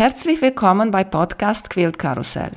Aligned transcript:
Herzlich 0.00 0.40
willkommen 0.40 0.90
bei 0.90 1.04
Podcast 1.04 1.68
Quilt 1.68 1.98
Karussell. 1.98 2.52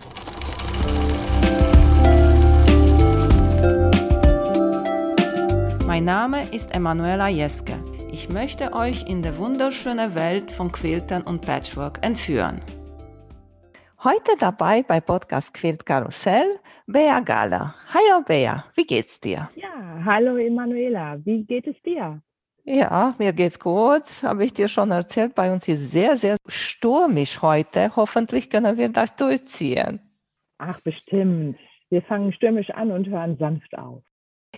Mein 5.85 6.05
Name 6.05 6.43
ist 6.53 6.73
Emanuela 6.73 7.27
Jeske. 7.27 7.73
Ich 8.13 8.29
möchte 8.29 8.71
euch 8.71 9.09
in 9.09 9.21
die 9.21 9.37
wunderschöne 9.37 10.15
Welt 10.15 10.51
von 10.51 10.71
Quiltern 10.71 11.23
und 11.23 11.41
Patchwork 11.41 11.99
entführen. 12.01 12.61
Heute 14.01 14.37
dabei 14.39 14.81
bei 14.81 15.01
Podcast 15.01 15.53
Quilt 15.53 15.85
Karussell 15.85 16.61
Bea 16.87 17.19
Gala. 17.19 17.75
Hallo 17.93 18.23
Bea, 18.25 18.63
wie 18.75 18.85
geht's 18.85 19.19
dir? 19.19 19.49
Ja, 19.55 20.05
hallo 20.05 20.37
Emanuela, 20.37 21.17
wie 21.25 21.43
geht 21.43 21.67
es 21.67 21.75
dir? 21.81 22.21
Ja, 22.65 23.13
mir 23.17 23.33
geht's 23.33 23.59
gut. 23.59 24.03
Habe 24.23 24.45
ich 24.45 24.53
dir 24.53 24.67
schon 24.69 24.91
erzählt. 24.91 25.35
Bei 25.35 25.51
uns 25.51 25.67
ist 25.67 25.91
sehr, 25.91 26.15
sehr 26.15 26.37
stürmisch 26.47 27.41
heute. 27.41 27.93
Hoffentlich 27.95 28.49
können 28.49 28.77
wir 28.77 28.89
das 28.89 29.15
durchziehen. 29.15 29.99
Ach, 30.59 30.79
bestimmt. 30.79 31.57
Wir 31.89 32.01
fangen 32.01 32.31
stürmisch 32.31 32.69
an 32.69 32.91
und 32.91 33.07
hören 33.07 33.37
sanft 33.37 33.77
auf. 33.77 34.01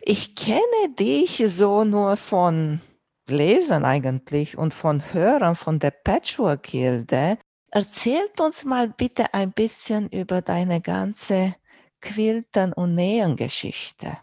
Ich 0.02 0.36
kenne 0.36 0.94
dich 1.00 1.44
so 1.48 1.84
nur 1.84 2.16
von 2.18 2.80
Lesen 3.28 3.86
eigentlich 3.86 4.58
und 4.58 4.74
von 4.74 5.02
Hören 5.14 5.56
von 5.56 5.80
der 5.80 5.92
Patchwork-Gilde. 5.92 7.40
Erzählt 7.72 8.40
uns 8.40 8.64
mal 8.66 8.90
bitte 8.90 9.34
ein 9.34 9.52
bisschen 9.52 10.10
über 10.10 10.42
deine 10.42 10.80
ganze 10.80 11.56
Quilten- 12.02 12.74
und 12.74 12.94
Nähengeschichte. 12.94 14.18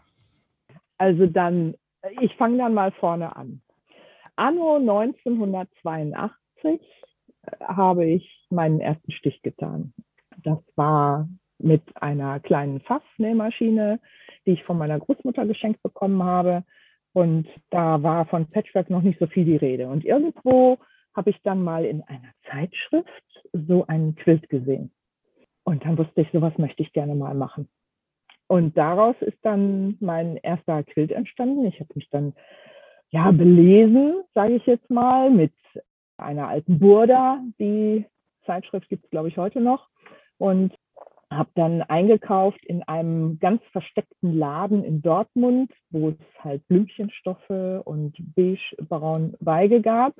Also 0.97 1.25
dann, 1.27 1.75
ich 2.21 2.33
fange 2.35 2.59
dann 2.59 2.73
mal 2.73 2.91
vorne 2.93 3.35
an. 3.35 3.61
Anno 4.35 4.77
1982 4.77 6.29
äh, 6.63 6.79
habe 7.61 8.05
ich 8.05 8.45
meinen 8.49 8.79
ersten 8.79 9.11
Stich 9.11 9.41
getan. 9.41 9.93
Das 10.43 10.59
war 10.75 11.27
mit 11.59 11.81
einer 12.01 12.39
kleinen 12.39 12.81
Fassnähmaschine, 12.81 13.99
die 14.45 14.51
ich 14.51 14.63
von 14.63 14.77
meiner 14.77 14.99
Großmutter 14.99 15.45
geschenkt 15.45 15.81
bekommen 15.81 16.23
habe. 16.23 16.63
Und 17.13 17.47
da 17.69 18.01
war 18.01 18.25
von 18.25 18.47
Patchwork 18.47 18.89
noch 18.89 19.01
nicht 19.01 19.19
so 19.19 19.27
viel 19.27 19.45
die 19.45 19.55
Rede. 19.55 19.87
Und 19.87 20.03
irgendwo 20.03 20.79
habe 21.15 21.29
ich 21.29 21.39
dann 21.43 21.63
mal 21.63 21.85
in 21.85 22.01
einer 22.03 22.31
Zeitschrift 22.49 23.43
so 23.53 23.85
einen 23.87 24.15
Quilt 24.15 24.49
gesehen. 24.49 24.91
Und 25.63 25.85
dann 25.85 25.97
wusste 25.97 26.21
ich, 26.21 26.31
sowas 26.31 26.57
möchte 26.57 26.81
ich 26.81 26.91
gerne 26.91 27.15
mal 27.15 27.35
machen. 27.35 27.69
Und 28.47 28.77
daraus 28.77 29.15
ist 29.21 29.37
dann 29.43 29.95
mein 29.99 30.37
erster 30.37 30.83
Quilt 30.83 31.11
entstanden. 31.11 31.65
Ich 31.65 31.79
habe 31.79 31.93
mich 31.95 32.09
dann 32.09 32.33
ja, 33.13 33.29
belesen, 33.31 34.23
sage 34.33 34.55
ich 34.55 34.65
jetzt 34.65 34.89
mal, 34.89 35.29
mit 35.29 35.53
einer 36.17 36.47
alten 36.47 36.79
Burda. 36.79 37.41
Die 37.59 38.05
Zeitschrift 38.45 38.89
gibt 38.89 39.05
es, 39.05 39.11
glaube 39.11 39.27
ich, 39.27 39.37
heute 39.37 39.61
noch. 39.61 39.87
Und 40.39 40.73
habe 41.29 41.49
dann 41.55 41.83
eingekauft 41.83 42.63
in 42.65 42.83
einem 42.83 43.39
ganz 43.39 43.61
versteckten 43.71 44.35
Laden 44.35 44.83
in 44.83 45.01
Dortmund, 45.01 45.71
wo 45.91 46.09
es 46.09 46.43
halt 46.43 46.67
Blümchenstoffe 46.67 47.83
und 47.85 48.15
beige-braun 48.35 49.35
Weige 49.39 49.81
gab. 49.81 50.15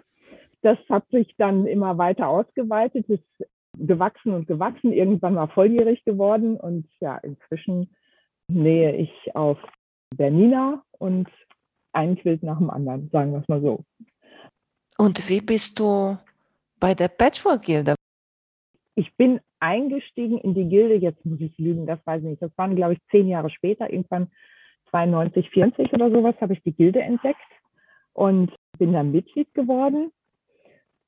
Das 0.62 0.78
hat 0.90 1.08
sich 1.10 1.36
dann 1.38 1.66
immer 1.66 1.98
weiter 1.98 2.28
ausgeweitet, 2.28 3.10
ist 3.10 3.48
gewachsen 3.78 4.34
und 4.34 4.48
gewachsen, 4.48 4.94
irgendwann 4.94 5.34
mal 5.34 5.48
volljährig 5.48 6.04
geworden 6.06 6.58
und 6.58 6.88
ja, 7.00 7.18
inzwischen 7.18 7.90
nähe 8.48 8.96
ich 8.96 9.36
auf 9.36 9.58
Bernina 10.16 10.84
und 11.00 11.28
ein 11.94 12.16
Quilt 12.18 12.44
nach 12.44 12.58
dem 12.58 12.70
anderen, 12.70 13.10
sagen 13.10 13.32
wir 13.32 13.40
es 13.40 13.48
mal 13.48 13.62
so. 13.62 13.84
Und 14.98 15.30
wie 15.30 15.42
bist 15.42 15.80
du 15.80 16.18
bei 16.80 16.94
der 16.94 17.08
Patchwork-Gilde? 17.08 17.96
Ich 18.96 19.16
bin 19.16 19.40
eingestiegen 19.60 20.38
in 20.38 20.54
die 20.54 20.68
Gilde, 20.68 20.96
jetzt 20.96 21.26
muss 21.26 21.40
ich 21.40 21.58
lügen, 21.58 21.86
das 21.86 22.00
weiß 22.06 22.22
ich 22.22 22.30
nicht. 22.30 22.42
Das 22.42 22.56
waren, 22.58 22.76
glaube 22.76 22.94
ich, 22.94 23.00
zehn 23.10 23.28
Jahre 23.28 23.50
später, 23.50 23.92
irgendwann 23.92 24.28
92, 24.92 25.50
40 25.50 25.94
oder 25.94 26.12
sowas, 26.12 26.36
habe 26.42 26.54
ich 26.54 26.62
die 26.64 26.74
Gilde 26.74 27.02
entdeckt 27.02 27.40
und 28.14 28.52
bin 28.78 28.94
dann 28.94 29.12
Mitglied 29.12 29.52
geworden. 29.54 30.12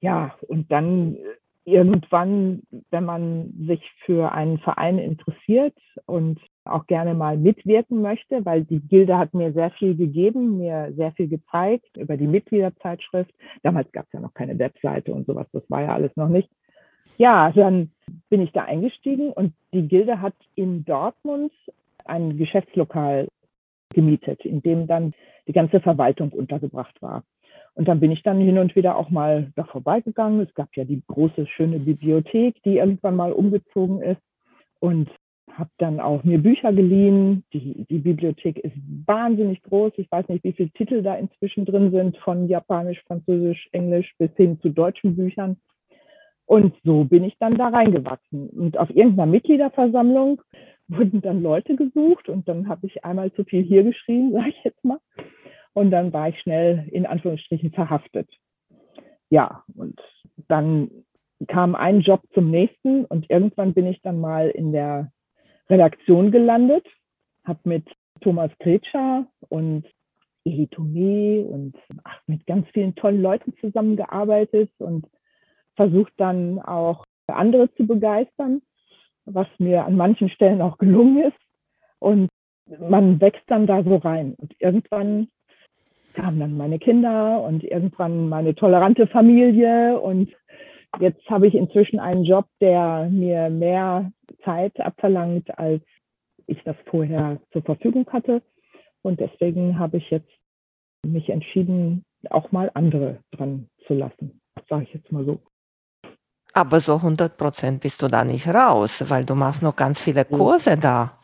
Ja, 0.02 0.36
und 0.48 0.72
dann 0.72 1.18
irgendwann, 1.66 2.64
wenn 2.92 3.06
man 3.06 3.54
sich 3.68 3.82
für 4.06 4.32
einen 4.32 4.59
Verein 4.59 5.00
interessiert 5.00 5.78
und 6.06 6.40
auch 6.66 6.88
gerne 6.88 7.14
mal 7.14 7.38
mitwirken 7.38 8.02
möchte, 8.02 8.46
weil 8.46 8.64
die 8.64 8.80
Gilde 8.80 9.18
hat 9.18 9.34
mir 9.34 9.53
sehr 9.53 9.72
viel 9.72 9.96
gegeben, 9.96 10.58
mir 10.58 10.94
sehr 10.96 11.12
viel 11.14 11.28
gezeigt 11.28 11.98
über 11.98 12.18
die 12.18 12.28
Mitgliederzeitschrift. 12.28 13.34
Damals 13.64 13.92
gab 13.92 14.06
es 14.06 14.14
ja 14.14 14.20
noch 14.20 14.34
keine 14.34 14.58
Webseite 14.58 15.14
und 15.14 15.26
sowas, 15.28 15.48
das 15.52 15.64
war 15.70 15.81
ja 15.81 15.94
alles 15.94 16.16
noch 16.16 16.30
nicht. 16.30 16.50
Ja, 17.18 17.52
dann 17.52 17.92
bin 18.30 18.42
ich 18.42 18.52
da 18.52 18.64
eingestiegen 18.64 19.31
und 19.31 19.53
die 19.74 19.88
Gilde 19.88 20.22
hat 20.22 20.36
in 20.56 20.84
Dortmund 20.84 21.53
ein 22.03 22.38
Geschäftslokal 22.38 23.28
gemietet, 23.94 24.44
in 24.46 24.62
dem 24.62 24.88
dann 24.88 25.14
die 25.47 25.53
ganze 25.53 25.80
Verwaltung 25.80 26.32
untergebracht 26.32 27.02
war. 27.02 27.24
Und 27.74 27.88
dann 27.88 28.00
bin 28.00 28.12
ich 28.12 28.24
dann 28.24 28.40
hin 28.40 28.58
und 28.58 28.76
wieder 28.76 28.97
auch 28.97 29.09
mal 29.09 29.52
da 29.56 29.66
vorbeigegangen. 29.66 30.40
Es 30.40 30.53
gab 30.53 30.76
ja 30.76 30.86
die 30.86 31.02
große, 31.08 31.46
schöne 31.47 31.80
Bibliothek, 31.80 32.62
die 32.64 32.78
irgendwann 32.78 33.18
mal 33.18 33.34
umgezogen 33.34 34.02
ist. 34.02 34.22
Und 34.80 35.09
habe 35.58 35.70
dann 35.78 36.00
auch 36.00 36.24
mir 36.24 36.38
Bücher 36.38 36.74
geliehen. 36.74 37.44
Die, 37.54 37.86
die 37.90 38.00
Bibliothek 38.00 38.60
ist 38.60 38.76
wahnsinnig 39.06 39.62
groß. 39.64 39.94
Ich 39.98 40.12
weiß 40.12 40.28
nicht, 40.28 40.44
wie 40.44 40.54
viele 40.54 40.70
Titel 40.72 41.02
da 41.02 41.16
inzwischen 41.16 41.66
drin 41.66 41.92
sind, 41.92 42.18
von 42.18 42.48
Japanisch, 42.48 43.02
Französisch, 43.08 43.70
Englisch 43.72 44.14
bis 44.18 44.32
hin 44.36 44.60
zu 44.62 44.70
deutschen 44.70 45.16
Büchern. 45.16 45.58
Und 46.46 46.76
so 46.84 47.06
bin 47.06 47.24
ich 47.24 47.38
dann 47.40 47.58
da 47.58 47.70
reingewachsen. 47.70 48.50
Und 48.50 48.78
auf 48.78 48.90
irgendeiner 48.90 49.32
Mitgliederversammlung 49.32 50.42
wurden 50.88 51.22
dann 51.22 51.42
Leute 51.42 51.76
gesucht 51.76 52.30
und 52.30 52.48
dann 52.48 52.68
habe 52.68 52.86
ich 52.86 53.04
einmal 53.04 53.32
zu 53.34 53.44
viel 53.44 53.64
hier 53.64 53.84
geschrieben, 53.84 54.32
sage 54.34 54.50
ich 54.50 54.64
jetzt 54.64 54.84
mal. 54.84 55.00
Und 55.74 55.92
dann 55.92 56.14
war 56.14 56.30
ich 56.30 56.40
schnell 56.40 56.88
in 56.92 57.06
Anführungsstrichen 57.06 57.72
verhaftet. 57.72 58.30
Ja, 59.30 59.64
und 59.76 60.00
dann 60.48 60.90
kam 61.48 61.76
ein 61.76 62.02
Job 62.02 62.22
zum 62.34 62.50
nächsten 62.50 63.06
und 63.06 63.30
irgendwann 63.30 63.74
bin 63.74 63.88
ich 63.88 64.02
dann 64.02 64.20
mal 64.20 64.50
in 64.50 64.72
der 64.72 65.12
Redaktion 65.70 66.31
gelandet, 66.31 66.86
habe 67.44 67.59
mit 67.64 67.86
Thomas 68.22 68.52
Kretscher 68.59 69.28
und 69.50 69.86
Eli 70.46 70.68
Tomé 70.72 71.44
und 71.44 71.76
ach, 72.03 72.20
mit 72.28 72.46
ganz 72.46 72.68
vielen 72.74 72.96
tollen 72.96 73.22
Leuten 73.22 73.53
zusammengearbeitet 73.59 74.72
und 74.78 75.08
versucht 75.76 76.14
dann 76.18 76.59
auch 76.59 77.03
andere 77.28 77.74
zu 77.74 77.88
begeistern, 77.88 78.62
was 79.26 79.48
mir 79.58 79.86
an 79.86 79.96
manchen 79.96 80.30
Stellen 80.30 80.62
auch 80.62 80.78
gelungen 80.78 81.24
ist. 81.24 81.38
Und 82.00 82.30
man 82.80 83.20
wächst 83.20 83.44
dann 83.47 83.68
da 83.68 83.84
so 83.84 83.97
rein. 83.97 84.36
Und 84.38 84.53
irgendwann 84.59 85.30
kamen 86.14 86.40
dann 86.40 86.58
meine 86.58 86.80
Kinder 86.80 87.42
und 87.42 87.64
irgendwann 87.64 88.30
meine 88.30 88.56
tolerante 88.56 89.08
Familie 89.08 90.00
und 90.00 90.32
jetzt 91.00 91.30
habe 91.30 91.48
ich 91.48 91.56
inzwischen 91.56 92.00
einen 92.00 92.24
Job, 92.24 92.46
der 92.62 93.08
mir 93.10 93.50
mehr 93.50 94.12
Zeit 94.44 94.80
abverlangt, 94.80 95.58
als 95.58 95.82
ich 96.48 96.62
das 96.64 96.76
vorher 96.90 97.40
zur 97.52 97.64
Verfügung 97.64 98.06
hatte. 98.12 98.42
Und 99.02 99.20
deswegen 99.20 99.78
habe 99.80 99.98
ich 99.98 100.10
jetzt 100.10 100.30
mich 101.06 101.30
entschieden, 101.30 102.04
auch 102.30 102.52
mal 102.52 102.72
andere 102.74 103.20
dran 103.32 103.68
zu 103.86 103.94
lassen. 103.94 104.42
Sage 104.68 104.84
ich 104.84 104.94
jetzt 104.94 105.12
mal 105.12 105.26
so. 105.26 105.40
Aber 106.54 106.80
so 106.80 106.96
100 106.96 107.38
Prozent 107.38 107.82
bist 107.82 108.02
du 108.02 108.08
da 108.08 108.24
nicht 108.24 108.48
raus, 108.48 109.04
weil 109.10 109.26
du 109.26 109.36
machst 109.36 109.62
noch 109.62 109.76
ganz 109.76 110.02
viele 110.02 110.26
Kurse 110.26 110.78
da. 110.78 111.20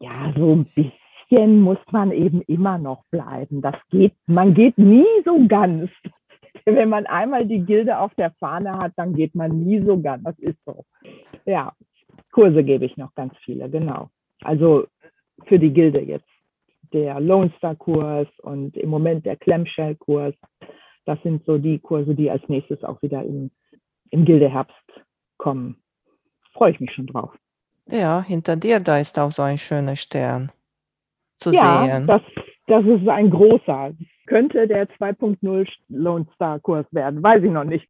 Ja, 0.00 0.32
so 0.36 0.54
ein 0.54 0.64
bisschen 0.74 1.04
bisschen 1.34 1.60
muss 1.60 1.78
man 1.90 2.12
eben 2.12 2.42
immer 2.42 2.78
noch 2.78 3.04
bleiben. 3.10 3.62
Das 3.62 3.76
geht, 3.90 4.14
man 4.26 4.54
geht 4.54 4.78
nie 4.78 5.06
so 5.24 5.46
ganz. 5.48 5.90
Wenn 6.66 6.88
man 6.88 7.06
einmal 7.06 7.46
die 7.46 7.60
Gilde 7.60 7.98
auf 7.98 8.14
der 8.14 8.30
Fahne 8.32 8.78
hat, 8.78 8.92
dann 8.96 9.14
geht 9.14 9.34
man 9.34 9.64
nie 9.64 9.84
so 9.84 10.00
ganz. 10.00 10.24
Das 10.24 10.38
ist 10.38 10.58
so. 10.64 10.84
Ja, 11.44 11.72
Kurse 12.32 12.64
gebe 12.64 12.86
ich 12.86 12.96
noch 12.96 13.14
ganz 13.14 13.34
viele, 13.44 13.68
genau. 13.68 14.08
Also 14.42 14.86
für 15.46 15.58
die 15.58 15.72
Gilde 15.72 16.00
jetzt 16.00 16.28
der 16.92 17.20
Lone 17.20 17.52
Star 17.58 17.74
Kurs 17.74 18.28
und 18.42 18.76
im 18.76 18.88
Moment 18.88 19.26
der 19.26 19.36
Clamshell 19.36 19.96
Kurs. 19.96 20.34
Das 21.04 21.20
sind 21.22 21.44
so 21.44 21.58
die 21.58 21.78
Kurse, 21.80 22.14
die 22.14 22.30
als 22.30 22.48
nächstes 22.48 22.82
auch 22.82 23.02
wieder 23.02 23.22
im, 23.22 23.50
im 24.10 24.24
Gilde 24.24 24.48
Herbst 24.48 24.74
kommen. 25.36 25.76
Freue 26.52 26.70
ich 26.70 26.80
mich 26.80 26.92
schon 26.92 27.06
drauf. 27.06 27.34
Ja, 27.90 28.22
hinter 28.22 28.56
dir, 28.56 28.80
da 28.80 28.98
ist 28.98 29.18
auch 29.18 29.32
so 29.32 29.42
ein 29.42 29.58
schöner 29.58 29.96
Stern 29.96 30.50
zu 31.38 31.50
ja, 31.50 31.84
sehen. 31.84 32.06
Das, 32.06 32.22
das 32.66 32.84
ist 32.86 33.06
ein 33.06 33.28
großer. 33.28 33.92
Könnte 34.26 34.66
der 34.66 34.88
2.0 34.88 35.68
Lone 35.88 36.26
Star 36.34 36.58
Kurs 36.60 36.86
werden, 36.92 37.22
weiß 37.22 37.42
ich 37.42 37.50
noch 37.50 37.64
nicht. 37.64 37.88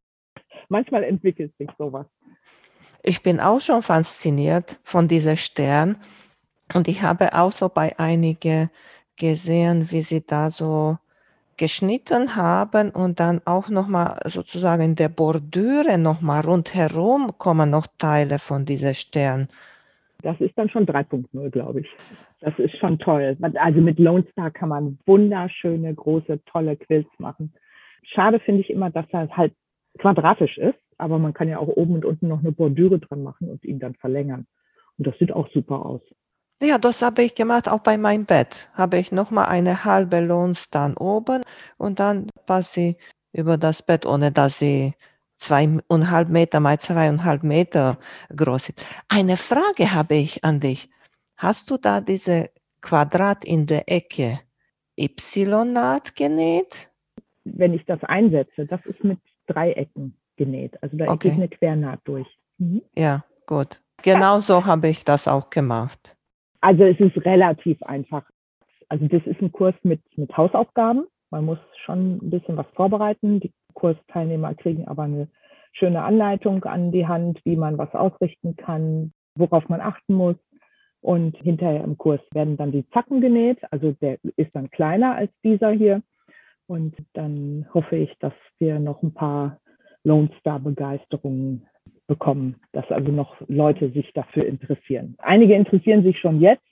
Manchmal 0.69 1.03
entwickelt 1.03 1.53
sich 1.57 1.69
sowas. 1.77 2.05
Ich 3.03 3.21
bin 3.21 3.39
auch 3.39 3.61
schon 3.61 3.81
fasziniert 3.81 4.79
von 4.83 5.07
dieser 5.07 5.37
Stern 5.37 5.97
und 6.73 6.87
ich 6.87 7.03
habe 7.03 7.33
auch 7.33 7.51
so 7.51 7.69
bei 7.69 7.97
einigen 7.99 8.69
gesehen, 9.17 9.91
wie 9.91 10.01
sie 10.01 10.25
da 10.25 10.49
so 10.49 10.97
geschnitten 11.57 12.35
haben 12.35 12.89
und 12.89 13.19
dann 13.19 13.41
auch 13.45 13.69
nochmal 13.69 14.19
sozusagen 14.25 14.81
in 14.81 14.95
der 14.95 15.09
Bordüre 15.09 15.97
nochmal 15.97 16.41
rundherum 16.41 17.37
kommen 17.37 17.69
noch 17.69 17.87
Teile 17.97 18.39
von 18.39 18.65
diesem 18.65 18.93
Stern. 18.93 19.47
Das 20.21 20.39
ist 20.41 20.57
dann 20.57 20.69
schon 20.69 20.85
3.0, 20.85 21.49
glaube 21.51 21.81
ich. 21.81 21.87
Das 22.45 22.53
ist 22.59 22.77
schon 22.77 22.99
toll. 22.99 23.35
Also 23.55 23.81
mit 23.81 23.97
Lone 23.97 24.23
Star 24.31 24.51
kann 24.51 24.69
man 24.69 24.99
wunderschöne, 25.07 25.91
große, 25.95 26.45
tolle 26.45 26.75
Quills 26.75 27.07
machen. 27.17 27.51
Schade 28.03 28.39
finde 28.39 28.61
ich 28.61 28.69
immer, 28.69 28.91
dass 28.91 29.07
er 29.09 29.27
halt 29.35 29.51
quadratisch 29.97 30.59
ist, 30.59 30.77
aber 30.99 31.17
man 31.17 31.33
kann 31.33 31.49
ja 31.49 31.57
auch 31.57 31.69
oben 31.69 31.95
und 31.95 32.05
unten 32.05 32.27
noch 32.27 32.41
eine 32.41 32.51
Bordüre 32.51 32.99
dran 32.99 33.23
machen 33.23 33.49
und 33.49 33.65
ihn 33.65 33.79
dann 33.79 33.95
verlängern. 33.95 34.45
Und 34.99 35.07
das 35.07 35.17
sieht 35.17 35.31
auch 35.31 35.49
super 35.53 35.83
aus. 35.87 36.01
Ja, 36.61 36.77
das 36.77 37.01
habe 37.01 37.23
ich 37.23 37.33
gemacht, 37.33 37.67
auch 37.67 37.79
bei 37.79 37.97
meinem 37.97 38.25
Bett. 38.25 38.69
Habe 38.75 38.99
ich 38.99 39.11
nochmal 39.11 39.47
eine 39.47 39.83
halbe 39.83 40.19
Lons 40.19 40.69
dann 40.69 40.95
oben 40.97 41.41
und 41.77 41.99
dann 41.99 42.29
quasi 42.45 42.95
über 43.33 43.57
das 43.57 43.81
Bett, 43.81 44.05
ohne 44.05 44.31
dass 44.31 44.59
sie 44.59 44.93
zweieinhalb 45.37 46.29
Meter 46.29 46.59
mal 46.59 46.79
zweieinhalb 46.79 47.41
Meter 47.41 47.97
groß 48.35 48.69
ist. 48.69 48.85
Eine 49.09 49.35
Frage 49.35 49.93
habe 49.93 50.13
ich 50.13 50.43
an 50.43 50.59
dich. 50.59 50.89
Hast 51.45 51.69
du 51.69 51.77
da 51.77 52.01
diese 52.01 52.49
Quadrat 52.81 53.45
in 53.45 53.67
der 53.67 53.83
Ecke 53.87 54.39
Y-Naht 54.97 56.15
genäht? 56.15 56.89
Wenn 57.43 57.75
ich 57.75 57.85
das 57.85 58.03
einsetze, 58.03 58.65
das 58.65 58.83
ist 58.87 59.03
mit 59.03 59.19
Dreiecken 59.45 60.17
genäht. 60.37 60.81
Also 60.81 60.97
da 60.97 61.05
okay. 61.11 61.29
geht 61.29 61.37
eine 61.37 61.47
Quernaht 61.47 61.99
durch. 62.05 62.25
Mhm. 62.57 62.81
Ja, 62.97 63.25
gut. 63.45 63.79
Genau 64.01 64.39
so 64.39 64.65
habe 64.65 64.87
ich 64.87 65.05
das 65.05 65.27
auch 65.27 65.51
gemacht. 65.51 66.17
Also 66.61 66.83
es 66.83 66.99
ist 66.99 67.15
relativ 67.23 67.79
einfach. 67.83 68.23
Also 68.89 69.07
das 69.07 69.21
ist 69.27 69.39
ein 69.39 69.51
Kurs 69.51 69.75
mit, 69.83 70.01
mit 70.17 70.35
Hausaufgaben. 70.35 71.05
Man 71.29 71.45
muss 71.45 71.59
schon 71.85 72.15
ein 72.23 72.31
bisschen 72.31 72.57
was 72.57 72.65
vorbereiten. 72.73 73.39
Die 73.39 73.53
Kursteilnehmer 73.75 74.55
kriegen 74.55 74.87
aber 74.87 75.03
eine 75.03 75.27
schöne 75.73 76.01
Anleitung 76.01 76.63
an 76.63 76.91
die 76.91 77.05
Hand, 77.05 77.39
wie 77.43 77.55
man 77.55 77.77
was 77.77 77.93
ausrichten 77.93 78.55
kann, 78.55 79.13
worauf 79.35 79.69
man 79.69 79.79
achten 79.79 80.15
muss. 80.15 80.37
Und 81.05 81.37
hinterher 81.37 81.83
im 81.83 81.99
Kurs 81.99 82.19
werden 82.31 82.57
dann 82.57 82.71
die 82.71 82.89
Zacken 82.89 83.21
genäht. 83.21 83.59
Also 83.69 83.91
der 84.01 84.17
ist 84.37 84.55
dann 84.55 84.71
kleiner 84.71 85.13
als 85.13 85.31
dieser 85.43 85.69
hier. 85.69 86.01
Und 86.65 86.95
dann 87.13 87.67
hoffe 87.71 87.95
ich, 87.95 88.11
dass 88.17 88.33
wir 88.57 88.79
noch 88.79 89.03
ein 89.03 89.13
paar 89.13 89.59
Lone 90.03 90.31
Star 90.39 90.59
Begeisterungen 90.59 91.67
bekommen, 92.07 92.55
dass 92.71 92.89
also 92.89 93.11
noch 93.11 93.35
Leute 93.47 93.91
sich 93.91 94.13
dafür 94.13 94.47
interessieren. 94.47 95.13
Einige 95.19 95.53
interessieren 95.53 96.01
sich 96.01 96.17
schon 96.17 96.41
jetzt. 96.41 96.65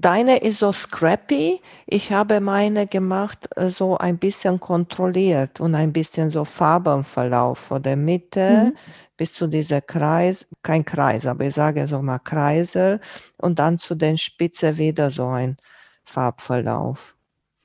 Deine 0.00 0.38
ist 0.38 0.60
so 0.60 0.72
scrappy. 0.72 1.60
Ich 1.86 2.10
habe 2.10 2.40
meine 2.40 2.86
gemacht, 2.86 3.46
äh, 3.56 3.68
so 3.68 3.98
ein 3.98 4.16
bisschen 4.16 4.58
kontrolliert 4.58 5.60
und 5.60 5.74
ein 5.74 5.92
bisschen 5.92 6.30
so 6.30 6.46
Farbenverlauf 6.46 7.58
von 7.58 7.82
der 7.82 7.96
Mitte 7.96 8.72
mhm. 8.72 8.76
bis 9.18 9.34
zu 9.34 9.46
dieser 9.46 9.82
Kreis, 9.82 10.48
kein 10.62 10.86
Kreis, 10.86 11.26
aber 11.26 11.44
ich 11.44 11.54
sage 11.54 11.86
so 11.86 12.00
mal 12.00 12.18
Kreisel 12.18 13.00
und 13.36 13.58
dann 13.58 13.76
zu 13.76 13.94
den 13.94 14.16
Spitze 14.16 14.78
wieder 14.78 15.10
so 15.10 15.26
ein 15.26 15.58
Farbverlauf. 16.04 17.14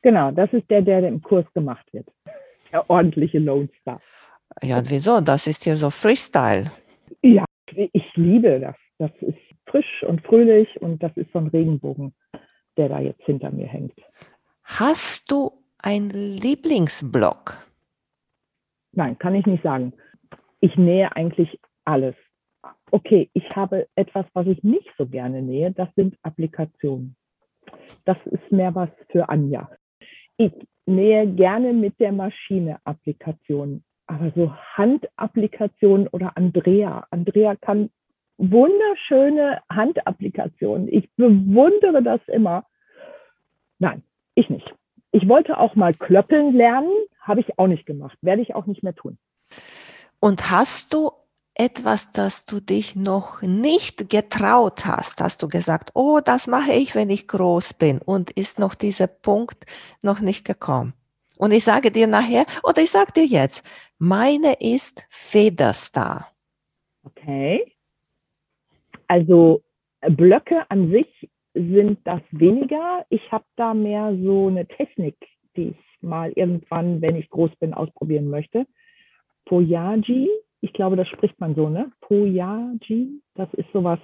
Genau, 0.01 0.29
das 0.31 0.51
ist 0.51 0.69
der, 0.69 0.81
der 0.81 1.07
im 1.07 1.21
Kurs 1.21 1.45
gemacht 1.53 1.85
wird. 1.93 2.07
Der 2.73 2.89
ordentliche 2.89 3.39
Lone 3.39 3.69
Star. 3.79 4.01
Ja, 4.61 4.81
wieso? 4.83 5.21
Das 5.21 5.47
ist 5.47 5.63
hier 5.63 5.77
so 5.77 5.89
Freestyle. 5.89 6.69
Ja, 7.21 7.45
ich 7.71 8.15
liebe 8.15 8.59
das. 8.59 8.75
Das 8.97 9.11
ist 9.21 9.44
frisch 9.65 10.03
und 10.03 10.21
fröhlich 10.21 10.81
und 10.81 11.01
das 11.01 11.15
ist 11.15 11.31
so 11.33 11.39
ein 11.39 11.47
Regenbogen, 11.47 12.13
der 12.77 12.89
da 12.89 12.99
jetzt 12.99 13.23
hinter 13.23 13.51
mir 13.51 13.67
hängt. 13.67 13.93
Hast 14.63 15.31
du 15.31 15.51
einen 15.79 16.09
Lieblingsblock? 16.09 17.57
Nein, 18.93 19.17
kann 19.17 19.35
ich 19.35 19.45
nicht 19.45 19.63
sagen. 19.63 19.93
Ich 20.59 20.75
nähe 20.77 21.15
eigentlich 21.15 21.59
alles. 21.83 22.15
Okay, 22.91 23.29
ich 23.33 23.55
habe 23.55 23.87
etwas, 23.95 24.25
was 24.33 24.47
ich 24.47 24.63
nicht 24.63 24.89
so 24.97 25.05
gerne 25.05 25.41
nähe, 25.41 25.71
das 25.71 25.89
sind 25.95 26.17
Applikationen. 26.23 27.15
Das 28.05 28.17
ist 28.25 28.51
mehr 28.51 28.73
was 28.73 28.89
für 29.09 29.29
Anja. 29.29 29.69
Ich 30.37 30.53
nähe 30.85 31.27
gerne 31.27 31.73
mit 31.73 31.99
der 31.99 32.11
Maschine 32.11 32.79
Applikationen 32.83 33.83
aber 34.07 34.31
so 34.35 34.53
Handapplikationen 34.75 36.07
oder 36.09 36.37
Andrea. 36.37 37.07
Andrea 37.09 37.55
kann 37.55 37.89
wunderschöne 38.37 39.61
Handapplikationen. 39.69 40.87
Ich 40.87 41.09
bewundere 41.15 42.03
das 42.03 42.21
immer. 42.27 42.65
Nein, 43.79 44.03
ich 44.35 44.49
nicht. 44.49 44.73
Ich 45.11 45.27
wollte 45.27 45.57
auch 45.57 45.75
mal 45.75 45.93
klöppeln 45.93 46.53
lernen, 46.53 46.91
habe 47.21 47.39
ich 47.39 47.57
auch 47.57 47.67
nicht 47.67 47.85
gemacht, 47.85 48.17
werde 48.21 48.41
ich 48.41 48.53
auch 48.55 48.65
nicht 48.65 48.83
mehr 48.83 48.95
tun. 48.95 49.17
Und 50.19 50.51
hast 50.51 50.93
du 50.93 51.11
etwas, 51.53 52.11
das 52.11 52.45
du 52.45 52.59
dich 52.59 52.95
noch 52.95 53.41
nicht 53.41 54.09
getraut 54.09 54.85
hast? 54.85 55.21
Hast 55.21 55.41
du 55.41 55.47
gesagt, 55.47 55.91
oh, 55.93 56.19
das 56.23 56.47
mache 56.47 56.73
ich, 56.73 56.95
wenn 56.95 57.09
ich 57.09 57.27
groß 57.27 57.75
bin 57.75 57.99
und 57.99 58.31
ist 58.31 58.59
noch 58.59 58.75
dieser 58.75 59.07
Punkt 59.07 59.65
noch 60.01 60.19
nicht 60.19 60.45
gekommen? 60.45 60.93
Und 61.37 61.51
ich 61.51 61.63
sage 61.63 61.91
dir 61.91 62.07
nachher, 62.07 62.45
oder 62.63 62.81
ich 62.81 62.91
sage 62.91 63.11
dir 63.13 63.25
jetzt, 63.25 63.63
meine 63.97 64.53
ist 64.59 65.05
Federstar. 65.09 66.31
Okay. 67.03 67.74
Also 69.07 69.61
Blöcke 70.01 70.69
an 70.69 70.91
sich 70.91 71.29
sind 71.53 71.99
das 72.05 72.21
weniger. 72.31 73.05
Ich 73.09 73.31
habe 73.31 73.45
da 73.55 73.73
mehr 73.73 74.15
so 74.21 74.47
eine 74.47 74.67
Technik, 74.67 75.15
die 75.55 75.69
ich 75.69 76.01
mal 76.01 76.31
irgendwann, 76.35 77.01
wenn 77.01 77.15
ich 77.15 77.29
groß 77.29 77.51
bin, 77.59 77.73
ausprobieren 77.73 78.29
möchte. 78.29 78.65
Poyaji, 79.45 80.29
ich 80.61 80.73
glaube, 80.73 80.95
das 80.95 81.07
spricht 81.07 81.39
man 81.39 81.55
so, 81.55 81.69
ne? 81.69 81.91
Poyaji, 82.01 83.21
das 83.35 83.53
ist 83.53 83.71
sowas 83.71 83.99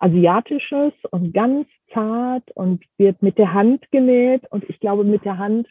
Asiatisches 0.00 0.92
und 1.10 1.32
ganz 1.32 1.66
zart 1.92 2.50
und 2.54 2.84
wird 2.98 3.22
mit 3.22 3.38
der 3.38 3.54
Hand 3.54 3.90
genäht. 3.90 4.42
Und 4.50 4.68
ich 4.68 4.78
glaube, 4.80 5.04
mit 5.04 5.24
der 5.24 5.38
Hand 5.38 5.66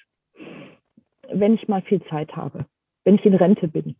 wenn 1.29 1.55
ich 1.55 1.67
mal 1.67 1.81
viel 1.81 2.01
Zeit 2.05 2.35
habe, 2.35 2.65
wenn 3.03 3.15
ich 3.15 3.25
in 3.25 3.35
Rente 3.35 3.67
bin. 3.67 3.95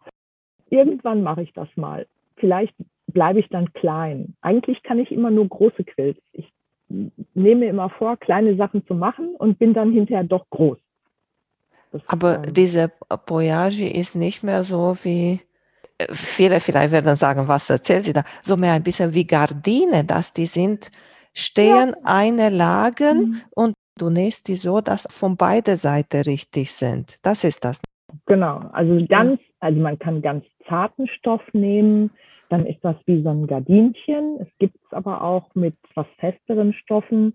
Irgendwann 0.70 1.24
mache 1.24 1.44
ich 1.44 1.54
das 1.54 1.68
mal. 1.76 2.08
Vielleicht 2.38 2.74
bleibe 3.14 3.40
ich 3.40 3.50
dann 3.50 3.74
klein. 3.74 4.36
Eigentlich 4.42 4.84
kann 4.84 5.00
ich 5.00 5.12
immer 5.12 5.32
nur 5.32 5.48
große 5.48 5.84
Quills. 5.84 6.18
Ich 6.32 6.52
nehme 7.34 7.66
immer 7.66 7.90
vor, 7.90 8.18
kleine 8.18 8.56
Sachen 8.56 8.86
zu 8.86 8.94
machen 8.94 9.36
und 9.36 9.60
bin 9.60 9.74
dann 9.74 9.92
hinterher 9.92 10.24
doch 10.24 10.50
groß. 10.50 10.78
Das 11.92 12.02
Aber 12.08 12.38
diese 12.40 12.92
Voyage 13.28 13.88
ist 13.88 14.16
nicht 14.16 14.44
mehr 14.44 14.64
so 14.64 14.96
wie, 15.04 15.40
äh, 15.98 16.06
viele 16.12 16.60
vielleicht 16.60 16.92
werden 16.92 17.16
sagen, 17.16 17.48
was 17.48 17.70
erzählt 17.70 18.06
sie 18.06 18.14
da, 18.14 18.24
so 18.42 18.58
mehr 18.58 18.74
ein 18.74 18.84
bisschen 18.84 19.14
wie 19.14 19.26
Gardine, 19.26 20.04
dass 20.04 20.34
die 20.34 20.48
sind, 20.48 20.92
stehen 21.34 21.90
ja. 21.90 21.98
eine 22.04 22.50
Lagen 22.50 23.20
mhm. 23.20 23.42
und 23.56 23.74
Du 23.98 24.10
nähst 24.10 24.48
die 24.48 24.56
so, 24.56 24.82
dass 24.82 25.08
von 25.12 25.38
beide 25.38 25.76
Seiten 25.76 26.22
richtig 26.22 26.72
sind. 26.72 27.20
Das 27.22 27.44
ist 27.44 27.64
das. 27.64 27.82
Genau, 28.26 28.58
also 28.72 29.06
ganz, 29.08 29.40
also 29.60 29.80
man 29.80 30.00
kann 30.00 30.22
ganz 30.22 30.46
zarten 30.68 31.08
Stoff 31.08 31.42
nehmen, 31.54 32.12
dann 32.54 32.68
ist 32.68 32.86
das 32.86 32.96
wie 33.08 33.24
so 33.24 33.30
ein 33.30 33.48
Gardinchen. 33.48 34.38
Es 34.40 34.48
gibt 34.60 34.76
es 34.76 34.94
aber 34.94 35.24
auch 35.24 35.56
mit 35.56 35.76
was 35.96 36.06
festeren 36.20 36.72
Stoffen. 36.74 37.34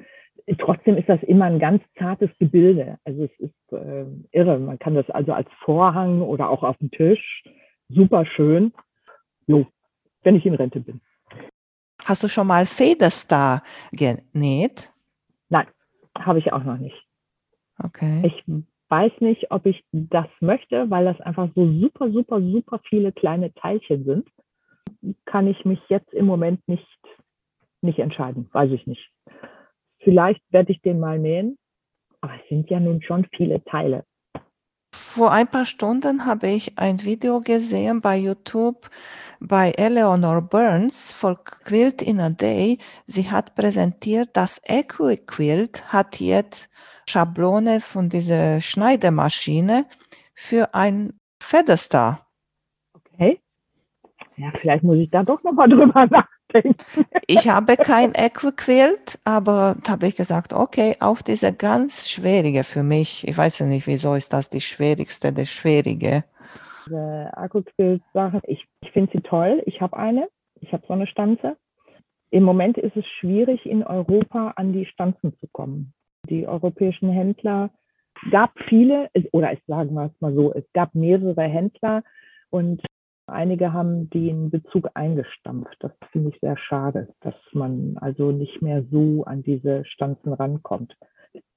Trotzdem 0.58 0.96
ist 0.96 1.08
das 1.08 1.20
immer 1.24 1.46
ein 1.46 1.58
ganz 1.58 1.82
zartes 1.98 2.30
Gebilde. 2.38 2.98
Also 3.04 3.24
es 3.24 3.40
ist 3.40 3.72
äh, 3.72 4.04
irre. 4.30 4.60
Man 4.60 4.78
kann 4.78 4.94
das 4.94 5.10
also 5.10 5.32
als 5.32 5.48
Vorhang 5.64 6.22
oder 6.22 6.48
auch 6.48 6.62
auf 6.62 6.76
dem 6.78 6.92
Tisch. 6.92 7.42
Super 7.88 8.26
schön. 8.26 8.72
Jo, 9.48 9.66
wenn 10.22 10.36
ich 10.36 10.46
in 10.46 10.54
Rente 10.54 10.78
bin. 10.78 11.00
Hast 12.04 12.22
du 12.22 12.28
schon 12.28 12.46
mal 12.46 12.64
Federstar 12.64 13.64
genäht? 13.90 14.92
Nein. 15.48 15.66
Habe 16.16 16.38
ich 16.38 16.52
auch 16.52 16.62
noch 16.62 16.78
nicht. 16.78 16.96
Okay. 17.82 18.22
Ich 18.24 18.44
weiß 18.88 19.12
nicht, 19.18 19.50
ob 19.50 19.66
ich 19.66 19.84
das 19.90 20.28
möchte, 20.38 20.88
weil 20.90 21.06
das 21.06 21.20
einfach 21.20 21.48
so 21.56 21.66
super, 21.72 22.08
super, 22.12 22.40
super 22.40 22.80
viele 22.88 23.10
kleine 23.10 23.52
Teilchen 23.54 24.04
sind. 24.04 24.28
Kann 25.24 25.46
ich 25.46 25.64
mich 25.64 25.80
jetzt 25.88 26.12
im 26.12 26.26
Moment 26.26 26.66
nicht, 26.68 26.86
nicht 27.82 27.98
entscheiden. 27.98 28.48
Weiß 28.52 28.70
ich 28.70 28.86
nicht. 28.86 29.10
Vielleicht 30.00 30.42
werde 30.50 30.72
ich 30.72 30.80
den 30.80 31.00
mal 31.00 31.18
nähen, 31.18 31.58
aber 32.20 32.34
es 32.34 32.48
sind 32.48 32.70
ja 32.70 32.80
nun 32.80 33.02
schon 33.02 33.26
viele 33.36 33.62
Teile. 33.64 34.04
Vor 35.18 35.32
ein 35.32 35.48
paar 35.48 35.64
Stunden 35.64 36.26
habe 36.26 36.48
ich 36.48 36.78
ein 36.78 37.02
Video 37.04 37.40
gesehen 37.40 38.00
bei 38.00 38.16
YouTube 38.16 38.88
bei 39.40 39.72
Eleanor 39.72 40.42
Burns 40.42 41.12
von 41.12 41.36
Quilt 41.44 42.02
in 42.02 42.20
a 42.20 42.30
Day. 42.30 42.78
Sie 43.06 43.30
hat 43.30 43.54
präsentiert, 43.54 44.30
dass 44.34 44.60
EquiQuilt 44.64 45.92
hat 45.92 46.20
jetzt 46.20 46.70
Schablone 47.08 47.80
von 47.80 48.08
dieser 48.08 48.60
Schneidemaschine 48.60 49.86
für 50.34 50.74
ein 50.74 51.18
Featherstar. 51.42 52.26
Okay. 52.94 53.40
Ja, 54.38 54.50
vielleicht 54.54 54.84
muss 54.84 54.98
ich 54.98 55.10
da 55.10 55.22
doch 55.22 55.42
nochmal 55.42 55.68
drüber 55.68 56.06
nachdenken. 56.06 56.38
denken. 56.52 56.76
Ich 57.26 57.48
habe 57.48 57.76
kein 57.76 58.14
Equiquilt, 58.14 59.18
aber 59.24 59.76
da 59.84 59.92
habe 59.92 60.06
ich 60.06 60.16
gesagt, 60.16 60.52
okay, 60.52 60.96
auch 61.00 61.22
diese 61.22 61.52
ganz 61.52 62.08
schwierige 62.08 62.64
für 62.64 62.82
mich, 62.82 63.26
ich 63.26 63.36
weiß 63.36 63.58
ja 63.60 63.66
nicht, 63.66 63.86
wieso 63.86 64.14
ist 64.14 64.32
das 64.32 64.50
die 64.50 64.60
schwierigste, 64.60 65.32
der 65.32 65.46
schwierige. 65.46 66.24
Diese 66.86 67.30
Equiquilt-Sache, 67.36 68.40
ich, 68.46 68.66
ich 68.82 68.90
finde 68.92 69.12
sie 69.12 69.20
toll. 69.20 69.62
Ich 69.66 69.80
habe 69.80 69.96
eine, 69.96 70.28
ich 70.60 70.72
habe 70.72 70.84
so 70.86 70.94
eine 70.94 71.06
Stanze. 71.06 71.56
Im 72.30 72.42
Moment 72.42 72.76
ist 72.78 72.96
es 72.96 73.06
schwierig, 73.20 73.64
in 73.66 73.82
Europa 73.82 74.52
an 74.56 74.72
die 74.72 74.86
Stanzen 74.86 75.36
zu 75.38 75.46
kommen. 75.52 75.92
Die 76.28 76.46
europäischen 76.46 77.10
Händler 77.10 77.70
gab 78.30 78.52
viele, 78.68 79.10
oder 79.32 79.52
ich 79.52 79.60
sagen 79.66 79.94
wir 79.94 80.06
es 80.06 80.20
mal 80.20 80.34
so, 80.34 80.52
es 80.52 80.64
gab 80.72 80.94
mehrere 80.94 81.42
Händler 81.42 82.02
und 82.50 82.82
einige 83.28 83.72
haben 83.72 84.10
den 84.10 84.50
Bezug 84.50 84.90
eingestampft. 84.94 85.76
Das 85.80 85.92
finde 86.12 86.30
ich 86.30 86.40
sehr 86.40 86.56
schade, 86.56 87.08
dass 87.20 87.34
man 87.52 87.96
also 88.00 88.32
nicht 88.32 88.62
mehr 88.62 88.84
so 88.90 89.24
an 89.24 89.42
diese 89.42 89.84
Stanzen 89.84 90.32
rankommt. 90.32 90.96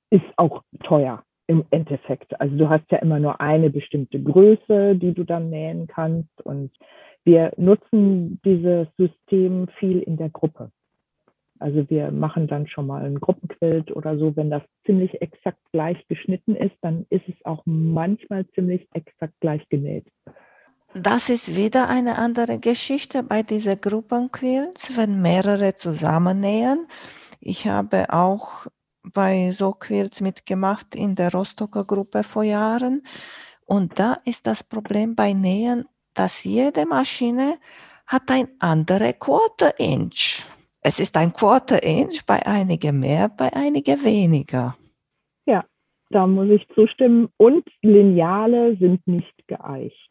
Ist 0.09 0.25
auch 0.37 0.63
teuer 0.83 1.23
im 1.47 1.65
Endeffekt. 1.71 2.39
Also 2.39 2.55
du 2.55 2.69
hast 2.69 2.89
ja 2.91 2.99
immer 2.99 3.19
nur 3.19 3.41
eine 3.41 3.69
bestimmte 3.69 4.21
Größe, 4.21 4.95
die 4.95 5.13
du 5.13 5.23
dann 5.23 5.49
nähen 5.49 5.87
kannst 5.87 6.41
und 6.43 6.71
wir 7.23 7.51
nutzen 7.57 8.39
dieses 8.43 8.87
System 8.97 9.67
viel 9.79 9.99
in 9.99 10.17
der 10.17 10.29
Gruppe. 10.29 10.71
Also 11.59 11.87
wir 11.89 12.09
machen 12.11 12.47
dann 12.47 12.67
schon 12.67 12.87
mal 12.87 13.05
ein 13.05 13.19
Gruppenquilt 13.19 13.91
oder 13.91 14.17
so. 14.17 14.35
Wenn 14.35 14.49
das 14.49 14.63
ziemlich 14.85 15.21
exakt 15.21 15.59
gleich 15.71 16.07
geschnitten 16.07 16.55
ist, 16.55 16.75
dann 16.81 17.05
ist 17.09 17.27
es 17.27 17.45
auch 17.45 17.61
manchmal 17.65 18.47
ziemlich 18.55 18.87
exakt 18.93 19.35
gleich 19.41 19.67
genäht. 19.69 20.07
Das 20.93 21.29
ist 21.29 21.55
wieder 21.55 21.87
eine 21.87 22.17
andere 22.17 22.59
Geschichte 22.59 23.23
bei 23.23 23.43
dieser 23.43 23.77
Gruppenquilts, 23.77 24.97
wenn 24.97 25.21
mehrere 25.21 25.73
zusammennähen. 25.73 26.85
Ich 27.39 27.65
habe 27.65 28.11
auch 28.11 28.67
bei 29.01 29.51
so 29.53 29.71
Quilts 29.71 30.19
mitgemacht 30.19 30.93
in 30.93 31.15
der 31.15 31.31
Rostocker 31.31 31.85
Gruppe 31.85 32.23
vor 32.23 32.43
Jahren. 32.43 33.03
Und 33.65 33.99
da 33.99 34.17
ist 34.25 34.47
das 34.47 34.63
Problem 34.65 35.15
bei 35.15 35.31
Nähen, 35.31 35.85
dass 36.13 36.43
jede 36.43 36.85
Maschine 36.85 37.57
hat 38.05 38.29
ein 38.29 38.49
andere 38.59 39.13
Quarter 39.13 39.79
Inch. 39.79 40.43
Es 40.81 40.99
ist 40.99 41.15
ein 41.15 41.31
Quarter 41.31 41.81
Inch, 41.83 42.25
bei 42.25 42.45
einigen 42.45 42.99
mehr, 42.99 43.29
bei 43.29 43.53
einigen 43.53 44.03
weniger. 44.03 44.75
Ja, 45.45 45.63
da 46.09 46.27
muss 46.27 46.49
ich 46.49 46.67
zustimmen. 46.75 47.29
Und 47.37 47.63
Lineale 47.81 48.75
sind 48.75 49.07
nicht 49.07 49.47
geeicht. 49.47 50.10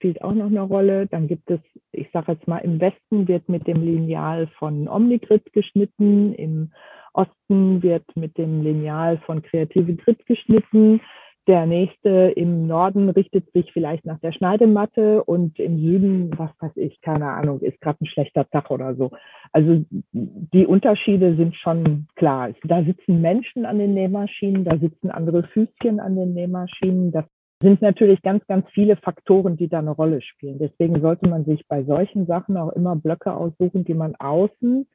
Spielt 0.00 0.22
auch 0.22 0.32
noch 0.32 0.46
eine 0.46 0.62
Rolle. 0.62 1.06
Dann 1.08 1.28
gibt 1.28 1.50
es, 1.50 1.60
ich 1.92 2.10
sage 2.10 2.32
jetzt 2.32 2.48
mal, 2.48 2.56
im 2.56 2.80
Westen 2.80 3.28
wird 3.28 3.50
mit 3.50 3.66
dem 3.66 3.82
Lineal 3.82 4.46
von 4.58 4.88
Omnigrid 4.88 5.52
geschnitten, 5.52 6.32
im 6.32 6.72
Osten 7.12 7.82
wird 7.82 8.04
mit 8.16 8.38
dem 8.38 8.62
Lineal 8.62 9.18
von 9.26 9.42
Kreative 9.42 9.94
Grid 9.96 10.24
geschnitten. 10.24 11.02
Der 11.46 11.66
nächste 11.66 12.32
im 12.34 12.66
Norden 12.66 13.10
richtet 13.10 13.52
sich 13.52 13.70
vielleicht 13.74 14.06
nach 14.06 14.18
der 14.20 14.32
Schneidematte 14.32 15.22
und 15.22 15.58
im 15.58 15.78
Süden, 15.78 16.30
was 16.38 16.50
weiß 16.60 16.76
ich, 16.76 16.98
keine 17.02 17.26
Ahnung, 17.26 17.60
ist 17.60 17.78
gerade 17.82 17.98
ein 18.00 18.06
schlechter 18.06 18.48
Tag 18.48 18.70
oder 18.70 18.94
so. 18.94 19.10
Also 19.52 19.84
die 20.12 20.64
Unterschiede 20.64 21.36
sind 21.36 21.56
schon 21.56 22.06
klar. 22.16 22.54
Da 22.64 22.82
sitzen 22.84 23.20
Menschen 23.20 23.66
an 23.66 23.78
den 23.78 23.92
Nähmaschinen, 23.92 24.64
da 24.64 24.78
sitzen 24.78 25.10
andere 25.10 25.42
Füßchen 25.42 26.00
an 26.00 26.16
den 26.16 26.32
Nähmaschinen. 26.32 27.12
Das 27.12 27.26
sind 27.62 27.82
natürlich 27.82 28.22
ganz, 28.22 28.46
ganz 28.46 28.66
viele 28.70 28.96
Faktoren, 28.96 29.56
die 29.56 29.68
da 29.68 29.80
eine 29.80 29.90
Rolle 29.90 30.22
spielen. 30.22 30.58
Deswegen 30.58 31.00
sollte 31.00 31.28
man 31.28 31.44
sich 31.44 31.66
bei 31.68 31.84
solchen 31.84 32.26
Sachen 32.26 32.56
auch 32.56 32.72
immer 32.72 32.96
Blöcke 32.96 33.34
aussuchen, 33.34 33.84
die 33.84 33.94
man 33.94 34.14
außen 34.16 34.86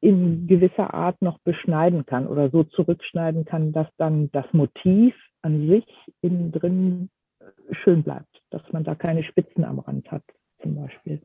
in 0.00 0.46
gewisser 0.46 0.94
Art 0.94 1.20
noch 1.20 1.38
beschneiden 1.40 2.06
kann 2.06 2.26
oder 2.26 2.50
so 2.50 2.62
zurückschneiden 2.64 3.44
kann, 3.44 3.72
dass 3.72 3.88
dann 3.96 4.30
das 4.32 4.46
Motiv 4.52 5.14
an 5.42 5.68
sich 5.68 5.86
innen 6.20 6.52
drin 6.52 7.10
schön 7.82 8.02
bleibt, 8.02 8.42
dass 8.50 8.62
man 8.72 8.84
da 8.84 8.94
keine 8.94 9.24
Spitzen 9.24 9.64
am 9.64 9.80
Rand 9.80 10.10
hat, 10.10 10.22
zum 10.60 10.76
Beispiel. 10.76 11.20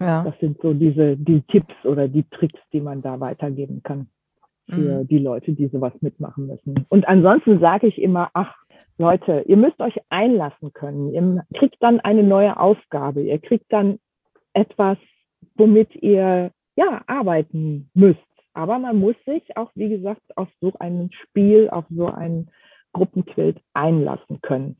Ja. 0.00 0.24
Das 0.24 0.38
sind 0.40 0.60
so 0.60 0.74
diese 0.74 1.16
die 1.16 1.42
Tipps 1.42 1.74
oder 1.84 2.08
die 2.08 2.24
Tricks, 2.30 2.60
die 2.72 2.80
man 2.80 3.00
da 3.00 3.20
weitergeben 3.20 3.82
kann 3.82 4.08
für 4.68 5.02
mhm. 5.02 5.08
die 5.08 5.18
Leute, 5.18 5.52
die 5.52 5.68
sowas 5.68 5.92
mitmachen 6.00 6.46
müssen. 6.46 6.86
Und 6.88 7.06
ansonsten 7.06 7.60
sage 7.60 7.86
ich 7.86 8.00
immer, 8.00 8.30
ach 8.34 8.54
Leute, 8.96 9.44
ihr 9.46 9.56
müsst 9.56 9.80
euch 9.80 9.96
einlassen 10.08 10.72
können. 10.72 11.12
Ihr 11.12 11.44
kriegt 11.58 11.76
dann 11.80 12.00
eine 12.00 12.22
neue 12.22 12.58
Aufgabe. 12.58 13.22
Ihr 13.22 13.40
kriegt 13.40 13.72
dann 13.72 13.98
etwas, 14.52 14.98
womit 15.56 15.94
ihr 15.96 16.52
ja 16.76 17.02
arbeiten 17.06 17.90
müsst. 17.94 18.20
Aber 18.52 18.78
man 18.78 18.98
muss 18.98 19.16
sich 19.26 19.56
auch, 19.56 19.70
wie 19.74 19.88
gesagt, 19.88 20.22
auf 20.36 20.48
so 20.60 20.72
ein 20.78 21.10
Spiel, 21.12 21.68
auf 21.70 21.84
so 21.90 22.06
ein 22.06 22.48
Gruppenquilt 22.92 23.60
einlassen 23.72 24.40
können. 24.42 24.76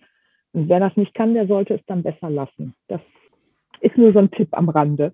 Und 0.52 0.68
wer 0.68 0.78
das 0.78 0.97
nicht 0.97 1.14
kann, 1.14 1.35
der 1.35 1.49
sollte 1.49 1.75
es 1.75 1.85
dann 1.87 2.04
besser 2.04 2.30
lassen. 2.30 2.75
Das 2.87 3.00
ist 3.80 3.99
nur 3.99 4.12
so 4.12 4.21
ein 4.21 4.30
Tipp 4.30 4.49
am 4.52 4.68
Rande. 4.68 5.12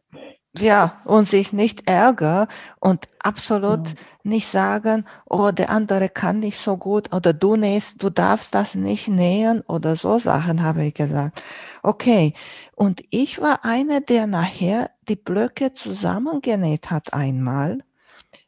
Ja, 0.59 1.01
und 1.05 1.29
sich 1.29 1.53
nicht 1.53 1.89
ärgern 1.89 2.49
und 2.81 3.09
absolut 3.21 3.89
ja. 3.89 3.95
nicht 4.25 4.49
sagen, 4.49 5.07
oh, 5.27 5.53
der 5.53 5.71
andere 5.71 6.09
kann 6.09 6.41
nicht 6.41 6.59
so 6.59 6.77
gut 6.77 7.15
oder 7.15 7.33
du 7.33 7.55
nähst, 7.55 8.03
du 8.03 8.11
darfst 8.11 8.53
das 8.53 8.75
nicht 8.75 9.07
nähen 9.07 9.61
oder 9.61 9.95
so 9.95 10.19
Sachen 10.19 10.65
habe 10.65 10.85
ich 10.85 10.95
gesagt. 10.95 11.41
Okay. 11.85 12.35
Und 12.75 13.05
ich 13.11 13.41
war 13.41 13.65
einer, 13.65 14.01
der 14.01 14.27
nachher 14.27 14.91
die 15.09 15.15
Blöcke 15.15 15.73
zusammengenäht 15.73 16.91
hat 16.91 17.15
einmal 17.15 17.85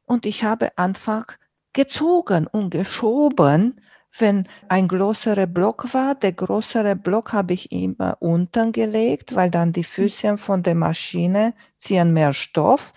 und 0.04 0.26
ich 0.26 0.42
habe 0.42 0.76
einfach 0.76 1.26
gezogen 1.72 2.48
und 2.48 2.70
geschoben 2.70 3.80
wenn 4.18 4.46
ein 4.68 4.88
größerer 4.88 5.46
Block 5.46 5.94
war, 5.94 6.14
der 6.14 6.32
größere 6.32 6.96
Block 6.96 7.32
habe 7.32 7.54
ich 7.54 7.72
immer 7.72 8.16
unten 8.20 8.72
gelegt, 8.72 9.34
weil 9.34 9.50
dann 9.50 9.72
die 9.72 9.84
Füßchen 9.84 10.38
von 10.38 10.62
der 10.62 10.74
Maschine 10.74 11.54
ziehen 11.78 12.12
mehr 12.12 12.32
Stoff. 12.32 12.92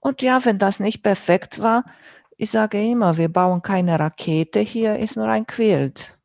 Und 0.00 0.22
ja, 0.22 0.44
wenn 0.44 0.58
das 0.58 0.80
nicht 0.80 1.02
perfekt 1.02 1.62
war, 1.62 1.84
ich 2.36 2.50
sage 2.50 2.82
immer, 2.82 3.16
wir 3.16 3.28
bauen 3.28 3.62
keine 3.62 3.98
Rakete, 3.98 4.60
hier 4.60 4.96
ist 4.96 5.16
nur 5.16 5.28
ein 5.28 5.46
Quilt. 5.46 6.16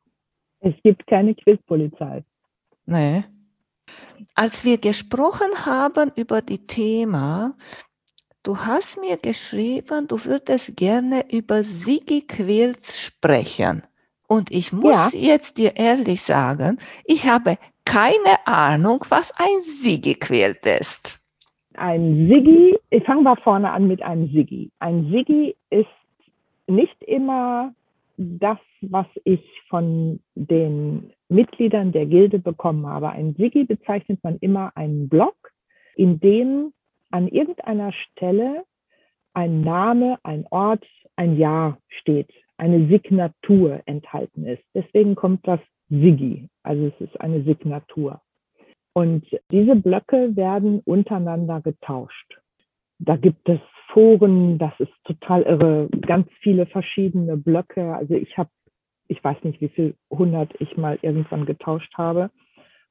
Es 0.60 0.74
gibt 0.82 1.06
keine 1.06 1.34
Quiltpolizei. 1.34 2.24
Nee. 2.86 3.24
Als 4.34 4.64
wir 4.64 4.78
gesprochen 4.78 5.66
haben 5.66 6.10
über 6.16 6.40
die 6.40 6.66
Thema, 6.66 7.56
du 8.42 8.58
hast 8.58 8.98
mir 9.00 9.16
geschrieben, 9.16 10.08
du 10.08 10.24
würdest 10.24 10.76
gerne 10.76 11.30
über 11.30 11.62
Sigi 11.62 12.22
Quilts 12.26 13.00
sprechen. 13.00 13.82
Und 14.26 14.50
ich 14.50 14.72
muss 14.72 15.12
ja. 15.12 15.20
jetzt 15.20 15.58
dir 15.58 15.76
ehrlich 15.76 16.22
sagen, 16.22 16.78
ich 17.04 17.26
habe 17.26 17.58
keine 17.84 18.46
Ahnung, 18.46 19.04
was 19.08 19.32
ein 19.38 19.60
Siggi-Quilt 19.60 20.66
ist. 20.66 21.20
Ein 21.74 22.28
Siggi, 22.28 22.78
ich 22.90 23.04
fange 23.04 23.22
mal 23.22 23.36
vorne 23.36 23.70
an 23.70 23.88
mit 23.88 24.00
einem 24.02 24.28
Siggi. 24.32 24.70
Ein 24.78 25.10
Siggi 25.10 25.56
ist 25.70 25.88
nicht 26.66 27.02
immer 27.02 27.74
das, 28.16 28.58
was 28.80 29.06
ich 29.24 29.42
von 29.68 30.20
den 30.34 31.12
Mitgliedern 31.28 31.92
der 31.92 32.06
Gilde 32.06 32.38
bekommen 32.38 32.86
habe. 32.86 33.10
Ein 33.10 33.34
Siggi 33.34 33.64
bezeichnet 33.64 34.22
man 34.22 34.38
immer 34.38 34.72
einen 34.76 35.08
Block, 35.08 35.52
in 35.96 36.20
dem 36.20 36.72
an 37.10 37.28
irgendeiner 37.28 37.92
Stelle 37.92 38.64
ein 39.34 39.62
Name, 39.62 40.18
ein 40.22 40.46
Ort, 40.50 40.84
ein 41.16 41.36
Jahr 41.36 41.78
steht 41.88 42.30
eine 42.56 42.88
Signatur 42.88 43.82
enthalten 43.86 44.46
ist. 44.46 44.62
Deswegen 44.74 45.14
kommt 45.14 45.46
das 45.46 45.60
Sigi, 45.88 46.48
also 46.62 46.86
es 46.86 47.00
ist 47.00 47.20
eine 47.20 47.42
Signatur. 47.42 48.20
Und 48.94 49.26
diese 49.50 49.74
Blöcke 49.74 50.36
werden 50.36 50.80
untereinander 50.84 51.60
getauscht. 51.60 52.38
Da 52.98 53.16
gibt 53.16 53.48
es 53.48 53.60
Foren, 53.92 54.58
das 54.58 54.72
ist 54.78 54.92
total 55.04 55.42
irre, 55.42 55.88
ganz 56.02 56.28
viele 56.40 56.66
verschiedene 56.66 57.36
Blöcke. 57.36 57.94
Also 57.94 58.14
ich 58.14 58.38
habe, 58.38 58.50
ich 59.08 59.22
weiß 59.22 59.42
nicht, 59.42 59.60
wie 59.60 59.68
viel 59.68 59.94
hundert 60.10 60.52
ich 60.60 60.76
mal 60.76 60.98
irgendwann 61.02 61.44
getauscht 61.44 61.92
habe. 61.94 62.30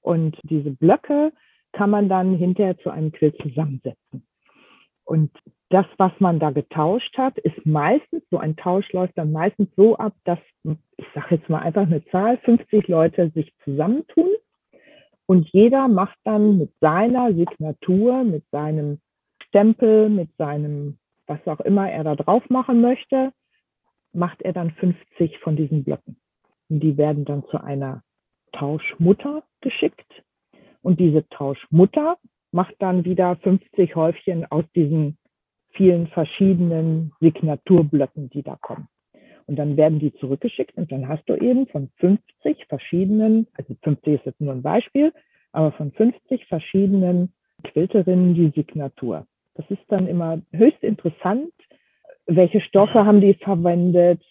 Und 0.01 0.37
diese 0.43 0.71
Blöcke 0.71 1.31
kann 1.71 1.89
man 1.89 2.09
dann 2.09 2.35
hinterher 2.35 2.77
zu 2.79 2.89
einem 2.89 3.11
Quill 3.11 3.33
zusammensetzen. 3.35 4.27
Und 5.05 5.31
das, 5.73 5.87
was 5.97 6.11
man 6.19 6.39
da 6.39 6.51
getauscht 6.51 7.17
hat, 7.17 7.37
ist 7.39 7.65
meistens, 7.65 8.23
so 8.29 8.37
ein 8.37 8.55
Tausch 8.55 8.91
läuft 8.93 9.17
dann 9.17 9.31
meistens 9.31 9.69
so 9.75 9.97
ab, 9.97 10.13
dass, 10.23 10.37
ich 10.63 11.07
sage 11.15 11.35
jetzt 11.35 11.49
mal 11.49 11.59
einfach 11.59 11.81
eine 11.81 12.05
Zahl, 12.05 12.37
50 12.37 12.87
Leute 12.87 13.31
sich 13.31 13.51
zusammentun 13.63 14.29
und 15.25 15.49
jeder 15.49 15.87
macht 15.87 16.17
dann 16.25 16.59
mit 16.59 16.71
seiner 16.79 17.33
Signatur, 17.33 18.23
mit 18.23 18.43
seinem 18.51 18.99
Stempel, 19.47 20.09
mit 20.09 20.29
seinem, 20.37 20.99
was 21.25 21.39
auch 21.47 21.61
immer 21.61 21.89
er 21.89 22.03
da 22.03 22.15
drauf 22.15 22.47
machen 22.49 22.81
möchte, 22.81 23.31
macht 24.11 24.43
er 24.43 24.53
dann 24.53 24.71
50 24.71 25.39
von 25.39 25.55
diesen 25.55 25.83
Blöcken. 25.83 26.17
Und 26.69 26.81
die 26.81 26.97
werden 26.97 27.25
dann 27.25 27.45
zu 27.47 27.57
einer 27.57 28.03
Tauschmutter 28.51 29.43
geschickt. 29.61 30.23
Und 30.83 30.99
diese 30.99 31.27
Tauschmutter 31.29 32.17
macht 32.51 32.75
dann 32.77 33.05
wieder 33.05 33.37
50 33.37 33.95
Häufchen 33.95 34.45
aus 34.51 34.65
diesen 34.75 35.17
vielen 35.73 36.07
verschiedenen 36.07 37.11
Signaturblöcken, 37.19 38.29
die 38.29 38.43
da 38.43 38.55
kommen. 38.55 38.87
Und 39.45 39.57
dann 39.57 39.75
werden 39.75 39.99
die 39.99 40.13
zurückgeschickt 40.13 40.77
und 40.77 40.91
dann 40.91 41.07
hast 41.07 41.27
du 41.27 41.35
eben 41.35 41.67
von 41.67 41.89
50 41.97 42.65
verschiedenen, 42.67 43.47
also 43.57 43.75
50 43.83 44.13
ist 44.13 44.25
jetzt 44.25 44.41
nur 44.41 44.53
ein 44.53 44.61
Beispiel, 44.61 45.11
aber 45.51 45.71
von 45.73 45.91
50 45.91 46.45
verschiedenen 46.45 47.33
Quilterinnen 47.63 48.35
die 48.35 48.51
Signatur. 48.55 49.25
Das 49.55 49.69
ist 49.69 49.83
dann 49.89 50.07
immer 50.07 50.41
höchst 50.51 50.83
interessant. 50.83 51.51
Welche 52.25 52.61
Stoffe 52.61 53.05
haben 53.05 53.21
die 53.21 53.33
verwendet? 53.35 54.21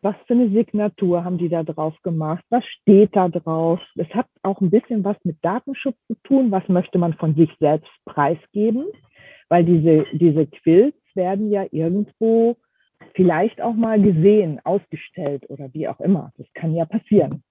Was 0.00 0.16
für 0.26 0.34
eine 0.34 0.50
Signatur 0.50 1.24
haben 1.24 1.38
die 1.38 1.48
da 1.48 1.62
drauf 1.62 1.94
gemacht? 2.02 2.44
Was 2.50 2.64
steht 2.64 3.14
da 3.14 3.28
drauf? 3.28 3.80
Es 3.94 4.08
hat 4.08 4.26
auch 4.42 4.60
ein 4.60 4.70
bisschen 4.70 5.04
was 5.04 5.16
mit 5.22 5.36
Datenschutz 5.42 5.96
zu 6.08 6.14
tun. 6.24 6.50
Was 6.50 6.68
möchte 6.68 6.98
man 6.98 7.14
von 7.14 7.36
sich 7.36 7.50
selbst 7.60 7.90
preisgeben? 8.04 8.86
Weil 9.52 9.66
diese, 9.66 10.06
diese 10.14 10.46
Quilts 10.46 10.96
werden 11.14 11.50
ja 11.50 11.66
irgendwo 11.72 12.56
vielleicht 13.12 13.60
auch 13.60 13.74
mal 13.74 14.00
gesehen, 14.00 14.58
ausgestellt 14.64 15.44
oder 15.50 15.68
wie 15.74 15.88
auch 15.88 16.00
immer. 16.00 16.32
Das 16.38 16.46
kann 16.54 16.74
ja 16.74 16.86
passieren. 16.86 17.42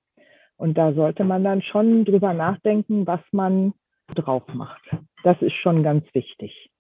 Und 0.58 0.79
da 0.79 0.93
sollte 0.93 1.24
man 1.24 1.43
dann 1.43 1.62
schon 1.62 2.03
drüber 2.03 2.34
nachdenken, 2.34 3.05
was 3.05 3.20
man 3.31 3.75
drauf 4.15 4.41
macht. 4.51 4.81
Das 5.24 5.39
ist 5.43 5.53
schon 5.53 5.84
ganz 5.84 6.03
wichtig. 6.15 6.72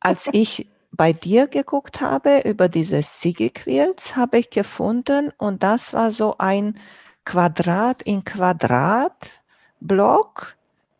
Als 0.00 0.30
ich 0.32 0.68
bei 0.90 1.12
dir 1.12 1.46
geguckt 1.46 2.00
habe 2.00 2.44
über 2.46 2.70
diese 2.70 3.02
Sigi-Quilts, 3.02 4.16
habe 4.16 4.38
ich 4.38 4.48
gefunden 4.48 5.32
und 5.36 5.62
das 5.62 5.92
war 5.92 6.12
so 6.12 6.36
ein 6.38 6.78
Quadrat 7.26 8.00
in 8.00 8.24
Quadrat 8.24 9.42
Block 9.80 10.56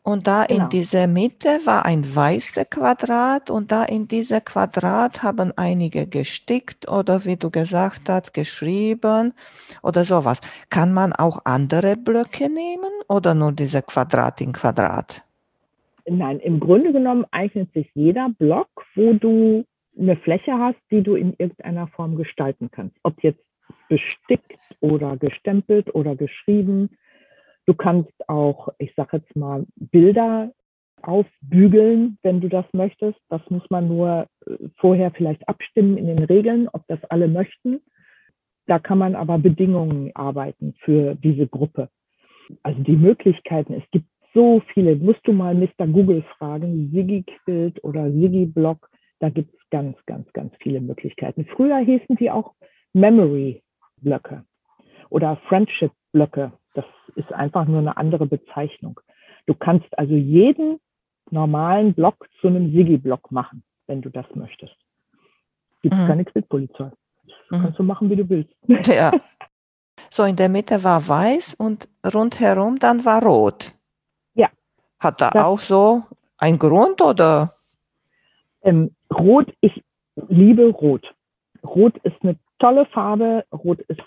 und 0.06 0.26
da 0.26 0.44
genau. 0.44 0.64
in 0.64 0.68
dieser 0.68 1.06
Mitte 1.06 1.60
war 1.64 1.86
ein 1.86 2.04
weißes 2.14 2.68
Quadrat 2.68 3.48
und 3.48 3.72
da 3.72 3.84
in 3.84 4.06
dieser 4.06 4.42
Quadrat 4.42 5.22
haben 5.22 5.50
einige 5.56 6.06
gestickt 6.06 6.90
oder 6.90 7.24
wie 7.24 7.36
du 7.36 7.50
gesagt 7.50 8.10
hast, 8.10 8.34
geschrieben 8.34 9.32
oder 9.82 10.04
sowas. 10.04 10.42
Kann 10.68 10.92
man 10.92 11.14
auch 11.14 11.40
andere 11.46 11.96
Blöcke 11.96 12.50
nehmen 12.50 12.92
oder 13.08 13.34
nur 13.34 13.52
diese 13.52 13.80
Quadrat 13.80 14.42
in 14.42 14.52
Quadrat? 14.52 15.24
Nein, 16.06 16.38
im 16.40 16.60
Grunde 16.60 16.92
genommen 16.92 17.24
eignet 17.30 17.72
sich 17.72 17.90
jeder 17.94 18.28
Block, 18.28 18.68
wo 18.94 19.14
du 19.14 19.64
eine 19.98 20.16
Fläche 20.16 20.52
hast, 20.52 20.80
die 20.90 21.02
du 21.02 21.14
in 21.14 21.32
irgendeiner 21.38 21.86
Form 21.86 22.16
gestalten 22.16 22.70
kannst. 22.70 22.94
Ob 23.04 23.22
jetzt 23.22 23.42
bestickt 23.88 24.58
oder 24.80 25.16
gestempelt 25.16 25.94
oder 25.94 26.14
geschrieben 26.14 26.90
Du 27.66 27.74
kannst 27.74 28.12
auch, 28.28 28.68
ich 28.78 28.94
sage 28.94 29.18
jetzt 29.18 29.34
mal, 29.36 29.66
Bilder 29.76 30.52
aufbügeln, 31.02 32.18
wenn 32.22 32.40
du 32.40 32.48
das 32.48 32.64
möchtest. 32.72 33.18
Das 33.28 33.42
muss 33.50 33.68
man 33.70 33.88
nur 33.88 34.26
äh, 34.46 34.68
vorher 34.76 35.10
vielleicht 35.10 35.46
abstimmen 35.48 35.98
in 35.98 36.06
den 36.06 36.24
Regeln, 36.24 36.68
ob 36.72 36.86
das 36.88 37.02
alle 37.04 37.28
möchten. 37.28 37.80
Da 38.66 38.78
kann 38.78 38.98
man 38.98 39.14
aber 39.14 39.38
Bedingungen 39.38 40.10
arbeiten 40.14 40.74
für 40.80 41.14
diese 41.16 41.46
Gruppe. 41.46 41.90
Also 42.62 42.82
die 42.82 42.96
Möglichkeiten, 42.96 43.74
es 43.74 43.90
gibt 43.90 44.06
so 44.32 44.62
viele. 44.72 44.96
Musst 44.96 45.20
du 45.24 45.32
mal 45.32 45.54
Mr. 45.54 45.86
Google 45.86 46.22
fragen, 46.38 46.90
Siggi 46.92 47.22
Quilt 47.22 47.82
oder 47.84 48.10
Siggi 48.10 48.46
Block. 48.46 48.90
Da 49.20 49.28
gibt 49.28 49.54
es 49.54 49.60
ganz, 49.70 49.96
ganz, 50.06 50.30
ganz 50.32 50.52
viele 50.60 50.80
Möglichkeiten. 50.80 51.46
Früher 51.54 51.78
hießen 51.78 52.16
die 52.16 52.30
auch 52.30 52.54
Memory 52.92 53.62
Blöcke 54.00 54.44
oder 55.10 55.36
Friendship 55.48 55.92
Blöcke. 56.12 56.52
Das 56.74 56.84
ist 57.14 57.32
einfach 57.32 57.66
nur 57.66 57.78
eine 57.78 57.96
andere 57.96 58.26
Bezeichnung. 58.26 59.00
Du 59.46 59.54
kannst 59.54 59.86
also 59.98 60.14
jeden 60.14 60.80
normalen 61.30 61.94
Block 61.94 62.28
zu 62.40 62.48
einem 62.48 62.72
Sigi-Block 62.72 63.30
machen, 63.30 63.62
wenn 63.86 64.02
du 64.02 64.10
das 64.10 64.26
möchtest. 64.34 64.74
Gibt 65.82 65.94
mhm. 65.94 66.06
keine 66.06 66.24
Quidpolizei. 66.24 66.90
Das 67.24 67.58
mhm. 67.58 67.62
kannst 67.62 67.78
du 67.78 67.82
machen, 67.82 68.10
wie 68.10 68.16
du 68.16 68.28
willst. 68.28 68.54
Ja. 68.86 69.12
So, 70.10 70.24
in 70.24 70.36
der 70.36 70.48
Mitte 70.48 70.82
war 70.84 71.06
weiß 71.06 71.54
und 71.54 71.88
rundherum 72.12 72.78
dann 72.78 73.04
war 73.04 73.22
rot. 73.22 73.74
Ja. 74.34 74.48
Hat 74.98 75.20
da 75.20 75.30
auch 75.44 75.60
so 75.60 76.02
einen 76.36 76.58
Grund 76.58 77.00
oder? 77.00 77.54
Ähm, 78.62 78.94
rot, 79.12 79.52
ich 79.60 79.84
liebe 80.28 80.68
Rot. 80.70 81.14
Rot 81.64 81.96
ist 81.98 82.16
eine 82.22 82.36
tolle 82.58 82.86
Farbe. 82.86 83.44
Rot 83.52 83.80
ist 83.80 84.00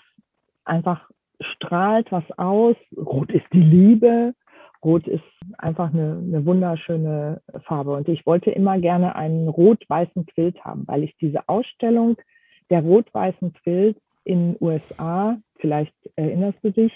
einfach 0.64 1.08
strahlt 1.40 2.10
was 2.12 2.24
aus. 2.36 2.76
Rot 2.96 3.30
ist 3.30 3.46
die 3.52 3.62
Liebe. 3.62 4.34
Rot 4.84 5.06
ist 5.08 5.24
einfach 5.58 5.92
eine, 5.92 6.22
eine 6.22 6.46
wunderschöne 6.46 7.42
Farbe. 7.64 7.92
Und 7.94 8.08
ich 8.08 8.24
wollte 8.26 8.50
immer 8.50 8.78
gerne 8.78 9.16
einen 9.16 9.48
rot-weißen 9.48 10.26
Quilt 10.26 10.64
haben, 10.64 10.86
weil 10.86 11.02
ich 11.02 11.16
diese 11.16 11.48
Ausstellung 11.48 12.16
der 12.70 12.82
rot-weißen 12.82 13.52
Quilt 13.54 13.96
in 14.24 14.56
USA, 14.60 15.38
vielleicht 15.56 15.94
erinnerst 16.16 16.58
du 16.62 16.70
dich, 16.70 16.92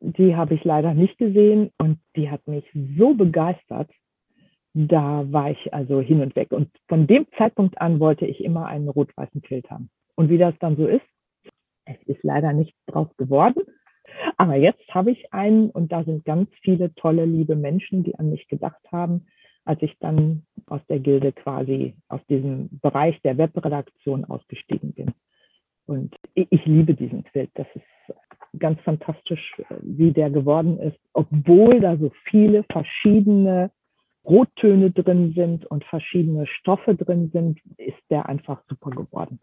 die 0.00 0.34
habe 0.34 0.54
ich 0.54 0.64
leider 0.64 0.94
nicht 0.94 1.18
gesehen 1.18 1.70
und 1.78 1.98
die 2.16 2.30
hat 2.30 2.46
mich 2.46 2.64
so 2.96 3.14
begeistert. 3.14 3.90
Da 4.74 5.24
war 5.30 5.50
ich 5.50 5.74
also 5.74 6.00
hin 6.00 6.20
und 6.20 6.36
weg. 6.36 6.52
Und 6.52 6.70
von 6.88 7.06
dem 7.06 7.26
Zeitpunkt 7.36 7.80
an 7.80 8.00
wollte 8.00 8.26
ich 8.26 8.42
immer 8.44 8.66
einen 8.66 8.88
rot-weißen 8.88 9.42
Quilt 9.42 9.70
haben. 9.70 9.90
Und 10.14 10.30
wie 10.30 10.38
das 10.38 10.54
dann 10.60 10.76
so 10.76 10.86
ist, 10.86 11.04
es 11.88 12.02
ist 12.06 12.22
leider 12.22 12.52
nichts 12.52 12.78
draus 12.86 13.08
geworden. 13.16 13.62
Aber 14.36 14.56
jetzt 14.56 14.86
habe 14.94 15.10
ich 15.10 15.32
einen 15.32 15.70
und 15.70 15.92
da 15.92 16.04
sind 16.04 16.24
ganz 16.24 16.50
viele 16.62 16.94
tolle, 16.94 17.24
liebe 17.24 17.56
Menschen, 17.56 18.04
die 18.04 18.14
an 18.16 18.30
mich 18.30 18.48
gedacht 18.48 18.82
haben, 18.90 19.26
als 19.64 19.80
ich 19.82 19.96
dann 20.00 20.44
aus 20.66 20.80
der 20.88 20.98
Gilde 20.98 21.32
quasi 21.32 21.94
aus 22.08 22.20
diesem 22.28 22.68
Bereich 22.80 23.20
der 23.22 23.36
Webredaktion 23.36 24.24
ausgestiegen 24.24 24.92
bin. 24.92 25.12
Und 25.86 26.14
ich 26.34 26.64
liebe 26.66 26.94
diesen 26.94 27.24
Quilt. 27.24 27.50
Das 27.54 27.66
ist 27.74 28.58
ganz 28.58 28.80
fantastisch, 28.80 29.60
wie 29.80 30.12
der 30.12 30.30
geworden 30.30 30.78
ist, 30.78 30.98
obwohl 31.12 31.80
da 31.80 31.96
so 31.96 32.10
viele 32.24 32.64
verschiedene 32.64 33.70
Rottöne 34.24 34.90
drin 34.90 35.32
sind 35.34 35.64
und 35.66 35.84
verschiedene 35.84 36.46
Stoffe 36.46 36.94
drin 36.94 37.30
sind, 37.32 37.60
ist 37.78 37.98
der 38.10 38.26
einfach 38.26 38.62
super 38.68 38.90
geworden 38.90 39.38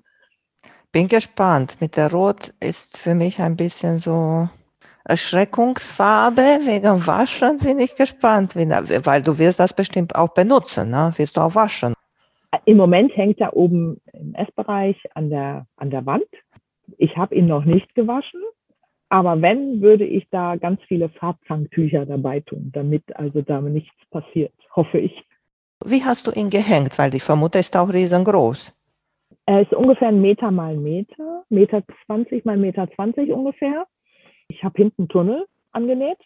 bin 0.95 1.09
gespannt. 1.09 1.75
Mit 1.81 1.97
der 1.97 2.09
Rot 2.09 2.53
ist 2.61 2.97
für 2.97 3.15
mich 3.15 3.41
ein 3.41 3.57
bisschen 3.57 3.99
so 3.99 4.47
Erschreckungsfarbe 5.03 6.59
wegen 6.63 7.05
Waschen. 7.05 7.57
Bin 7.57 7.79
ich 7.79 7.97
gespannt, 7.97 8.55
weil 8.55 9.21
du 9.21 9.37
wirst 9.37 9.59
das 9.59 9.73
bestimmt 9.73 10.15
auch 10.15 10.29
benutzen, 10.29 10.91
ne? 10.91 11.11
Wirst 11.17 11.35
du 11.35 11.41
auch 11.41 11.53
waschen? 11.53 11.93
Im 12.63 12.77
Moment 12.77 13.11
hängt 13.17 13.41
er 13.41 13.57
oben 13.57 13.99
im 14.13 14.33
Essbereich 14.35 14.95
an 15.15 15.29
der, 15.29 15.67
an 15.75 15.89
der 15.89 16.05
Wand. 16.05 16.31
Ich 16.97 17.17
habe 17.17 17.35
ihn 17.35 17.47
noch 17.47 17.65
nicht 17.65 17.93
gewaschen, 17.93 18.41
aber 19.09 19.41
wenn, 19.41 19.81
würde 19.81 20.05
ich 20.05 20.25
da 20.31 20.55
ganz 20.55 20.79
viele 20.87 21.09
Farbfangtücher 21.09 22.05
dabei 22.05 22.39
tun, 22.39 22.71
damit 22.73 23.03
also 23.17 23.41
da 23.41 23.59
nichts 23.59 23.93
passiert, 24.11 24.53
hoffe 24.73 24.99
ich. 24.99 25.25
Wie 25.83 26.05
hast 26.05 26.25
du 26.25 26.31
ihn 26.31 26.49
gehängt? 26.49 26.97
Weil 26.97 27.13
ich 27.15 27.23
vermute, 27.23 27.57
er 27.57 27.61
ist 27.61 27.75
auch 27.75 27.91
riesengroß. 27.91 28.73
Er 29.45 29.61
ist 29.61 29.73
ungefähr 29.73 30.07
ein 30.07 30.21
Meter 30.21 30.51
mal 30.51 30.75
Meter, 30.75 31.43
Meter 31.49 31.83
20 32.07 32.45
mal 32.45 32.57
Meter 32.57 32.89
20 32.89 33.31
ungefähr. 33.31 33.85
Ich 34.47 34.63
habe 34.63 34.77
hinten 34.77 35.03
einen 35.03 35.09
Tunnel 35.09 35.45
angenäht 35.71 36.17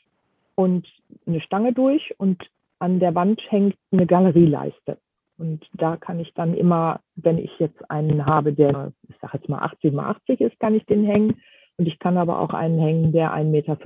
und 0.56 0.88
eine 1.26 1.42
Stange 1.42 1.74
durch 1.74 2.14
und 2.18 2.42
an 2.80 3.00
der 3.00 3.16
Wand 3.16 3.42
hängt 3.50 3.76
eine 3.92 4.06
Galerieleiste. 4.06 4.98
Und 5.38 5.66
da 5.74 5.96
kann 5.96 6.20
ich 6.20 6.34
dann 6.34 6.54
immer, 6.54 7.00
wenn 7.16 7.38
ich 7.38 7.52
jetzt 7.60 7.90
einen 7.90 8.26
habe, 8.26 8.54
der, 8.54 8.92
ich 9.08 9.16
sage 9.22 9.38
jetzt 9.38 9.50
mal 9.50 9.60
80 9.60 9.94
mal 9.94 10.12
80 10.12 10.42
ist, 10.42 10.60
kann 10.60 10.76
ich 10.76 10.86
den 10.86 11.06
hängen. 11.06 11.42
Und 11.78 11.88
ich 11.88 11.98
kann 12.00 12.18
aber 12.18 12.40
auch 12.40 12.54
einen 12.54 12.78
hängen, 12.80 13.14
der 13.14 13.34
1,50 13.34 13.46
Meter 13.46 13.78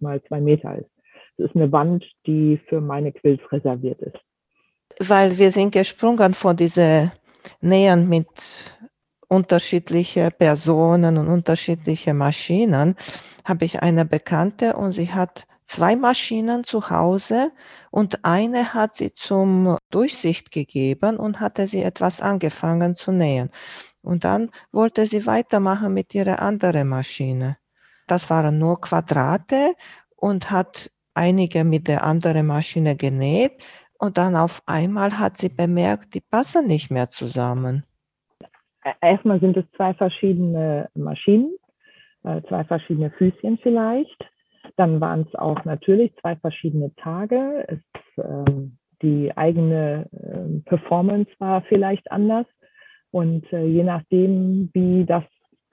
mal 0.00 0.22
2 0.22 0.40
Meter 0.40 0.78
ist. 0.78 0.90
Das 1.36 1.50
ist 1.50 1.56
eine 1.56 1.70
Wand, 1.70 2.04
die 2.26 2.58
für 2.66 2.80
meine 2.80 3.12
Quills 3.12 3.40
reserviert 3.52 4.00
ist. 4.00 4.18
Weil 4.98 5.36
wir 5.38 5.50
sind 5.50 5.72
gesprungen 5.72 6.32
von 6.32 6.56
dieser 6.56 7.12
Nähern 7.60 8.08
mit 8.08 8.62
unterschiedliche 9.28 10.30
Personen 10.30 11.16
und 11.16 11.28
unterschiedliche 11.28 12.12
Maschinen, 12.12 12.96
habe 13.44 13.64
ich 13.64 13.82
eine 13.82 14.04
Bekannte 14.04 14.76
und 14.76 14.92
sie 14.92 15.12
hat 15.12 15.46
zwei 15.64 15.96
Maschinen 15.96 16.64
zu 16.64 16.90
Hause 16.90 17.50
und 17.90 18.24
eine 18.24 18.74
hat 18.74 18.94
sie 18.94 19.14
zum 19.14 19.78
Durchsicht 19.90 20.50
gegeben 20.50 21.16
und 21.16 21.40
hatte 21.40 21.66
sie 21.66 21.82
etwas 21.82 22.20
angefangen 22.20 22.94
zu 22.94 23.10
nähen. 23.10 23.50
Und 24.02 24.24
dann 24.24 24.50
wollte 24.70 25.06
sie 25.06 25.24
weitermachen 25.24 25.94
mit 25.94 26.14
ihrer 26.14 26.40
anderen 26.40 26.88
Maschine. 26.88 27.56
Das 28.06 28.28
waren 28.28 28.58
nur 28.58 28.80
Quadrate 28.80 29.74
und 30.16 30.50
hat 30.50 30.90
einige 31.14 31.64
mit 31.64 31.88
der 31.88 32.04
anderen 32.04 32.46
Maschine 32.46 32.96
genäht. 32.96 33.62
Und 34.02 34.18
dann 34.18 34.34
auf 34.34 34.62
einmal 34.66 35.18
hat 35.18 35.36
sie 35.36 35.48
bemerkt, 35.48 36.14
die 36.14 36.20
passen 36.20 36.66
nicht 36.66 36.90
mehr 36.90 37.08
zusammen 37.08 37.84
erstmal 39.00 39.40
sind 39.40 39.56
es 39.56 39.64
zwei 39.76 39.94
verschiedene 39.94 40.88
Maschinen, 40.94 41.54
äh, 42.24 42.42
zwei 42.48 42.64
verschiedene 42.64 43.10
Füßchen 43.10 43.58
vielleicht. 43.62 44.16
Dann 44.76 45.00
waren 45.00 45.26
es 45.28 45.34
auch 45.34 45.64
natürlich 45.64 46.14
zwei 46.20 46.36
verschiedene 46.36 46.94
Tage. 46.96 47.64
Es, 47.68 48.24
ähm, 48.24 48.78
die 49.02 49.36
eigene 49.36 50.06
äh, 50.12 50.60
Performance 50.68 51.30
war 51.38 51.62
vielleicht 51.62 52.10
anders. 52.10 52.46
Und 53.10 53.52
äh, 53.52 53.66
je 53.66 53.82
nachdem, 53.82 54.70
wie 54.72 55.04
das 55.04 55.24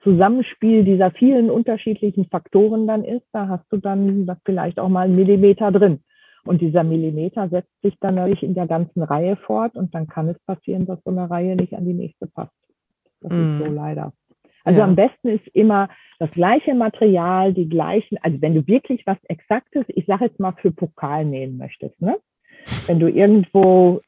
Zusammenspiel 0.02 0.84
dieser 0.84 1.10
vielen 1.12 1.50
unterschiedlichen 1.50 2.26
Faktoren 2.26 2.86
dann 2.86 3.04
ist, 3.04 3.26
da 3.32 3.48
hast 3.48 3.70
du 3.70 3.76
dann 3.76 4.30
vielleicht 4.44 4.78
auch 4.78 4.88
mal 4.88 5.04
einen 5.04 5.16
Millimeter 5.16 5.70
drin. 5.70 6.02
Und 6.50 6.60
dieser 6.60 6.82
Millimeter 6.82 7.48
setzt 7.48 7.80
sich 7.80 7.94
dann 8.00 8.16
natürlich 8.16 8.42
in 8.42 8.54
der 8.54 8.66
ganzen 8.66 9.04
Reihe 9.04 9.36
fort 9.36 9.76
und 9.76 9.94
dann 9.94 10.08
kann 10.08 10.28
es 10.28 10.38
passieren, 10.40 10.84
dass 10.84 10.98
so 11.04 11.10
eine 11.12 11.30
Reihe 11.30 11.54
nicht 11.54 11.74
an 11.74 11.84
die 11.84 11.92
nächste 11.92 12.26
passt. 12.26 12.50
Das 13.20 13.30
mm. 13.30 13.52
ist 13.52 13.58
so 13.60 13.70
mhm. 13.70 13.76
leider. 13.76 14.12
Also 14.64 14.80
ja. 14.80 14.84
am 14.84 14.96
besten 14.96 15.28
ist 15.28 15.46
immer 15.54 15.88
das 16.18 16.32
gleiche 16.32 16.74
Material, 16.74 17.54
die 17.54 17.68
gleichen, 17.68 18.18
also 18.22 18.42
wenn 18.42 18.56
du 18.56 18.66
wirklich 18.66 19.06
was 19.06 19.18
Exaktes, 19.28 19.84
ich 19.90 20.06
sage 20.06 20.24
jetzt 20.24 20.40
mal 20.40 20.50
für 20.60 20.72
Pokal 20.72 21.24
nähen 21.24 21.56
möchtest, 21.56 22.02
ne? 22.02 22.16
Wenn 22.88 22.98
du 22.98 23.08
irgendwo, 23.08 24.00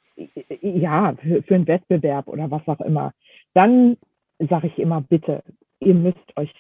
ja, 0.63 1.15
für, 1.23 1.45
für 1.45 1.55
einen 1.55 1.69
Wettbewerb 1.69 2.27
oder 2.27 2.51
was 2.51 2.67
auch 2.67 2.81
immer, 2.81 3.13
dann 3.55 3.99
sage 4.41 4.67
ich 4.67 4.81
immer, 4.81 5.01
bitte, 5.01 5.45
ihr 5.79 5.95
müsst 5.95 6.37
euch, 6.37 6.53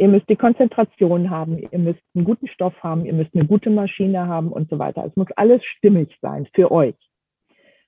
ihr 0.00 0.08
müsst 0.08 0.30
die 0.30 0.36
Konzentration 0.36 1.28
haben, 1.28 1.58
ihr 1.58 1.78
müsst 1.78 2.00
einen 2.14 2.24
guten 2.24 2.48
Stoff 2.48 2.72
haben, 2.82 3.04
ihr 3.04 3.12
müsst 3.12 3.34
eine 3.34 3.44
gute 3.44 3.68
Maschine 3.68 4.26
haben 4.26 4.50
und 4.50 4.70
so 4.70 4.78
weiter. 4.78 5.04
Es 5.04 5.14
muss 5.14 5.30
alles 5.36 5.62
stimmig 5.76 6.16
sein 6.22 6.48
für 6.54 6.72
euch. 6.72 6.94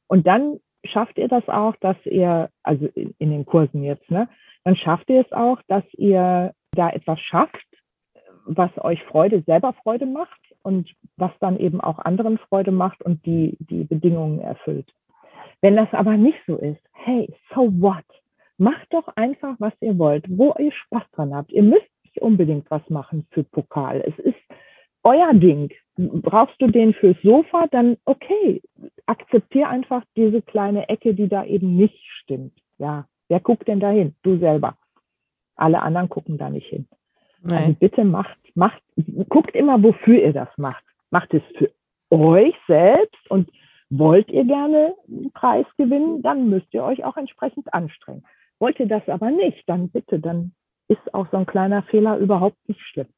Und 0.09 0.27
dann 0.27 0.59
schafft 0.85 1.17
ihr 1.17 1.29
das 1.29 1.49
auch, 1.49 1.75
dass 1.77 1.97
ihr, 2.05 2.51
also 2.63 2.87
in 2.95 3.31
den 3.31 3.47
Kursen 3.47 3.83
jetzt, 3.83 4.11
ne, 4.11 4.29
dann 4.63 4.77
schafft 4.77 5.09
ihr 5.09 5.23
es 5.23 5.33
auch, 5.33 5.63
dass 5.69 5.85
ihr 5.95 6.53
da 6.73 6.91
etwas 6.91 7.19
schafft, 7.19 7.67
was 8.45 8.71
euch 8.77 9.03
Freude, 9.05 9.43
selber 9.47 9.73
Freude 9.83 10.05
macht 10.05 10.41
und 10.63 10.91
was 11.17 11.33
dann 11.41 11.59
eben 11.59 11.81
auch 11.81 11.99
anderen 11.99 12.37
Freude 12.37 12.73
macht 12.73 13.03
und 13.03 13.25
die, 13.25 13.57
die 13.59 13.85
Bedingungen 13.85 14.39
erfüllt. 14.39 14.93
Wenn 15.63 15.77
das 15.77 15.89
aber 15.93 16.19
nicht 16.19 16.39
so 16.47 16.57
ist, 16.57 16.83
hey, 16.93 17.35
so 17.55 17.73
what? 17.81 18.05
Macht 18.59 18.93
doch 18.93 19.09
einfach, 19.17 19.57
was 19.61 19.73
ihr 19.81 19.97
wollt, 19.99 20.27
wo 20.29 20.55
ihr 20.59 20.73
Spaß 20.73 21.05
dran 21.13 21.35
habt. 21.35 21.51
Ihr 21.53 21.63
müsst 21.63 21.92
nicht 22.13 22.23
unbedingt 22.23 22.71
was 22.71 22.89
machen 22.89 23.27
für 23.31 23.45
Pokal. 23.45 24.03
Es 24.07 24.19
ist 24.25 24.39
euer 25.03 25.33
Ding. 25.35 25.71
Brauchst 25.97 26.61
du 26.61 26.69
den 26.69 26.95
fürs 26.95 27.17
Sofa, 27.23 27.67
dann 27.71 27.97
okay, 28.05 28.63
akzeptier 29.07 29.69
einfach 29.69 30.05
diese 30.17 30.43
kleine 30.43 30.89
Ecke, 30.89 31.15
die 31.15 31.29
da 31.29 31.45
eben 31.45 31.77
nicht 31.77 32.03
stimmt. 32.23 32.53
Ja, 32.79 33.07
wer 33.29 33.41
guckt 33.41 33.69
denn 33.69 33.81
da 33.81 33.91
hin? 33.91 34.15
Du 34.23 34.39
selber. 34.39 34.77
Alle 35.57 35.83
anderen 35.83 36.09
gucken 36.09 36.39
da 36.39 36.49
nicht 36.49 36.67
hin. 36.69 36.89
Nein. 37.43 37.59
Also 37.59 37.75
bitte 37.75 38.05
macht, 38.05 38.39
macht, 38.55 38.83
guckt 39.29 39.55
immer, 39.55 39.83
wofür 39.83 40.23
ihr 40.23 40.33
das 40.33 40.49
macht. 40.57 40.85
Macht 41.11 41.35
es 41.35 41.43
für 41.59 41.71
euch 42.11 42.55
selbst 42.67 43.31
und 43.31 43.51
wollt 43.91 44.31
ihr 44.31 44.45
gerne 44.45 44.95
einen 45.09 45.31
Preis 45.33 45.67
gewinnen, 45.77 46.23
dann 46.23 46.49
müsst 46.49 46.73
ihr 46.73 46.83
euch 46.83 47.05
auch 47.05 47.17
entsprechend 47.17 47.73
anstrengen. 47.75 48.25
Wollt 48.59 48.81
ihr 48.81 48.87
das 48.87 49.07
aber 49.09 49.31
nicht, 49.31 49.69
dann 49.69 49.91
bitte, 49.91 50.19
dann 50.19 50.53
ist 50.93 51.15
auch 51.15 51.27
so 51.31 51.37
ein 51.39 51.47
kleiner 51.47 51.83
Fehler 51.85 52.17
überhaupt 52.19 52.57
nicht 52.69 52.81
schlimm. 52.81 53.09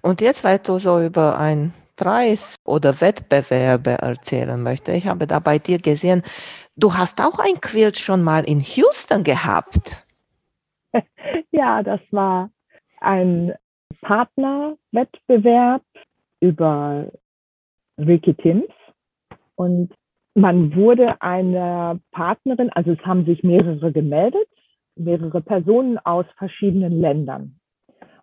Und 0.00 0.20
jetzt, 0.20 0.44
weil 0.44 0.58
du 0.58 0.78
so 0.78 1.00
über 1.00 1.38
einen 1.38 1.72
Preis 1.96 2.56
oder 2.64 3.00
Wettbewerbe 3.00 3.90
erzählen 3.90 4.60
möchtest, 4.62 4.98
ich 4.98 5.06
habe 5.06 5.26
da 5.26 5.38
bei 5.38 5.58
dir 5.58 5.78
gesehen, 5.78 6.22
du 6.76 6.94
hast 6.94 7.20
auch 7.20 7.38
ein 7.38 7.60
Quilt 7.60 7.98
schon 7.98 8.22
mal 8.22 8.44
in 8.44 8.60
Houston 8.60 9.24
gehabt. 9.24 10.06
Ja, 11.54 11.82
das 11.82 12.00
war 12.10 12.50
ein 13.00 13.54
Partnerwettbewerb 14.00 15.82
über 16.40 17.06
Ricky 17.98 18.34
Tims. 18.34 18.72
Und 19.54 19.94
man 20.34 20.74
wurde 20.74 21.20
eine 21.20 22.00
Partnerin, 22.10 22.70
also 22.70 22.92
es 22.92 23.00
haben 23.00 23.24
sich 23.26 23.42
mehrere 23.42 23.92
gemeldet, 23.92 24.48
mehrere 24.96 25.40
Personen 25.40 25.98
aus 25.98 26.26
verschiedenen 26.36 27.00
Ländern. 27.00 27.56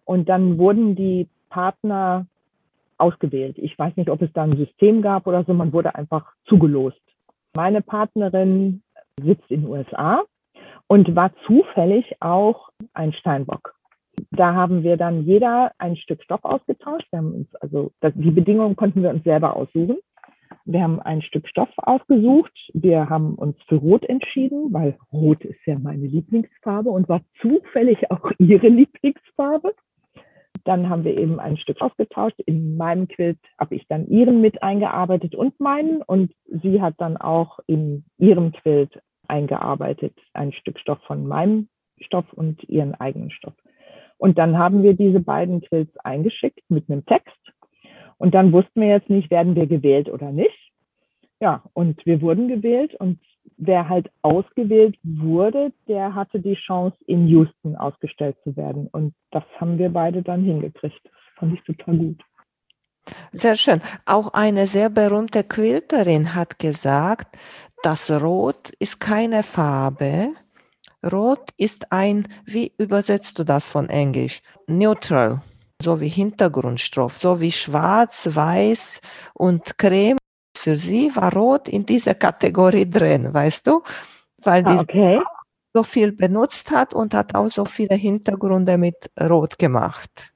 Und 0.06 0.30
dann 0.30 0.58
wurden 0.58 0.96
die 0.96 1.28
Partner 1.50 2.26
ausgewählt. 2.98 3.58
Ich 3.58 3.78
weiß 3.78 3.96
nicht, 3.96 4.10
ob 4.10 4.22
es 4.22 4.32
da 4.34 4.44
ein 4.44 4.58
System 4.58 5.02
gab 5.02 5.28
oder 5.28 5.44
so, 5.44 5.54
man 5.54 5.74
wurde 5.74 5.96
einfach 5.96 6.34
zugelost. 6.46 7.02
Meine 7.56 7.82
Partnerin 7.82 8.82
sitzt 9.22 9.50
in 9.50 9.62
den 9.62 9.70
USA 9.70 10.24
und 10.88 11.16
war 11.16 11.32
zufällig 11.46 12.06
auch 12.20 12.70
ein 12.94 13.14
Steinbock. 13.14 13.76
Da 14.32 14.54
haben 14.54 14.84
wir 14.84 14.98
dann 14.98 15.24
jeder 15.24 15.72
ein 15.78 15.96
Stück 15.96 16.22
Stoff 16.24 16.44
ausgetauscht. 16.44 17.08
Wir 17.12 17.20
haben 17.20 17.34
uns 17.34 17.56
also 17.56 17.92
die 18.02 18.32
Bedingungen 18.32 18.76
konnten 18.76 19.02
wir 19.02 19.10
uns 19.10 19.24
selber 19.24 19.56
aussuchen. 19.56 19.98
Wir 20.72 20.84
haben 20.84 21.00
ein 21.00 21.24
Stück 21.24 21.48
Stoff 21.48 21.72
ausgesucht. 21.78 22.54
Wir 22.74 23.10
haben 23.10 23.34
uns 23.34 23.58
für 23.68 23.78
Rot 23.78 24.06
entschieden, 24.06 24.72
weil 24.72 25.00
Rot 25.12 25.44
ist 25.44 25.66
ja 25.66 25.80
meine 25.80 26.06
Lieblingsfarbe 26.06 26.92
und 26.92 27.10
war 27.10 27.22
zufällig 27.42 28.12
auch 28.12 28.30
ihre 28.38 28.68
Lieblingsfarbe. 28.68 29.74
Dann 30.66 30.88
haben 30.88 31.06
wir 31.06 31.18
eben 31.18 31.40
ein 31.40 31.58
Stück 31.58 31.82
ausgetauscht. 31.82 32.40
In 32.46 32.78
meinem 32.78 33.08
Quilt 33.08 33.40
habe 33.58 33.74
ich 33.74 33.88
dann 33.88 34.08
ihren 34.10 34.42
mit 34.42 34.62
eingearbeitet 34.62 35.34
und 35.34 35.60
meinen. 35.60 36.04
Und 36.04 36.34
sie 36.46 36.84
hat 36.84 36.94
dann 37.00 37.18
auch 37.18 37.58
in 37.66 38.06
ihrem 38.20 38.52
Quilt 38.52 39.02
eingearbeitet 39.28 40.14
ein 40.34 40.54
Stück 40.54 40.78
Stoff 40.78 41.00
von 41.08 41.28
meinem 41.28 41.68
Stoff 42.00 42.32
und 42.34 42.64
ihren 42.70 42.94
eigenen 42.94 43.32
Stoff. 43.32 43.56
Und 44.20 44.38
dann 44.38 44.60
haben 44.60 44.84
wir 44.84 44.94
diese 44.94 45.20
beiden 45.20 45.62
Quilts 45.62 45.98
eingeschickt 45.98 46.62
mit 46.70 46.92
einem 46.92 47.08
Text 47.08 47.40
und 48.20 48.36
dann 48.36 48.52
wussten 48.52 48.82
wir 48.82 48.90
jetzt 48.90 49.10
nicht, 49.10 49.32
werden 49.32 49.56
wir 49.56 49.66
gewählt 49.66 50.10
oder 50.10 50.32
nicht. 50.32 50.72
Ja, 51.40 51.64
und 51.74 52.06
wir 52.06 52.22
wurden 52.22 52.50
gewählt 52.50 52.94
und 52.96 53.20
wer 53.58 53.88
halt 53.88 54.12
ausgewählt 54.22 54.98
wurde, 55.04 55.72
der 55.88 56.14
hatte 56.14 56.40
die 56.40 56.56
Chance, 56.56 56.98
in 57.08 57.28
Houston 57.28 57.76
ausgestellt 57.78 58.36
zu 58.44 58.56
werden. 58.58 58.88
Und 58.92 59.14
das 59.32 59.44
haben 59.58 59.78
wir 59.78 59.90
beide 59.90 60.22
dann 60.22 60.44
hingekriegt. 60.44 61.00
Das 61.04 61.14
fand 61.38 61.54
ich 61.54 61.64
total 61.64 61.98
gut. 61.98 62.22
Sehr 63.32 63.56
schön. 63.56 63.82
Auch 64.06 64.34
eine 64.34 64.68
sehr 64.68 64.90
berühmte 64.90 65.44
Quilterin 65.44 66.36
hat 66.36 66.60
gesagt, 66.60 67.38
das 67.84 68.12
Rot 68.12 68.72
ist 68.80 69.00
keine 69.00 69.44
Farbe. 69.44 70.34
Rot 71.10 71.52
ist 71.56 71.94
ein, 71.94 72.28
wie 72.46 72.74
übersetzt 72.78 73.40
du 73.40 73.46
das 73.46 73.66
von 73.66 73.90
Englisch? 73.90 74.42
Neutral 74.68 75.42
so 75.82 76.02
wie 76.02 76.10
Hintergrundstoff, 76.10 77.14
so 77.14 77.40
wie 77.40 77.52
Schwarz, 77.52 78.36
Weiß 78.36 79.02
und 79.34 79.78
Creme. 79.78 80.18
Für 80.58 80.76
sie 80.76 81.16
war 81.16 81.34
Rot 81.34 81.70
in 81.70 81.86
dieser 81.86 82.16
Kategorie 82.16 82.90
drin, 82.90 83.34
weißt 83.34 83.66
du? 83.66 83.82
Weil 84.44 84.64
die 84.64 84.72
ah, 84.72 84.82
okay. 84.82 85.22
so 85.74 85.84
viel 85.84 86.12
benutzt 86.12 86.72
hat 86.72 86.94
und 86.94 87.14
hat 87.14 87.34
auch 87.34 87.48
so 87.48 87.64
viele 87.64 87.96
Hintergründe 87.96 88.78
mit 88.78 89.10
Rot 89.20 89.58
gemacht. 89.58 90.34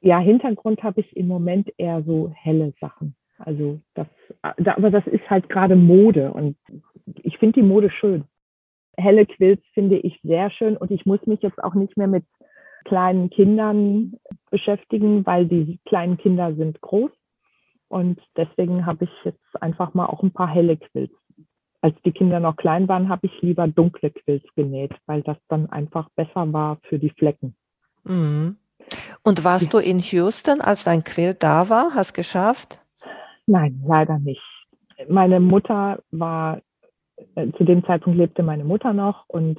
Ja, 0.00 0.18
Hintergrund 0.18 0.82
habe 0.82 1.00
ich 1.00 1.14
im 1.14 1.28
Moment 1.28 1.70
eher 1.76 2.02
so 2.02 2.32
helle 2.34 2.72
Sachen. 2.80 3.14
Also 3.36 3.80
das, 3.94 4.06
aber 4.42 4.90
das 4.90 5.06
ist 5.06 5.28
halt 5.28 5.50
gerade 5.50 5.76
Mode 5.76 6.32
und 6.32 6.56
ich 7.22 7.36
finde 7.36 7.60
die 7.60 7.66
Mode 7.66 7.90
schön. 7.90 8.24
Helle 8.96 9.26
Quills 9.26 9.60
finde 9.74 9.98
ich 9.98 10.20
sehr 10.22 10.50
schön 10.50 10.76
und 10.76 10.90
ich 10.90 11.04
muss 11.04 11.24
mich 11.26 11.42
jetzt 11.42 11.62
auch 11.62 11.74
nicht 11.74 11.96
mehr 11.98 12.06
mit 12.06 12.24
kleinen 12.84 13.30
Kindern 13.30 14.14
beschäftigen, 14.50 15.24
weil 15.26 15.46
die 15.46 15.78
kleinen 15.86 16.16
Kinder 16.18 16.54
sind 16.54 16.80
groß. 16.80 17.10
Und 17.88 18.20
deswegen 18.36 18.86
habe 18.86 19.04
ich 19.04 19.10
jetzt 19.24 19.62
einfach 19.62 19.94
mal 19.94 20.06
auch 20.06 20.22
ein 20.22 20.32
paar 20.32 20.48
helle 20.48 20.76
Quills. 20.76 21.10
Als 21.82 21.96
die 22.04 22.12
Kinder 22.12 22.40
noch 22.40 22.56
klein 22.56 22.88
waren, 22.88 23.08
habe 23.08 23.26
ich 23.26 23.42
lieber 23.42 23.66
dunkle 23.66 24.10
Quills 24.10 24.44
genäht, 24.54 24.92
weil 25.06 25.22
das 25.22 25.36
dann 25.48 25.70
einfach 25.70 26.08
besser 26.10 26.52
war 26.52 26.78
für 26.88 26.98
die 26.98 27.10
Flecken. 27.10 27.56
Mhm. 28.04 28.56
Und 29.22 29.44
warst 29.44 29.66
ja. 29.66 29.70
du 29.70 29.78
in 29.78 29.98
Houston, 29.98 30.60
als 30.60 30.84
dein 30.84 31.04
Quilt 31.04 31.42
da 31.42 31.68
war? 31.68 31.94
Hast 31.94 32.14
geschafft? 32.14 32.80
Nein, 33.46 33.82
leider 33.86 34.18
nicht. 34.18 34.42
Meine 35.08 35.40
Mutter 35.40 36.02
war, 36.10 36.60
äh, 37.34 37.50
zu 37.56 37.64
dem 37.64 37.84
Zeitpunkt 37.84 38.18
lebte 38.18 38.42
meine 38.42 38.64
Mutter 38.64 38.92
noch 38.92 39.28
und 39.28 39.58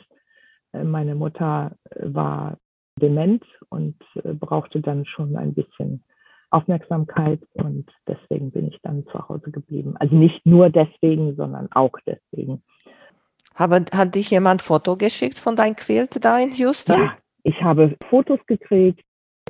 äh, 0.74 0.84
meine 0.84 1.16
Mutter 1.16 1.76
war 1.96 2.58
dement 3.02 3.44
und 3.70 3.96
äh, 4.24 4.34
brauchte 4.34 4.82
dann 4.82 5.06
schon 5.06 5.36
ein 5.36 5.54
bisschen 5.54 6.04
Aufmerksamkeit 6.52 7.40
und 7.54 7.90
deswegen 8.08 8.52
bin 8.52 8.68
ich 8.68 8.78
dann 8.84 9.06
zu 9.08 9.28
Hause 9.28 9.52
geblieben. 9.52 9.96
Also 9.98 10.16
nicht 10.16 10.46
nur 10.46 10.70
deswegen, 10.70 11.36
sondern 11.36 11.72
auch 11.72 11.98
deswegen. 12.06 12.62
Aber 13.56 13.84
hat 13.94 14.16
dich 14.16 14.32
jemand 14.32 14.62
Foto 14.62 14.98
geschickt 14.98 15.40
von 15.40 15.56
deinem 15.56 15.76
Quilt 15.76 16.24
da 16.24 16.40
in 16.40 16.52
Houston? 16.52 16.94
Ja, 17.00 17.18
ich 17.44 17.62
habe 17.62 17.96
Fotos 18.10 18.40
gekriegt. 18.48 19.02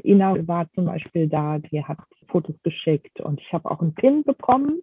Ina 0.04 0.48
war 0.48 0.72
zum 0.74 0.86
Beispiel 0.86 1.28
da, 1.28 1.60
die 1.60 1.84
hat 1.84 1.98
Fotos 2.28 2.56
geschickt 2.64 3.20
und 3.20 3.42
ich 3.42 3.52
habe 3.52 3.70
auch 3.70 3.82
einen 3.82 3.94
Pin 3.94 4.24
bekommen 4.24 4.82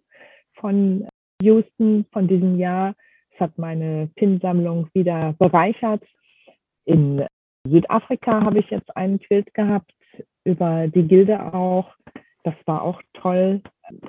von 0.55 1.07
Houston 1.41 2.05
von 2.11 2.27
diesem 2.27 2.57
Jahr. 2.59 2.95
Das 3.31 3.41
hat 3.41 3.57
meine 3.57 4.09
Pin-Sammlung 4.15 4.89
wieder 4.93 5.33
bereichert. 5.39 6.03
In 6.85 7.25
Südafrika 7.65 8.41
habe 8.41 8.59
ich 8.59 8.69
jetzt 8.69 8.95
einen 8.95 9.19
Quilt 9.19 9.53
gehabt, 9.53 9.91
über 10.43 10.87
die 10.87 11.07
Gilde 11.07 11.53
auch. 11.53 11.93
Das 12.43 12.55
war 12.65 12.81
auch 12.81 13.01
toll. 13.13 13.61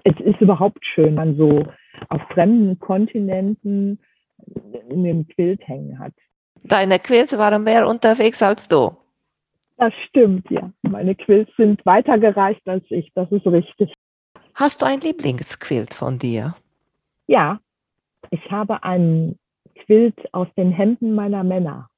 Es 0.05 0.19
ist 0.21 0.41
überhaupt 0.41 0.85
schön, 0.95 1.15
man 1.15 1.37
so 1.37 1.67
auf 2.09 2.23
fremden 2.33 2.79
Kontinenten 2.79 3.99
in 4.89 5.05
dem 5.05 5.29
Quilt 5.29 5.67
hängen 5.67 5.99
hat. 5.99 6.13
Deine 6.63 6.99
Quills 6.99 7.37
waren 7.37 7.65
mehr 7.65 7.89
unterwegs 7.89 8.43
als 8.43 8.69
du. 8.69 8.97
Das 9.77 9.93
stimmt, 10.09 10.51
ja. 10.51 10.71
Meine 10.83 11.15
Quills 11.15 11.49
sind 11.57 11.85
weitergereicht 11.87 12.67
als 12.69 12.85
ich, 12.91 13.11
das 13.15 13.31
ist 13.33 13.47
richtig. 13.47 13.93
Hast 14.55 14.83
du 14.83 14.87
ein 14.87 15.01
Lieblingsquilt 15.01 15.95
von 15.95 16.19
dir? 16.19 16.55
Ja, 17.27 17.61
ich 18.31 18.51
habe 18.51 18.83
einen 18.85 19.39
Quilt 19.75 20.35
aus 20.35 20.49
den 20.57 20.71
Hemden 20.71 21.15
meiner 21.15 21.45
Männer. 21.45 21.90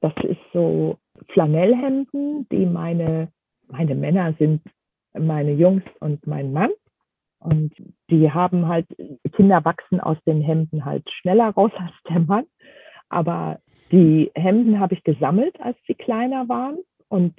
Das 0.00 0.12
ist 0.24 0.40
so 0.52 0.98
Flanellhemden, 1.32 2.48
die 2.50 2.66
meine, 2.66 3.32
meine 3.68 3.94
Männer 3.94 4.34
sind 4.38 4.62
meine 5.18 5.52
Jungs 5.52 5.82
und 6.00 6.26
mein 6.26 6.52
Mann. 6.52 6.70
Und 7.40 7.72
die 8.10 8.30
haben 8.30 8.66
halt, 8.66 8.86
Kinder 9.32 9.64
wachsen 9.64 10.00
aus 10.00 10.18
den 10.26 10.40
Hemden 10.40 10.84
halt 10.84 11.08
schneller 11.10 11.50
raus 11.50 11.72
als 11.76 11.94
der 12.08 12.20
Mann. 12.20 12.44
Aber 13.08 13.60
die 13.90 14.30
Hemden 14.34 14.80
habe 14.80 14.94
ich 14.94 15.02
gesammelt, 15.04 15.60
als 15.60 15.76
sie 15.86 15.94
kleiner 15.94 16.48
waren. 16.48 16.78
Und 17.08 17.34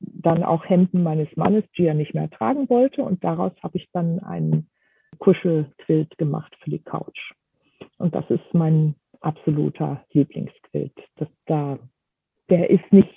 dann 0.00 0.42
auch 0.42 0.64
Hemden 0.66 1.02
meines 1.02 1.34
Mannes, 1.36 1.64
die 1.78 1.86
er 1.86 1.94
nicht 1.94 2.14
mehr 2.14 2.30
tragen 2.30 2.68
wollte. 2.68 3.02
Und 3.02 3.24
daraus 3.24 3.52
habe 3.62 3.78
ich 3.78 3.88
dann 3.92 4.20
einen 4.20 4.68
Kuschelquilt 5.18 6.18
gemacht 6.18 6.54
für 6.60 6.70
die 6.70 6.82
Couch. 6.82 7.32
Und 7.98 8.14
das 8.14 8.28
ist 8.28 8.52
mein 8.52 8.96
absoluter 9.20 10.04
Lieblingsquilt. 10.12 10.92
Das 11.16 11.28
da, 11.46 11.78
der 12.50 12.70
ist 12.70 12.92
nicht, 12.92 13.14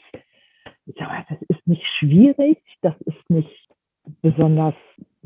das 0.86 1.42
ist 1.50 1.68
nicht 1.68 1.86
schwierig, 2.00 2.62
das 2.82 2.96
ist 3.02 3.30
nicht 3.30 3.70
besonders, 4.22 4.76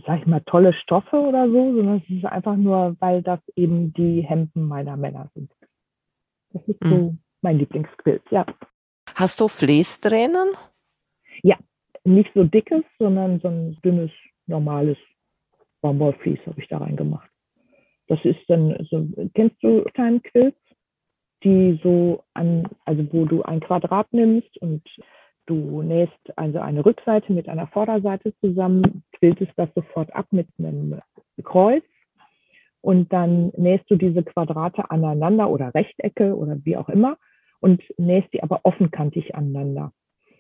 sag 0.06 0.22
ich 0.22 0.28
mal, 0.28 0.42
tolle 0.42 0.74
Stoffe 0.74 1.18
oder 1.18 1.48
so, 1.48 1.76
sondern 1.76 2.02
es 2.04 2.16
ist 2.16 2.26
einfach 2.26 2.56
nur, 2.56 2.96
weil 3.00 3.22
das 3.22 3.40
eben 3.56 3.94
die 3.94 4.22
Hemden 4.22 4.68
meiner 4.68 4.98
Männer 4.98 5.30
sind. 5.36 5.52
Das 6.54 6.68
ist 6.68 6.80
so 6.82 6.88
mhm. 6.88 7.20
mein 7.42 7.60
Lieblingsquilt, 7.60 8.24
ja. 8.32 8.46
Hast 9.16 9.40
du 9.40 9.48
Fließtränen? 9.48 10.50
Ja, 11.44 11.58
nicht 12.04 12.32
so 12.34 12.44
dickes, 12.44 12.84
sondern 13.00 13.40
so 13.40 13.48
ein 13.48 13.78
dünnes, 13.84 14.12
normales 14.48 14.98
Baumwollflies 15.82 16.40
habe 16.46 16.62
ich 16.62 16.68
da 16.68 16.78
reingemacht. 16.78 17.30
Das 18.08 18.20
ist 18.24 18.40
dann, 18.48 18.76
so, 18.90 19.08
kennst 19.34 19.62
du 19.64 19.84
kleinen 19.94 20.22
Quilts, 20.22 20.60
die 21.43 21.80
so 21.84 22.23
an, 22.34 22.67
also 22.86 23.06
wo 23.12 23.25
du 23.25 23.43
ein 23.43 23.60
Quadrat 23.60 24.12
nimmst 24.12 24.58
und 24.62 24.84
du 25.47 25.82
nähst 25.82 26.13
also 26.36 26.60
eine 26.60 26.86
Rückseite 26.86 27.34
mit 27.34 27.49
einer 27.49 27.67
Vorderseite 27.67 28.34
zusammen, 28.39 29.04
quiltest 29.13 29.51
das 29.56 29.69
sofort 29.75 30.13
ab 30.15 30.27
mit 30.32 30.47
einem 30.60 30.99
Kreuz 31.43 31.84
und 32.82 33.12
dann 33.13 33.51
nähst 33.58 33.89
du 33.89 33.95
diese 33.95 34.23
Quadrate 34.23 34.89
aneinander 34.91 35.49
oder 35.49 35.73
Rechtecke 35.73 36.36
oder 36.36 36.58
wie 36.63 36.77
auch 36.77 36.89
immer 36.89 37.17
und 37.60 37.82
nähst 37.97 38.34
die 38.34 38.43
aber 38.43 38.62
offenkantig 38.63 39.36
aneinander. 39.36 39.93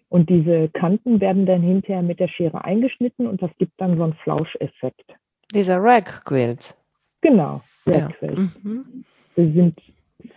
Und 0.09 0.29
diese 0.29 0.67
Kanten 0.69 1.21
werden 1.21 1.45
dann 1.45 1.61
hinterher 1.61 2.01
mit 2.01 2.19
der 2.19 2.27
Schere 2.27 2.65
eingeschnitten 2.65 3.27
und 3.27 3.41
das 3.41 3.51
gibt 3.57 3.73
dann 3.77 3.97
so 3.97 4.03
einen 4.03 4.13
Flauscheffekt. 4.15 5.15
Dieser 5.53 5.77
Rag 5.77 6.25
Quilt. 6.25 6.75
Genau, 7.21 7.61
Rag 7.85 8.13
ja. 8.21 8.31
Mhm. 8.31 9.05
Sind 9.35 9.79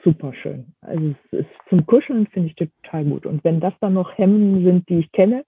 super 0.02 0.32
schön. 0.34 0.74
Also 0.80 1.14
es 1.30 1.40
ist 1.40 1.50
zum 1.68 1.86
Kuscheln 1.86 2.26
finde 2.28 2.48
ich 2.48 2.56
total 2.56 3.04
gut. 3.04 3.26
Und 3.26 3.44
wenn 3.44 3.60
das 3.60 3.74
dann 3.80 3.94
noch 3.94 4.16
Hemden 4.16 4.64
sind, 4.64 4.88
die 4.88 5.00
ich 5.00 5.12
kenne, 5.12 5.44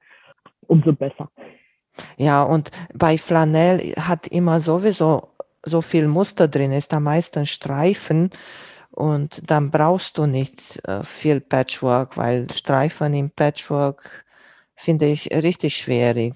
umso 0.66 0.92
besser. 0.92 1.31
Ja, 2.16 2.42
und 2.42 2.70
bei 2.94 3.18
Flanell 3.18 3.94
hat 3.96 4.27
immer 4.27 4.61
sowieso 4.61 5.29
so 5.62 5.83
viel 5.83 6.09
Muster 6.09 6.49
drin, 6.49 6.72
ist 6.72 6.94
am 6.94 7.05
meisten 7.05 7.46
Streifen. 7.46 8.31
Und 8.90 9.51
dann 9.51 9.70
brauchst 9.70 10.16
du 10.16 10.27
nicht 10.27 10.81
äh, 10.88 11.05
viel 11.05 11.40
Patchwork, 11.40 12.16
weil 12.16 12.49
Streifen 12.51 13.12
im 13.12 13.31
Patchwork 13.31 14.25
finde 14.75 15.07
ich 15.07 15.31
richtig 15.31 15.77
schwierig. 15.77 16.35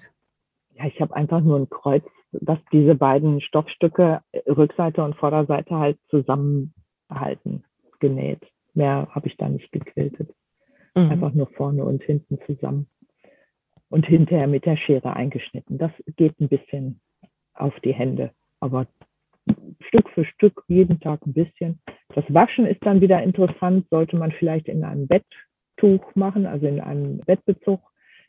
Ja, 0.75 0.85
ich 0.85 0.99
habe 1.01 1.15
einfach 1.15 1.41
nur 1.41 1.59
ein 1.59 1.69
Kreuz, 1.69 2.03
das 2.31 2.59
diese 2.71 2.95
beiden 2.95 3.41
Stoffstücke, 3.41 4.21
äh, 4.31 4.39
Rückseite 4.51 5.03
und 5.03 5.15
Vorderseite, 5.15 5.75
halt 5.75 5.97
zusammenhalten, 6.09 7.63
genäht. 8.01 8.41
Mehr 8.73 9.07
habe 9.11 9.27
ich 9.27 9.37
da 9.37 9.47
nicht 9.47 9.71
gequiltet. 9.71 10.29
Mhm. 10.95 11.11
Einfach 11.11 11.33
nur 11.33 11.47
vorne 11.47 11.85
und 11.85 12.03
hinten 12.03 12.37
zusammen. 12.45 12.87
Und 13.89 14.05
hinterher 14.05 14.47
mit 14.47 14.65
der 14.65 14.77
Schere 14.77 15.15
eingeschnitten. 15.15 15.77
Das 15.77 15.91
geht 16.17 16.39
ein 16.39 16.49
bisschen 16.49 16.99
auf 17.53 17.77
die 17.81 17.93
Hände. 17.93 18.31
Aber 18.59 18.87
Stück 19.87 20.09
für 20.09 20.25
Stück, 20.25 20.63
jeden 20.67 20.99
Tag 20.99 21.25
ein 21.25 21.33
bisschen. 21.33 21.79
Das 22.13 22.23
Waschen 22.29 22.65
ist 22.65 22.85
dann 22.85 23.01
wieder 23.01 23.21
interessant, 23.23 23.87
sollte 23.89 24.15
man 24.15 24.31
vielleicht 24.31 24.67
in 24.67 24.83
einem 24.83 25.07
Betttuch 25.07 26.15
machen, 26.15 26.45
also 26.45 26.67
in 26.67 26.79
einem 26.79 27.19
Bettbezug, 27.19 27.81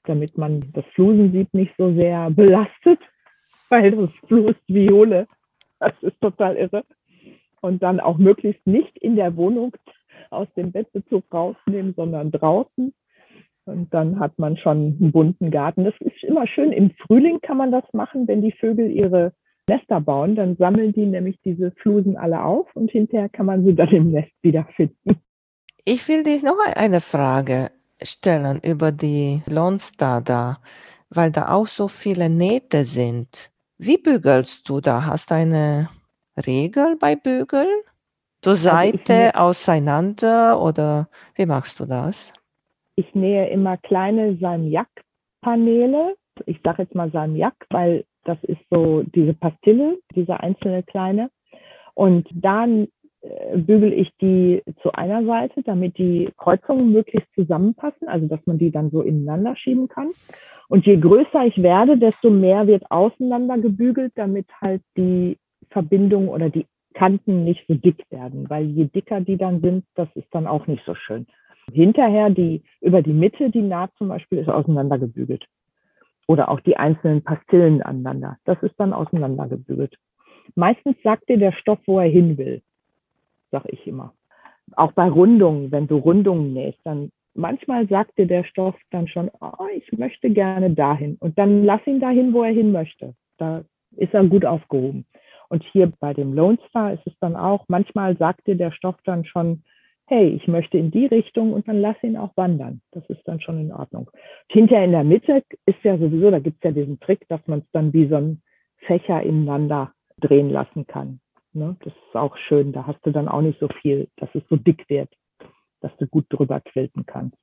damit 0.04 0.36
man 0.36 0.72
das 0.72 0.84
Flusensieb 0.94 1.52
nicht 1.52 1.72
so 1.76 1.92
sehr 1.94 2.30
belastet, 2.30 2.98
weil 3.68 3.90
das 3.92 4.10
flust 4.26 4.60
Viole. 4.66 5.26
Das 5.78 5.92
ist 6.00 6.20
total 6.20 6.56
irre. 6.56 6.84
Und 7.62 7.82
dann 7.82 8.00
auch 8.00 8.18
möglichst 8.18 8.66
nicht 8.66 8.98
in 8.98 9.16
der 9.16 9.36
Wohnung 9.36 9.74
aus 10.30 10.48
dem 10.56 10.72
Bettbezug 10.72 11.24
rausnehmen, 11.32 11.94
sondern 11.94 12.30
draußen. 12.30 12.92
Und 13.64 13.94
dann 13.94 14.18
hat 14.18 14.38
man 14.38 14.56
schon 14.58 14.98
einen 15.00 15.12
bunten 15.12 15.50
Garten. 15.50 15.84
Das 15.84 15.94
ist 16.00 16.22
immer 16.24 16.46
schön. 16.46 16.72
Im 16.72 16.90
Frühling 17.06 17.40
kann 17.40 17.56
man 17.56 17.72
das 17.72 17.84
machen, 17.92 18.28
wenn 18.28 18.42
die 18.42 18.52
Vögel 18.52 18.90
ihre 18.90 19.32
Nester 19.68 20.00
bauen, 20.00 20.34
dann 20.34 20.56
sammeln 20.56 20.92
die 20.92 21.06
nämlich 21.06 21.38
diese 21.44 21.70
Flusen 21.72 22.16
alle 22.16 22.42
auf 22.42 22.66
und 22.74 22.90
hinterher 22.90 23.28
kann 23.28 23.46
man 23.46 23.64
sie 23.64 23.74
dann 23.74 23.90
im 23.90 24.10
Nest 24.10 24.32
wiederfinden. 24.42 25.22
Ich 25.84 26.06
will 26.08 26.24
dich 26.24 26.42
noch 26.42 26.58
eine 26.74 27.00
Frage 27.00 27.70
stellen 28.02 28.60
über 28.62 28.90
die 28.92 29.42
Lone 29.48 29.78
Star 29.78 30.20
da, 30.20 30.58
weil 31.10 31.30
da 31.30 31.50
auch 31.50 31.66
so 31.66 31.88
viele 31.88 32.28
Nähte 32.28 32.84
sind. 32.84 33.50
Wie 33.78 33.98
bügelst 33.98 34.68
du 34.68 34.80
da? 34.80 35.06
Hast 35.06 35.30
du 35.30 35.36
eine 35.36 35.88
Regel 36.36 36.96
bei 36.96 37.16
Bügeln? 37.16 37.68
Zur 38.42 38.52
also 38.52 38.68
Seite 38.70 39.34
also 39.34 39.50
auseinander 39.50 40.60
oder 40.60 41.08
wie 41.36 41.46
machst 41.46 41.78
du 41.78 41.86
das? 41.86 42.32
Ich 42.96 43.14
nähe 43.14 43.48
immer 43.48 43.76
kleine 43.76 44.36
Salmiak-Paneele. 44.38 46.16
Ich 46.46 46.60
sage 46.64 46.82
jetzt 46.82 46.94
mal 46.94 47.10
Salmiak, 47.10 47.54
weil 47.70 48.04
das 48.24 48.38
ist 48.42 48.60
so 48.70 49.02
diese 49.02 49.34
Pastille, 49.34 49.98
diese 50.14 50.40
einzelne 50.40 50.82
kleine. 50.82 51.30
Und 51.94 52.28
dann 52.32 52.88
äh, 53.20 53.56
bügel 53.56 53.92
ich 53.92 54.10
die 54.20 54.62
zu 54.82 54.92
einer 54.92 55.24
Seite, 55.24 55.62
damit 55.62 55.98
die 55.98 56.30
Kreuzungen 56.36 56.92
möglichst 56.92 57.32
zusammenpassen, 57.34 58.08
also 58.08 58.26
dass 58.26 58.40
man 58.46 58.58
die 58.58 58.70
dann 58.70 58.90
so 58.90 59.02
ineinander 59.02 59.56
schieben 59.56 59.88
kann. 59.88 60.10
Und 60.68 60.86
je 60.86 60.96
größer 60.96 61.46
ich 61.46 61.62
werde, 61.62 61.98
desto 61.98 62.30
mehr 62.30 62.66
wird 62.66 62.90
auseinander 62.90 63.58
gebügelt, 63.58 64.12
damit 64.16 64.46
halt 64.60 64.82
die 64.96 65.38
Verbindung 65.72 66.28
oder 66.28 66.50
die 66.50 66.66
Kanten 66.94 67.44
nicht 67.44 67.64
so 67.66 67.74
dick 67.74 68.04
werden, 68.10 68.48
weil 68.50 68.64
je 68.66 68.84
dicker 68.84 69.20
die 69.20 69.36
dann 69.36 69.60
sind, 69.60 69.84
das 69.94 70.08
ist 70.14 70.28
dann 70.30 70.46
auch 70.46 70.66
nicht 70.66 70.84
so 70.84 70.94
schön. 70.94 71.26
Hinterher 71.72 72.30
die 72.30 72.62
über 72.80 73.02
die 73.02 73.12
Mitte, 73.12 73.50
die 73.50 73.62
Naht 73.62 73.92
zum 73.96 74.08
Beispiel, 74.08 74.38
ist 74.38 74.48
auseinandergebügelt 74.48 75.46
oder 76.26 76.50
auch 76.50 76.60
die 76.60 76.76
einzelnen 76.76 77.22
Pastillen 77.22 77.82
aneinander. 77.82 78.38
Das 78.44 78.62
ist 78.62 78.74
dann 78.78 78.92
auseinandergebügelt. 78.92 79.96
Meistens 80.54 80.96
sagt 81.02 81.28
dir 81.28 81.38
der 81.38 81.52
Stoff, 81.52 81.78
wo 81.86 81.98
er 81.98 82.08
hin 82.08 82.36
will, 82.36 82.62
sag 83.50 83.64
ich 83.66 83.86
immer. 83.86 84.12
Auch 84.76 84.92
bei 84.92 85.08
Rundungen, 85.08 85.72
wenn 85.72 85.86
du 85.86 85.96
Rundungen 85.96 86.52
nähst, 86.52 86.80
dann 86.84 87.10
manchmal 87.34 87.88
sagt 87.88 88.18
dir 88.18 88.26
der 88.26 88.44
Stoff 88.44 88.74
dann 88.90 89.08
schon, 89.08 89.30
oh, 89.40 89.66
ich 89.74 89.90
möchte 89.92 90.30
gerne 90.30 90.70
dahin. 90.70 91.16
Und 91.20 91.38
dann 91.38 91.64
lass 91.64 91.86
ihn 91.86 92.00
dahin, 92.00 92.32
wo 92.32 92.42
er 92.42 92.52
hin 92.52 92.72
möchte. 92.72 93.14
Da 93.38 93.64
ist 93.96 94.14
er 94.14 94.24
gut 94.24 94.44
aufgehoben. 94.44 95.04
Und 95.52 95.62
hier 95.64 95.92
bei 96.00 96.14
dem 96.14 96.32
Lone 96.32 96.56
Star 96.70 96.94
ist 96.94 97.06
es 97.06 97.12
dann 97.20 97.36
auch, 97.36 97.66
manchmal 97.68 98.16
sagt 98.16 98.46
dir 98.46 98.56
der 98.56 98.72
Stoff 98.72 98.96
dann 99.04 99.26
schon, 99.26 99.64
hey, 100.06 100.30
ich 100.30 100.48
möchte 100.48 100.78
in 100.78 100.90
die 100.90 101.04
Richtung 101.04 101.52
und 101.52 101.68
dann 101.68 101.78
lass 101.78 102.02
ihn 102.02 102.16
auch 102.16 102.34
wandern. 102.38 102.80
Das 102.92 103.04
ist 103.10 103.20
dann 103.26 103.38
schon 103.38 103.60
in 103.60 103.70
Ordnung. 103.70 104.10
Hinterher 104.48 104.86
in 104.86 104.92
der 104.92 105.04
Mitte 105.04 105.44
ist 105.66 105.76
ja 105.82 105.98
sowieso, 105.98 106.30
da 106.30 106.38
gibt 106.38 106.56
es 106.56 106.62
ja 106.64 106.70
diesen 106.70 106.98
Trick, 107.00 107.28
dass 107.28 107.46
man 107.46 107.58
es 107.58 107.66
dann 107.72 107.92
wie 107.92 108.08
so 108.08 108.16
ein 108.16 108.40
Fächer 108.86 109.22
ineinander 109.22 109.92
drehen 110.22 110.48
lassen 110.48 110.86
kann. 110.86 111.20
Ne? 111.52 111.76
Das 111.80 111.92
ist 111.92 112.16
auch 112.16 112.34
schön. 112.48 112.72
Da 112.72 112.86
hast 112.86 113.04
du 113.04 113.10
dann 113.10 113.28
auch 113.28 113.42
nicht 113.42 113.60
so 113.60 113.68
viel, 113.82 114.08
dass 114.16 114.30
es 114.32 114.42
so 114.48 114.56
dick 114.56 114.88
wird, 114.88 115.10
dass 115.82 115.94
du 115.98 116.06
gut 116.06 116.24
drüber 116.30 116.60
quilten 116.60 117.04
kannst. 117.04 117.36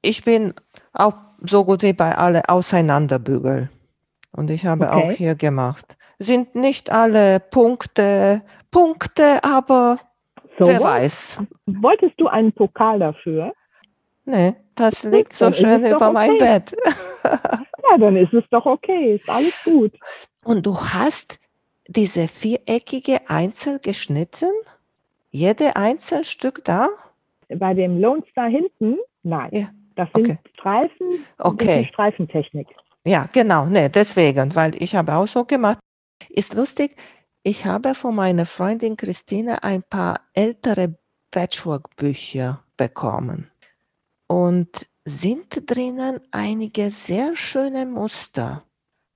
Ich 0.00 0.22
bin 0.22 0.54
auch 0.92 1.14
so 1.40 1.64
gut 1.64 1.82
wie 1.82 1.92
bei 1.92 2.16
alle 2.16 2.48
Auseinanderbügel. 2.48 3.68
Und 4.30 4.48
ich 4.48 4.64
habe 4.64 4.84
okay. 4.84 4.94
auch 4.94 5.10
hier 5.10 5.34
gemacht. 5.34 5.96
Sind 6.18 6.54
nicht 6.54 6.90
alle 6.90 7.40
Punkte 7.40 8.42
Punkte, 8.70 9.42
aber 9.44 9.98
so 10.58 10.66
Wer 10.66 10.82
weiß. 10.82 11.38
Wolltest 11.66 12.14
du 12.18 12.26
einen 12.28 12.52
Pokal 12.52 12.98
dafür? 12.98 13.52
Nee, 14.24 14.54
das 14.74 15.04
liegt 15.04 15.32
so 15.32 15.52
schön 15.52 15.84
über 15.84 16.08
okay. 16.08 16.12
mein 16.12 16.38
Bett. 16.38 16.76
ja, 17.24 17.98
dann 17.98 18.16
ist 18.16 18.32
es 18.32 18.44
doch 18.50 18.66
okay, 18.66 19.16
ist 19.16 19.28
alles 19.28 19.54
gut. 19.64 19.92
Und 20.44 20.66
du 20.66 20.76
hast 20.76 21.38
diese 21.86 22.28
viereckige 22.28 23.28
Einzel 23.28 23.78
geschnitten? 23.78 24.50
Jede 25.30 25.76
Einzelstück 25.76 26.64
da? 26.64 26.88
bei 27.48 27.74
dem 27.74 28.00
Lone 28.00 28.22
Star 28.30 28.48
hinten, 28.48 28.98
nein. 29.22 29.50
Ja. 29.52 29.68
Das 29.94 30.08
sind 30.14 30.26
okay. 30.26 30.38
Streifen, 30.54 31.24
okay. 31.38 31.88
Streifentechnik. 31.90 32.68
Ja, 33.04 33.28
genau, 33.32 33.66
ne, 33.66 33.88
deswegen, 33.88 34.54
weil 34.54 34.74
ich 34.82 34.94
habe 34.94 35.14
auch 35.14 35.26
so 35.26 35.44
gemacht. 35.44 35.78
Ist 36.28 36.54
lustig, 36.54 36.96
ich 37.42 37.64
habe 37.64 37.94
von 37.94 38.14
meiner 38.14 38.46
Freundin 38.46 38.96
Christine 38.96 39.62
ein 39.62 39.82
paar 39.82 40.20
ältere 40.32 40.98
Patchwork-Bücher 41.30 42.64
bekommen. 42.76 43.50
Und 44.26 44.86
sind 45.04 45.70
drinnen 45.70 46.20
einige 46.32 46.90
sehr 46.90 47.36
schöne 47.36 47.86
Muster, 47.86 48.64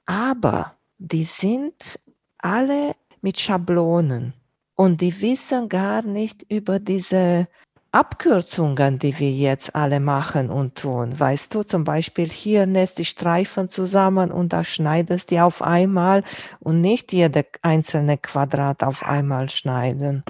aber 0.06 0.76
die 0.98 1.24
sind 1.24 1.98
alle 2.38 2.94
mit 3.20 3.40
Schablonen. 3.40 4.34
Und 4.76 5.00
die 5.00 5.20
wissen 5.20 5.68
gar 5.68 6.02
nicht 6.02 6.46
über 6.48 6.78
diese 6.78 7.48
Abkürzungen, 7.92 9.00
die 9.00 9.18
wir 9.18 9.32
jetzt 9.32 9.74
alle 9.74 9.98
machen 9.98 10.48
und 10.48 10.76
tun. 10.76 11.18
Weißt 11.18 11.54
du, 11.54 11.64
zum 11.64 11.82
Beispiel 11.82 12.26
hier 12.26 12.66
nähst 12.66 13.00
die 13.00 13.04
Streifen 13.04 13.66
zusammen 13.66 14.30
und 14.30 14.52
da 14.52 14.62
schneidest 14.62 15.32
die 15.32 15.40
auf 15.40 15.60
einmal 15.60 16.22
und 16.60 16.80
nicht 16.80 17.12
jede 17.12 17.44
einzelne 17.62 18.16
Quadrat 18.16 18.84
auf 18.84 19.02
einmal 19.02 19.48
schneiden. 19.48 20.22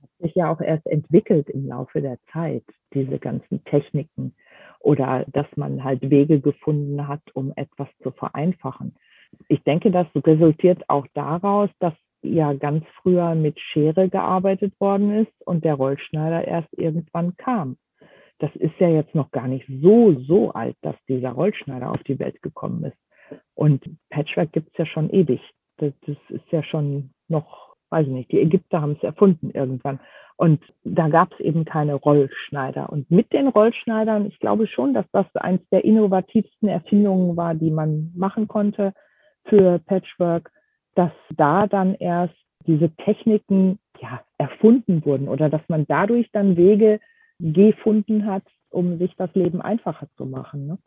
Hat 0.00 0.10
sich 0.20 0.34
ja 0.36 0.50
auch 0.50 0.62
erst 0.62 0.86
entwickelt 0.86 1.50
im 1.50 1.68
Laufe 1.68 2.00
der 2.00 2.16
Zeit, 2.32 2.64
diese 2.94 3.18
ganzen 3.18 3.62
Techniken 3.64 4.34
oder 4.80 5.26
dass 5.28 5.46
man 5.56 5.84
halt 5.84 6.08
Wege 6.08 6.40
gefunden 6.40 7.06
hat, 7.08 7.22
um 7.34 7.52
etwas 7.56 7.88
zu 8.02 8.10
vereinfachen. 8.10 8.94
Ich 9.48 9.62
denke, 9.64 9.90
das 9.90 10.06
resultiert 10.16 10.88
auch 10.88 11.06
daraus, 11.12 11.68
dass 11.78 11.94
ja 12.22 12.52
ganz 12.52 12.84
früher 13.02 13.34
mit 13.34 13.58
Schere 13.58 14.08
gearbeitet 14.08 14.78
worden 14.80 15.22
ist 15.22 15.46
und 15.46 15.64
der 15.64 15.74
Rollschneider 15.74 16.46
erst 16.46 16.72
irgendwann 16.72 17.36
kam. 17.36 17.76
Das 18.38 18.54
ist 18.56 18.74
ja 18.78 18.88
jetzt 18.88 19.14
noch 19.14 19.30
gar 19.30 19.48
nicht 19.48 19.66
so, 19.80 20.14
so 20.20 20.52
alt, 20.52 20.76
dass 20.82 20.96
dieser 21.08 21.30
Rollschneider 21.30 21.90
auf 21.90 22.02
die 22.04 22.18
Welt 22.18 22.42
gekommen 22.42 22.84
ist. 22.84 22.96
Und 23.54 23.84
Patchwork 24.10 24.52
gibt 24.52 24.70
es 24.72 24.78
ja 24.78 24.86
schon 24.86 25.10
ewig. 25.10 25.40
Das, 25.78 25.92
das, 26.06 26.16
ist 26.28 26.50
ja 26.50 26.62
schon 26.62 27.10
noch, 27.28 27.76
weiß 27.90 28.06
ich 28.06 28.12
nicht, 28.12 28.32
die 28.32 28.40
Ägypter 28.40 28.80
haben 28.80 28.92
es 28.92 29.02
erfunden 29.02 29.50
irgendwann. 29.50 30.00
Und 30.36 30.60
da 30.82 31.08
gab 31.08 31.32
es 31.32 31.40
eben 31.40 31.64
keine 31.64 31.94
Rollschneider. 31.94 32.90
Und 32.90 33.10
mit 33.10 33.32
den 33.32 33.48
Rollschneidern, 33.48 34.26
ich 34.26 34.38
glaube 34.40 34.66
schon, 34.66 34.92
dass 34.92 35.06
das 35.12 35.26
eines 35.36 35.60
der 35.70 35.84
innovativsten 35.84 36.68
Erfindungen 36.68 37.36
war, 37.36 37.54
die 37.54 37.70
man 37.70 38.12
machen 38.16 38.48
konnte 38.48 38.92
für 39.44 39.78
Patchwork 39.78 40.50
dass 40.94 41.12
da 41.36 41.66
dann 41.66 41.94
erst 41.94 42.34
diese 42.66 42.90
Techniken 42.96 43.78
ja, 44.00 44.20
erfunden 44.38 45.04
wurden 45.04 45.28
oder 45.28 45.48
dass 45.48 45.62
man 45.68 45.86
dadurch 45.86 46.30
dann 46.32 46.56
Wege 46.56 47.00
gefunden 47.38 48.26
hat, 48.26 48.44
um 48.70 48.98
sich 48.98 49.14
das 49.16 49.30
Leben 49.34 49.60
einfacher 49.60 50.06
zu 50.16 50.26
machen. 50.26 50.66
Ne? 50.66 50.78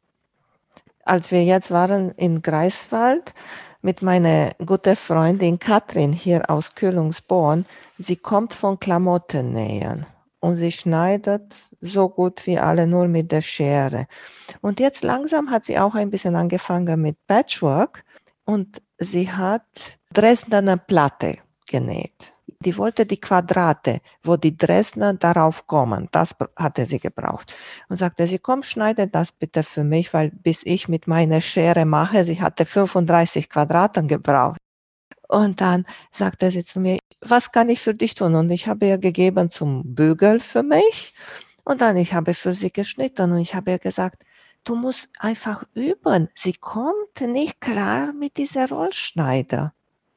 Als 1.04 1.32
wir 1.32 1.44
jetzt 1.44 1.72
waren 1.72 2.12
in 2.12 2.42
Greifswald 2.42 3.34
mit 3.82 4.02
meiner 4.02 4.52
guten 4.66 4.96
Freundin 4.96 5.60
Katrin 5.60 6.14
hier 6.14 6.50
aus 6.50 6.76
Kühlungsborn, 6.76 7.66
sie 7.98 8.16
kommt 8.16 8.54
von 8.54 8.80
Klamottennähen 8.80 10.06
und 10.40 10.58
sie 10.58 10.72
schneidet 10.72 11.70
so 11.80 12.10
gut 12.10 12.48
wie 12.48 12.58
alle 12.58 12.88
nur 12.88 13.08
mit 13.08 13.32
der 13.32 13.42
Schere. 13.42 14.08
Und 14.62 14.80
jetzt 14.80 15.04
langsam 15.04 15.52
hat 15.52 15.66
sie 15.66 15.78
auch 15.78 15.96
ein 15.96 16.10
bisschen 16.10 16.36
angefangen 16.36 17.02
mit 17.02 17.18
Patchwork 17.28 18.04
und 18.46 18.82
sie 18.98 19.32
hat 19.32 20.00
Dresdner 20.14 20.78
Platte 20.78 21.38
genäht. 21.68 22.34
Die 22.60 22.78
wollte 22.78 23.06
die 23.06 23.20
Quadrate, 23.20 24.02
wo 24.24 24.38
die 24.38 24.58
Dresdner 24.58 25.14
darauf 25.14 25.68
kommen, 25.68 26.08
das 26.12 26.36
hatte 26.56 26.86
sie 26.86 27.00
gebraucht. 27.00 27.54
Und 27.90 27.98
sagte 27.98 28.28
sie, 28.28 28.40
komm, 28.40 28.64
schneide 28.64 29.08
das 29.08 29.32
bitte 29.32 29.64
für 29.64 29.84
mich, 29.84 30.14
weil 30.14 30.32
bis 30.32 30.64
ich 30.66 30.88
mit 30.88 31.08
meiner 31.08 31.42
Schere 31.42 31.86
mache, 31.86 32.24
sie 32.24 32.42
hatte 32.42 32.66
35 32.66 33.50
Quadraten 33.50 34.08
gebraucht. 34.08 34.58
Und 35.28 35.60
dann 35.62 35.86
sagte 36.12 36.52
sie 36.52 36.64
zu 36.64 36.80
mir, 36.80 37.00
was 37.22 37.52
kann 37.52 37.70
ich 37.70 37.82
für 37.82 37.94
dich 37.94 38.16
tun? 38.16 38.36
Und 38.36 38.52
ich 38.52 38.68
habe 38.68 38.88
ihr 38.88 38.98
gegeben 38.98 39.50
zum 39.50 39.96
Bügel 39.96 40.40
für 40.40 40.64
mich. 40.64 41.14
Und 41.64 41.82
dann 41.82 41.98
ich 41.98 42.14
habe 42.14 42.34
für 42.36 42.54
sie 42.54 42.72
geschnitten 42.72 43.32
und 43.32 43.40
ich 43.40 43.56
habe 43.56 43.72
ihr 43.72 43.80
gesagt, 43.80 44.24
du 44.66 44.76
musst 44.76 45.10
einfach 45.20 45.64
üben. 45.76 46.30
Sie 46.34 46.54
kommt 46.54 47.22
nicht 47.22 47.62
klar 47.62 48.14
mit 48.14 48.38
dieser 48.38 48.70
Rollschneider. 48.70 49.74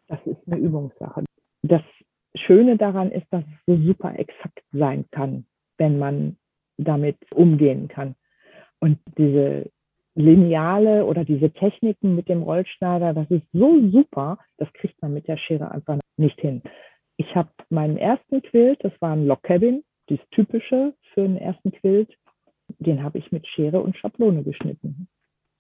Das 0.09 0.19
ist 0.25 0.39
eine 0.47 0.59
Übungssache. 0.59 1.25
Das 1.63 1.83
Schöne 2.35 2.77
daran 2.77 3.11
ist, 3.11 3.27
dass 3.31 3.45
es 3.45 3.67
so 3.67 3.77
super 3.83 4.19
exakt 4.19 4.63
sein 4.73 5.05
kann, 5.11 5.47
wenn 5.77 5.99
man 5.99 6.37
damit 6.79 7.17
umgehen 7.33 7.89
kann. 7.89 8.15
Und 8.81 8.99
diese 9.17 9.71
Lineale 10.15 11.05
oder 11.05 11.25
diese 11.25 11.51
Techniken 11.51 12.17
mit 12.17 12.29
dem 12.29 12.43
Rollschneider, 12.43 13.13
das 13.15 13.31
ist 13.31 13.47
so 13.53 13.81
super, 13.91 14.39
das 14.57 14.73
kriegt 14.73 15.01
man 15.03 15.15
mit 15.15 15.29
der 15.29 15.37
Schere 15.37 15.71
einfach 15.71 15.99
nicht 16.17 16.41
hin. 16.41 16.63
Ich 17.17 17.35
habe 17.35 17.51
meinen 17.71 17.97
ersten 17.97 18.43
Quilt, 18.43 18.83
das 18.83 18.93
war 19.01 19.13
ein 19.13 19.27
Log 19.27 19.43
Cabin, 19.43 19.85
das 20.09 20.19
typische 20.31 20.95
für 21.13 21.25
einen 21.25 21.37
ersten 21.37 21.73
Quilt 21.73 22.17
den 22.79 23.03
habe 23.03 23.19
ich 23.19 23.33
mit 23.33 23.47
Schere 23.47 23.81
und 23.81 23.97
Schablone 23.97 24.43
geschnitten. 24.43 25.09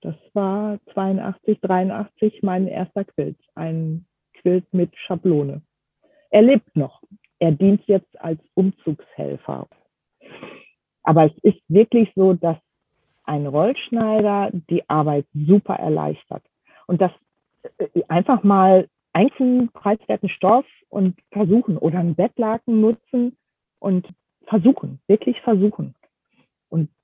Das 0.01 0.15
war 0.33 0.79
82, 0.95 1.61
83 1.61 2.43
mein 2.43 2.69
erster 2.69 3.05
Quilt. 3.05 3.39
Ein 3.55 4.07
Quilt 4.35 4.73
mit 4.73 4.97
Schablone. 4.97 5.63
Er 6.31 6.43
lebt 6.43 6.77
noch. 6.77 7.03
Er 7.39 7.53
dient 7.53 7.83
jetzt 7.87 8.21
als 8.21 8.41
Umzugshelfer. 8.55 9.69
Aber 11.03 11.25
es 11.25 11.33
ist 11.43 11.61
wirklich 11.69 12.13
so, 12.15 12.35
dass 12.35 12.59
ein 13.25 13.47
Rollschneider 13.47 14.51
die 14.71 14.89
Arbeit 14.89 15.27
super 15.35 15.75
erleichtert. 15.75 16.43
Und 16.87 17.01
das 17.01 17.13
äh, 17.79 18.03
einfach 18.09 18.43
mal 18.43 18.89
einzelnen 19.13 19.71
preiswerten 19.71 20.29
Stoff 20.29 20.67
und 20.89 21.19
versuchen 21.31 21.77
oder 21.77 21.99
einen 21.99 22.15
Bettlaken 22.15 22.81
nutzen 22.81 23.37
und 23.79 24.09
versuchen, 24.47 25.01
wirklich 25.07 25.41
versuchen. 25.41 25.95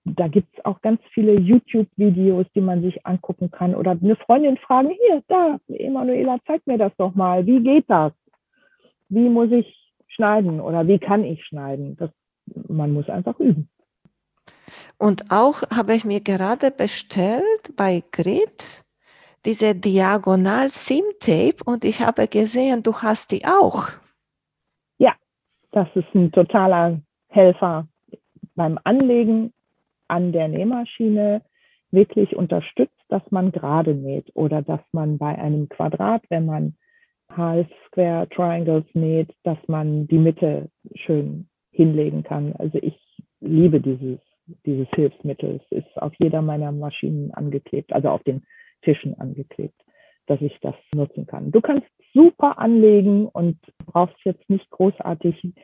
Da 0.04 0.28
gibt 0.28 0.54
es 0.56 0.64
auch 0.64 0.80
ganz 0.82 1.00
viele 1.12 1.34
YouTube-Videos, 1.40 2.46
die 2.54 2.60
man 2.60 2.82
sich 2.82 3.06
angucken 3.06 3.50
kann. 3.50 3.74
Oder 3.74 3.92
eine 3.92 4.16
Freundin 4.16 4.58
fragen, 4.58 4.90
hier, 4.90 5.22
da, 5.28 5.58
Emanuela, 5.68 6.38
zeig 6.46 6.66
mir 6.66 6.76
das 6.76 6.92
doch 6.98 7.14
mal. 7.14 7.46
Wie 7.46 7.60
geht 7.60 7.88
das? 7.88 8.12
Wie 9.08 9.28
muss 9.28 9.50
ich 9.50 9.94
schneiden 10.08 10.60
oder 10.60 10.86
wie 10.86 10.98
kann 10.98 11.24
ich 11.24 11.44
schneiden? 11.44 11.96
Das, 11.96 12.10
man 12.68 12.92
muss 12.92 13.08
einfach 13.08 13.38
üben. 13.40 13.68
Und 14.98 15.30
auch 15.30 15.62
habe 15.74 15.94
ich 15.94 16.04
mir 16.04 16.20
gerade 16.20 16.70
bestellt 16.70 17.74
bei 17.76 18.02
Grit 18.12 18.84
diese 19.44 19.74
Diagonal 19.74 20.70
Sim 20.70 21.04
Tape 21.20 21.56
und 21.64 21.84
ich 21.84 22.00
habe 22.00 22.28
gesehen, 22.28 22.82
du 22.82 22.94
hast 22.94 23.30
die 23.30 23.44
auch. 23.44 23.88
Ja, 24.98 25.14
das 25.72 25.88
ist 25.94 26.14
ein 26.14 26.32
totaler 26.32 27.00
Helfer 27.28 27.86
beim 28.54 28.78
Anlegen 28.84 29.52
an 30.14 30.30
der 30.30 30.46
Nähmaschine 30.46 31.42
wirklich 31.90 32.36
unterstützt, 32.36 33.00
dass 33.08 33.22
man 33.30 33.50
gerade 33.50 33.94
näht 33.94 34.30
oder 34.34 34.62
dass 34.62 34.80
man 34.92 35.18
bei 35.18 35.36
einem 35.36 35.68
Quadrat, 35.68 36.22
wenn 36.28 36.46
man 36.46 36.76
Half 37.28 37.66
Square 37.88 38.28
Triangles 38.28 38.84
näht, 38.94 39.34
dass 39.42 39.58
man 39.66 40.06
die 40.06 40.18
Mitte 40.18 40.70
schön 40.94 41.48
hinlegen 41.72 42.22
kann. 42.22 42.52
Also 42.58 42.78
ich 42.80 42.96
liebe 43.40 43.80
dieses, 43.80 44.20
dieses 44.64 44.86
Hilfsmittel. 44.94 45.60
Es 45.60 45.78
ist 45.84 46.00
auf 46.00 46.12
jeder 46.18 46.42
meiner 46.42 46.70
Maschinen 46.70 47.32
angeklebt, 47.32 47.92
also 47.92 48.10
auf 48.10 48.22
den 48.22 48.44
Tischen 48.82 49.18
angeklebt, 49.18 49.80
dass 50.26 50.40
ich 50.40 50.56
das 50.60 50.76
nutzen 50.94 51.26
kann. 51.26 51.50
Du 51.50 51.60
kannst 51.60 51.88
super 52.12 52.58
anlegen 52.58 53.26
und 53.26 53.58
brauchst 53.86 54.16
jetzt 54.24 54.48
nicht 54.48 54.70
großartig 54.70 55.54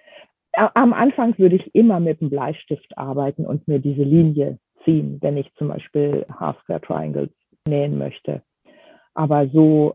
am 0.53 0.93
Anfang 0.93 1.39
würde 1.39 1.57
ich 1.57 1.75
immer 1.75 2.01
mit 2.01 2.21
dem 2.21 2.31
Bleistift 2.31 2.97
arbeiten 2.99 3.47
und 3.47 3.69
mir 3.69 3.79
diese 3.79 4.03
Linie 4.03 4.59
ziehen, 4.85 5.19
wenn 5.21 5.37
ich 5.37 5.53
zum 5.55 5.69
Beispiel 5.69 6.27
Half 6.39 6.61
Square 6.63 6.81
Triangles 6.81 7.31
nähen 7.67 7.99
möchte. 7.99 8.43
Aber 9.15 9.49
so 9.49 9.95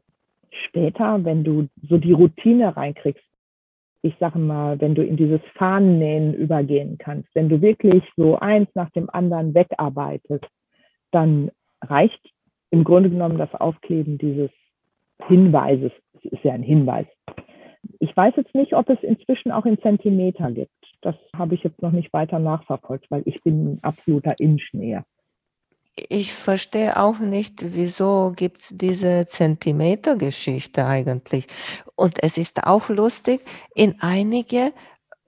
später, 0.67 1.23
wenn 1.23 1.43
du 1.43 1.67
so 1.87 1.97
die 1.97 2.13
Routine 2.13 2.75
reinkriegst, 2.75 3.23
ich 4.01 4.15
sage 4.19 4.37
mal, 4.37 4.79
wenn 4.79 4.93
du 4.93 5.03
in 5.03 5.17
dieses 5.17 5.41
Fahnennähen 5.55 6.35
übergehen 6.35 6.97
kannst, 6.99 7.27
wenn 7.33 7.49
du 7.49 7.61
wirklich 7.61 8.03
so 8.15 8.37
eins 8.37 8.69
nach 8.75 8.91
dem 8.91 9.09
anderen 9.09 9.55
wegarbeitest, 9.55 10.45
dann 11.11 11.49
reicht 11.81 12.19
im 12.69 12.83
Grunde 12.83 13.09
genommen 13.09 13.37
das 13.37 13.53
Aufkleben 13.55 14.17
dieses 14.17 14.51
Hinweises. 15.27 15.91
Es 16.13 16.25
ist 16.31 16.43
ja 16.43 16.53
ein 16.53 16.61
Hinweis. 16.61 17.07
Ich 17.99 18.15
weiß 18.15 18.35
jetzt 18.37 18.55
nicht, 18.55 18.73
ob 18.73 18.89
es 18.89 18.97
inzwischen 19.01 19.51
auch 19.51 19.65
in 19.65 19.81
Zentimeter 19.81 20.49
gibt. 20.51 20.71
Das 21.01 21.15
habe 21.35 21.55
ich 21.55 21.63
jetzt 21.63 21.81
noch 21.81 21.91
nicht 21.91 22.13
weiter 22.13 22.39
nachverfolgt, 22.39 23.09
weil 23.09 23.23
ich 23.25 23.43
bin 23.43 23.73
ein 23.73 23.83
absoluter 23.83 24.39
Inschnäher. 24.39 25.03
Ich 25.95 26.33
verstehe 26.33 26.97
auch 26.99 27.19
nicht, 27.19 27.73
wieso 27.73 28.33
gibt 28.35 28.61
es 28.61 28.69
diese 28.71 29.25
Zentimeter-Geschichte 29.27 30.85
eigentlich. 30.85 31.47
Und 31.95 32.21
es 32.21 32.37
ist 32.37 32.65
auch 32.65 32.89
lustig, 32.89 33.45
in 33.73 33.95
einige 34.01 34.73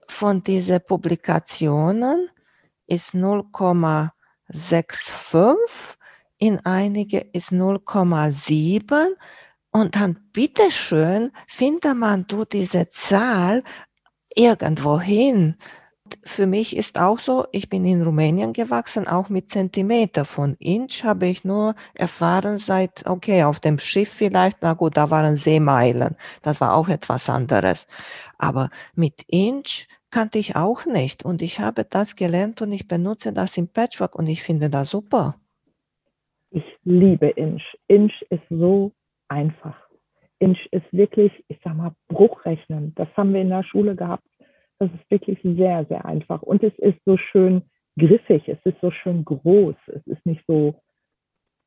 von 0.07 0.43
diesen 0.43 0.81
Publikationen 0.81 2.29
ist 2.85 3.15
0,65, 3.15 5.97
in 6.37 6.59
einige 6.65 7.19
ist 7.19 7.51
0,7 7.51 9.07
und 9.77 9.95
dann 9.95 10.17
bitteschön 10.33 11.31
findet 11.47 11.95
man 11.95 12.25
du 12.27 12.45
diese 12.45 12.89
Zahl 12.89 13.63
irgendwo 14.35 14.99
hin. 14.99 15.55
Für 16.23 16.47
mich 16.47 16.75
ist 16.75 16.99
auch 16.99 17.19
so, 17.19 17.45
ich 17.51 17.69
bin 17.69 17.83
in 17.85 18.01
Rumänien 18.01 18.53
gewachsen, 18.53 19.07
auch 19.07 19.27
mit 19.29 19.49
Zentimeter. 19.49 20.23
Von 20.23 20.55
Inch 20.59 21.03
habe 21.03 21.27
ich 21.27 21.43
nur 21.43 21.75
erfahren 21.95 22.57
seit, 22.57 23.05
okay, 23.05 23.43
auf 23.43 23.59
dem 23.59 23.77
Schiff 23.77 24.09
vielleicht, 24.09 24.59
na 24.61 24.73
gut, 24.73 24.95
da 24.95 25.09
waren 25.09 25.35
Seemeilen. 25.35 26.15
Das 26.43 26.61
war 26.61 26.75
auch 26.75 26.87
etwas 26.87 27.29
anderes. 27.29 27.87
Aber 28.37 28.69
mit 28.95 29.23
Inch 29.27 29.87
kannte 30.09 30.39
ich 30.39 30.55
auch 30.55 30.85
nicht. 30.85 31.25
Und 31.25 31.41
ich 31.41 31.59
habe 31.59 31.83
das 31.83 32.15
gelernt 32.15 32.61
und 32.61 32.71
ich 32.71 32.87
benutze 32.87 33.33
das 33.33 33.57
im 33.57 33.67
Patchwork 33.67 34.15
und 34.15 34.27
ich 34.27 34.43
finde 34.43 34.69
das 34.69 34.89
super. 34.89 35.35
Ich 36.51 36.63
liebe 36.85 37.27
Inch. 37.27 37.63
Inch 37.87 38.13
ist 38.29 38.43
so 38.49 38.93
einfach. 39.29 39.75
Inch 40.39 40.67
ist 40.71 40.85
wirklich, 40.91 41.31
ich 41.47 41.59
sag 41.63 41.75
mal, 41.75 41.93
Bruchrechnen. 42.07 42.93
Das 42.95 43.07
haben 43.15 43.33
wir 43.33 43.41
in 43.41 43.49
der 43.49 43.63
Schule 43.63 43.95
gehabt. 43.95 44.23
Das 44.79 44.89
ist 44.91 45.09
wirklich 45.09 45.39
sehr, 45.43 45.85
sehr 45.85 46.05
einfach. 46.05 46.43
Und 46.43 46.63
es 46.63 46.77
ist 46.77 46.99
so 47.05 47.17
schön 47.17 47.63
griffig, 47.97 48.47
es 48.47 48.59
ist 48.63 48.79
so 48.79 48.91
schön 48.91 49.25
groß, 49.25 49.75
es 49.87 50.05
ist 50.05 50.23
nicht 50.25 50.43
so 50.45 50.75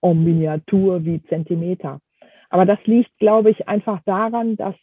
en 0.01 0.25
Miniatur 0.25 1.05
wie 1.05 1.23
Zentimeter. 1.25 2.01
Aber 2.49 2.65
das 2.65 2.79
liegt, 2.85 3.17
glaube 3.19 3.51
ich, 3.51 3.69
einfach 3.69 4.01
daran, 4.05 4.57
dass 4.57 4.77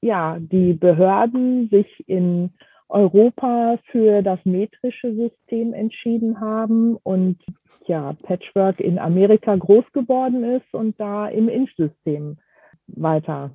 ja 0.00 0.38
die 0.40 0.74
Behörden 0.74 1.68
sich 1.68 2.08
in 2.08 2.50
Europa 2.88 3.78
für 3.90 4.22
das 4.22 4.38
metrische 4.44 5.14
System 5.14 5.72
entschieden 5.72 6.40
haben 6.40 6.96
und 7.02 7.38
ja, 7.86 8.14
Patchwork 8.22 8.80
in 8.80 8.98
Amerika 8.98 9.56
groß 9.56 9.84
geworden 9.92 10.44
ist 10.44 10.72
und 10.74 10.98
da 10.98 11.28
im 11.28 11.48
Inch-System 11.48 12.38
weiter 12.86 13.50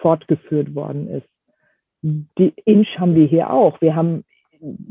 fortgeführt 0.00 0.74
worden 0.74 1.08
ist. 1.08 1.28
Die 2.02 2.52
Inch 2.64 2.98
haben 2.98 3.14
wir 3.14 3.26
hier 3.26 3.50
auch. 3.50 3.80
Wir 3.80 3.96
haben 3.96 4.24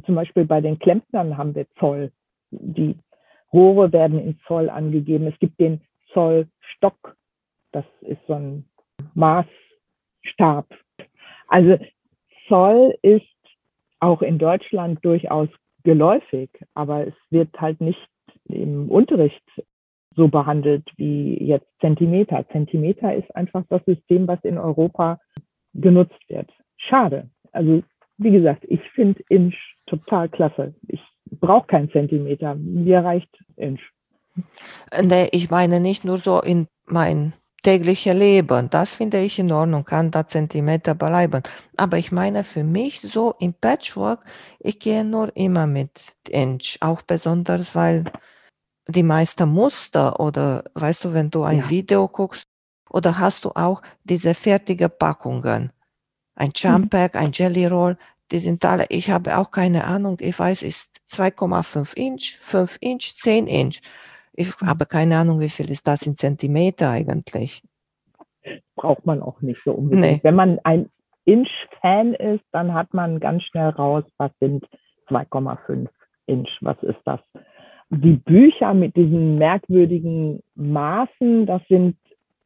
zum 0.05 0.15
Beispiel 0.15 0.45
bei 0.45 0.61
den 0.61 0.79
Klempnern 0.79 1.37
haben 1.37 1.55
wir 1.55 1.67
Zoll. 1.79 2.11
Die 2.51 2.95
Rohre 3.51 3.91
werden 3.91 4.19
in 4.19 4.39
Zoll 4.47 4.69
angegeben. 4.69 5.27
Es 5.27 5.37
gibt 5.39 5.59
den 5.59 5.81
Zollstock. 6.13 7.15
Das 7.71 7.85
ist 8.01 8.21
so 8.27 8.33
ein 8.33 8.65
Maßstab. 9.13 10.67
Also 11.47 11.77
Zoll 12.47 12.97
ist 13.01 13.25
auch 13.99 14.21
in 14.21 14.37
Deutschland 14.37 15.03
durchaus 15.05 15.49
geläufig, 15.83 16.49
aber 16.73 17.07
es 17.07 17.13
wird 17.29 17.49
halt 17.59 17.81
nicht 17.81 17.99
im 18.45 18.89
Unterricht 18.89 19.43
so 20.15 20.27
behandelt 20.27 20.87
wie 20.97 21.43
jetzt 21.43 21.67
Zentimeter. 21.79 22.45
Zentimeter 22.51 23.15
ist 23.15 23.35
einfach 23.35 23.63
das 23.69 23.83
System, 23.85 24.27
was 24.27 24.43
in 24.43 24.57
Europa 24.57 25.19
genutzt 25.73 26.19
wird. 26.27 26.51
Schade. 26.77 27.29
Also 27.51 27.83
wie 28.17 28.31
gesagt, 28.31 28.63
ich 28.67 28.81
finde 28.91 29.23
Inch 29.29 29.55
total 29.87 30.29
klasse. 30.29 30.75
Ich 30.87 31.01
brauche 31.25 31.67
keinen 31.67 31.91
Zentimeter. 31.91 32.55
Mir 32.55 32.99
reicht 32.99 33.29
Inch. 33.55 33.81
Nee, 35.01 35.29
ich 35.31 35.49
meine 35.49 35.79
nicht 35.79 36.05
nur 36.05 36.17
so 36.17 36.41
in 36.41 36.67
mein 36.85 37.33
tägliches 37.63 38.13
Leben. 38.13 38.69
Das 38.69 38.93
finde 38.93 39.19
ich 39.19 39.39
in 39.39 39.51
Ordnung, 39.51 39.85
kann 39.85 40.11
da 40.11 40.27
Zentimeter 40.27 40.95
bleiben. 40.95 41.41
Aber 41.77 41.97
ich 41.97 42.11
meine 42.11 42.43
für 42.43 42.63
mich 42.63 43.01
so 43.01 43.35
im 43.39 43.53
Patchwork, 43.53 44.23
ich 44.59 44.79
gehe 44.79 45.05
nur 45.05 45.35
immer 45.35 45.65
mit 45.65 46.15
Inch. 46.29 46.77
Auch 46.81 47.01
besonders, 47.01 47.75
weil 47.75 48.03
die 48.87 49.03
meisten 49.03 49.49
Muster 49.49 50.19
oder 50.19 50.63
weißt 50.73 51.05
du, 51.05 51.13
wenn 51.13 51.29
du 51.29 51.43
ein 51.43 51.59
ja. 51.59 51.69
Video 51.69 52.07
guckst, 52.07 52.47
oder 52.89 53.17
hast 53.17 53.45
du 53.45 53.51
auch 53.55 53.81
diese 54.03 54.33
fertige 54.35 54.87
Packungen? 54.87 55.71
Ein 56.35 56.51
Jump 56.55 56.91
Pack, 56.91 57.15
mhm. 57.15 57.21
ein 57.21 57.31
Jelly 57.31 57.65
Roll, 57.65 57.97
die 58.31 58.39
sind 58.39 58.63
alle, 58.65 58.85
ich 58.89 59.09
habe 59.09 59.37
auch 59.37 59.51
keine 59.51 59.85
Ahnung, 59.85 60.17
ich 60.19 60.37
weiß, 60.37 60.63
ist 60.63 61.01
2,5 61.09 61.95
Inch, 61.95 62.37
5 62.39 62.77
Inch, 62.81 63.15
10 63.15 63.47
Inch. 63.47 63.81
Ich 64.33 64.49
mhm. 64.61 64.67
habe 64.67 64.85
keine 64.85 65.17
Ahnung, 65.17 65.39
wie 65.39 65.49
viel 65.49 65.69
ist 65.69 65.87
das 65.87 66.03
in 66.03 66.15
Zentimeter 66.15 66.89
eigentlich. 66.89 67.63
Braucht 68.75 69.05
man 69.05 69.21
auch 69.21 69.41
nicht 69.41 69.61
so 69.63 69.71
unbedingt. 69.71 70.05
Nee. 70.05 70.19
Wenn 70.23 70.35
man 70.35 70.59
ein 70.63 70.89
Inch-Fan 71.25 72.13
ist, 72.15 72.43
dann 72.51 72.73
hat 72.73 72.93
man 72.93 73.19
ganz 73.19 73.43
schnell 73.43 73.69
raus, 73.69 74.03
was 74.17 74.31
sind 74.39 74.65
2,5 75.09 75.87
Inch, 76.25 76.49
was 76.61 76.81
ist 76.83 76.99
das? 77.05 77.19
Die 77.95 78.17
Bücher 78.17 78.73
mit 78.73 78.95
diesen 78.95 79.37
merkwürdigen 79.37 80.41
Maßen, 80.55 81.45
das 81.45 81.61
sind, 81.67 81.97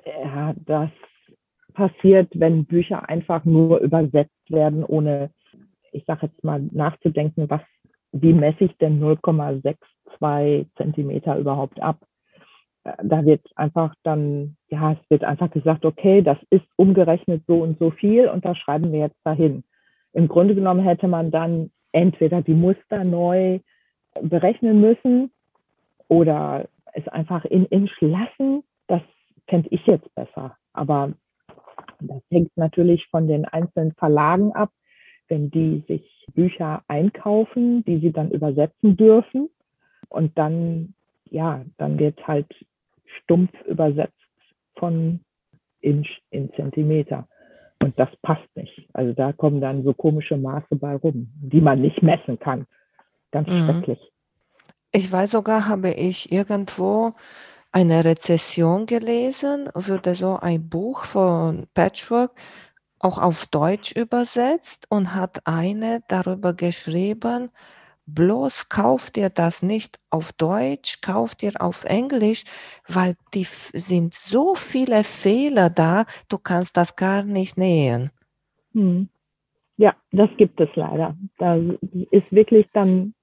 ja, 0.06 0.54
das 0.66 0.90
passiert, 1.74 2.30
wenn 2.34 2.66
Bücher 2.66 3.08
einfach 3.08 3.46
nur 3.46 3.80
übersetzt 3.80 4.50
werden, 4.50 4.84
ohne, 4.84 5.30
ich 5.92 6.04
sage 6.06 6.28
jetzt 6.28 6.44
mal, 6.44 6.62
nachzudenken, 6.72 7.50
was, 7.50 7.62
wie 8.12 8.34
messe 8.34 8.66
ich 8.66 8.78
denn 8.78 9.02
0,62 9.02 10.66
Zentimeter 10.76 11.38
überhaupt 11.38 11.82
ab? 11.82 12.00
Da 13.04 13.26
wird 13.26 13.42
einfach 13.56 13.94
dann, 14.04 14.56
ja, 14.70 14.94
es 14.94 15.10
wird 15.10 15.24
einfach 15.24 15.52
gesagt, 15.52 15.86
okay, 15.86 16.22
das 16.22 16.38
ist 16.50 16.66
umgerechnet 16.78 17.44
so 17.46 17.62
und 17.62 17.78
so 17.80 17.92
viel 17.92 18.28
und 18.28 18.46
das 18.46 18.58
schreiben 18.58 18.92
wir 18.92 19.00
jetzt 19.00 19.20
dahin. 19.24 19.64
Im 20.14 20.28
Grunde 20.28 20.56
genommen 20.56 20.80
hätte 20.80 21.08
man 21.08 21.32
dann 21.32 21.70
entweder 21.92 22.42
die 22.42 22.54
Muster 22.54 23.04
neu 23.04 23.60
berechnen 24.22 24.82
müssen 24.82 25.32
oder 26.08 26.68
es 26.94 27.08
einfach 27.08 27.46
in 27.46 27.66
Inch 27.66 27.92
lassen, 28.02 28.64
das 28.88 29.02
fände 29.48 29.70
ich 29.72 29.86
jetzt 29.86 30.14
besser. 30.16 30.58
Aber 30.74 31.14
das 32.00 32.22
hängt 32.30 32.56
natürlich 32.58 33.06
von 33.08 33.28
den 33.28 33.46
einzelnen 33.46 33.94
Verlagen 33.94 34.54
ab, 34.54 34.72
wenn 35.28 35.50
die 35.50 35.84
sich 35.88 36.26
Bücher 36.34 36.84
einkaufen, 36.88 37.84
die 37.86 38.00
sie 38.00 38.12
dann 38.12 38.32
übersetzen 38.32 38.96
dürfen. 38.98 39.50
Und 40.10 40.38
dann, 40.38 40.94
ja, 41.30 41.66
dann 41.78 42.00
wird 42.00 42.26
halt 42.28 42.48
stumpf 43.22 43.52
übersetzt 43.66 44.14
von 44.76 45.20
Inch 45.82 46.22
in 46.30 46.52
Zentimeter. 46.54 47.28
Und 47.82 47.98
das 48.00 48.10
passt 48.22 48.56
nicht. 48.56 48.88
Also 48.94 49.14
da 49.14 49.34
kommen 49.34 49.62
dann 49.62 49.84
so 49.84 49.94
komische 49.94 50.38
Maße 50.38 50.76
bei 50.76 50.96
rum, 50.96 51.30
die 51.42 51.62
man 51.62 51.82
nicht 51.82 52.02
messen 52.02 52.40
kann. 52.40 52.66
Ganz 53.32 53.48
mhm. 53.50 53.66
schrecklich. 53.66 54.00
Ich 54.98 55.12
weiß 55.12 55.30
sogar, 55.30 55.68
habe 55.68 55.92
ich 55.92 56.32
irgendwo 56.32 57.14
eine 57.72 58.04
Rezession 58.04 58.88
gelesen, 58.88 59.70
wurde 59.76 60.16
so 60.16 60.40
ein 60.40 60.70
Buch 60.70 61.06
von 61.06 61.68
Patchwork 61.76 62.32
auch 62.98 63.20
auf 63.20 63.46
Deutsch 63.46 63.92
übersetzt 63.92 64.88
und 64.90 65.14
hat 65.14 65.46
eine 65.46 66.02
darüber 66.08 66.54
geschrieben, 66.54 67.52
bloß 68.08 68.70
kauft 68.70 69.18
ihr 69.18 69.30
das 69.30 69.62
nicht 69.62 70.00
auf 70.10 70.34
Deutsch, 70.34 71.00
kauft 71.02 71.44
ihr 71.44 71.62
auf 71.62 71.84
Englisch, 71.84 72.44
weil 72.88 73.18
die 73.36 73.46
sind 73.46 74.16
so 74.16 74.56
viele 74.56 75.04
Fehler 75.04 75.70
da, 75.70 76.06
du 76.28 76.40
kannst 76.40 76.76
das 76.76 76.96
gar 76.96 77.22
nicht 77.22 77.56
nähen. 77.56 78.10
Hm. 78.74 79.10
Ja, 79.80 79.96
das 80.12 80.32
gibt 80.38 80.60
es 80.60 80.70
leider. 80.74 81.16
Da 81.38 81.56
ist 82.10 82.32
wirklich 82.32 82.66
dann 82.74 83.14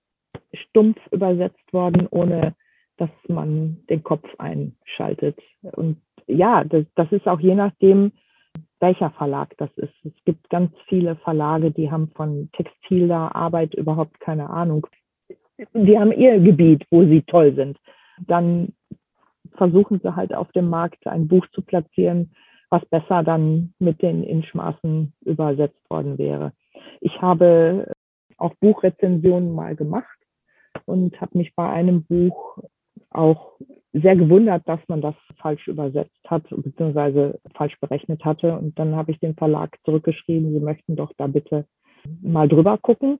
stumpf 0.53 0.99
übersetzt 1.11 1.73
worden, 1.73 2.07
ohne 2.11 2.55
dass 2.97 3.11
man 3.29 3.79
den 3.91 4.03
Kopf 4.03 4.29
einschaltet. 4.39 5.39
Und 5.63 6.01
ja, 6.27 6.65
das, 6.65 6.85
das 6.95 7.11
ist 7.13 7.27
auch 7.27 7.41
je 7.41 7.55
nachdem, 7.55 8.13
welcher 8.81 9.11
Verlag 9.11 9.55
das 9.57 9.71
ist. 9.77 9.95
Es 10.05 10.25
gibt 10.25 10.49
ganz 10.51 10.73
viele 10.89 11.17
Verlage, 11.17 11.71
die 11.71 11.91
haben 11.91 12.09
von 12.15 12.51
textiler 12.53 13.35
Arbeit 13.35 13.75
überhaupt 13.75 14.21
keine 14.21 14.51
Ahnung. 14.51 14.87
Die 15.73 15.99
haben 15.99 16.13
ihr 16.13 16.39
Gebiet, 16.41 16.85
wo 16.91 17.05
sie 17.05 17.23
toll 17.23 17.55
sind. 17.55 17.79
Dann 18.27 18.75
versuchen 19.57 20.01
sie 20.03 20.15
halt 20.15 20.35
auf 20.35 20.51
dem 20.53 20.69
Markt 20.69 21.07
ein 21.07 21.29
Buch 21.29 21.47
zu 21.53 21.63
platzieren, 21.63 22.35
was 22.71 22.85
besser 22.87 23.23
dann 23.23 23.73
mit 23.79 24.03
den 24.03 24.23
Inchmaßen 24.25 25.13
übersetzt 25.25 25.89
worden 25.89 26.19
wäre. 26.19 26.53
Ich 27.01 27.23
habe 27.23 27.93
auch 28.37 28.55
Buchrezensionen 28.57 29.55
mal 29.55 29.77
gemacht 29.77 30.19
und 30.87 31.21
habe 31.21 31.39
mich 31.39 31.55
bei 31.55 31.69
einem 31.69 32.05
Buch 32.05 32.59
auch 33.11 33.59
sehr 33.93 34.17
gewundert, 34.17 34.69
dass 34.69 34.81
man 34.89 35.01
das 35.01 35.15
falsch 35.37 35.69
übersetzt 35.69 36.19
hat 36.27 36.45
beziehungsweise 36.51 37.39
falsch 37.55 37.79
berechnet 37.81 38.25
hatte. 38.25 38.59
Und 38.59 38.79
dann 38.79 38.97
habe 38.97 39.13
ich 39.13 39.21
dem 39.21 39.37
Verlag 39.37 39.77
zurückgeschrieben, 39.85 40.53
sie 40.53 40.61
möchten 40.61 40.97
doch 40.97 41.13
da 41.17 41.29
bitte 41.29 41.67
mal 42.23 42.49
drüber 42.49 42.79
gucken. 42.79 43.19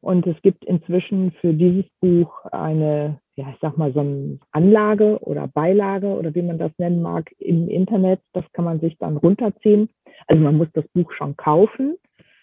Und 0.00 0.26
es 0.26 0.40
gibt 0.42 0.64
inzwischen 0.64 1.32
für 1.40 1.52
dieses 1.52 1.84
Buch 2.00 2.44
eine, 2.52 3.20
ja, 3.36 3.50
ich 3.50 3.58
sag 3.60 3.76
mal, 3.76 3.92
so 3.92 4.00
eine 4.00 4.38
Anlage 4.52 5.18
oder 5.20 5.48
Beilage 5.48 6.08
oder 6.08 6.34
wie 6.34 6.42
man 6.42 6.58
das 6.58 6.70
nennen 6.78 7.02
mag 7.02 7.32
im 7.38 7.68
Internet. 7.68 8.20
Das 8.32 8.44
kann 8.52 8.64
man 8.64 8.80
sich 8.80 8.96
dann 8.98 9.16
runterziehen. 9.16 9.88
Also 10.26 10.42
man 10.42 10.56
muss 10.56 10.68
das 10.72 10.86
Buch 10.88 11.12
schon 11.12 11.36
kaufen 11.36 11.96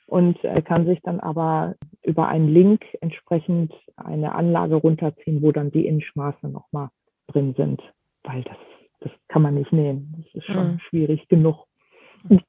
und 0.07 0.43
äh, 0.43 0.61
kann 0.61 0.85
sich 0.85 0.99
dann 1.01 1.19
aber 1.19 1.75
über 2.03 2.27
einen 2.27 2.47
Link 2.47 2.83
entsprechend 3.01 3.73
eine 3.95 4.35
Anlage 4.35 4.75
runterziehen, 4.75 5.41
wo 5.41 5.51
dann 5.51 5.71
die 5.71 5.87
Innenschmaße 5.87 6.47
nochmal 6.47 6.89
drin 7.27 7.53
sind, 7.57 7.81
weil 8.23 8.43
das, 8.43 8.57
das 9.01 9.11
kann 9.27 9.41
man 9.41 9.55
nicht 9.55 9.71
nähen. 9.71 10.13
Das 10.17 10.35
ist 10.35 10.45
schon 10.45 10.73
mhm. 10.73 10.79
schwierig 10.89 11.27
genug. 11.27 11.65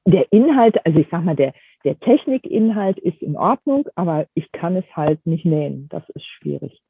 Der 0.05 0.31
Inhalt, 0.31 0.83
also 0.85 0.99
ich 0.99 1.07
sag 1.11 1.23
mal, 1.23 1.35
der, 1.35 1.53
der 1.83 1.99
Technikinhalt 1.99 2.97
ist 2.99 3.21
in 3.21 3.35
Ordnung, 3.37 3.87
aber 3.95 4.27
ich 4.33 4.51
kann 4.51 4.75
es 4.75 4.85
halt 4.95 5.25
nicht 5.25 5.45
nähen. 5.45 5.87
Das 5.89 6.07
ist 6.09 6.25
schwierig. 6.25 6.81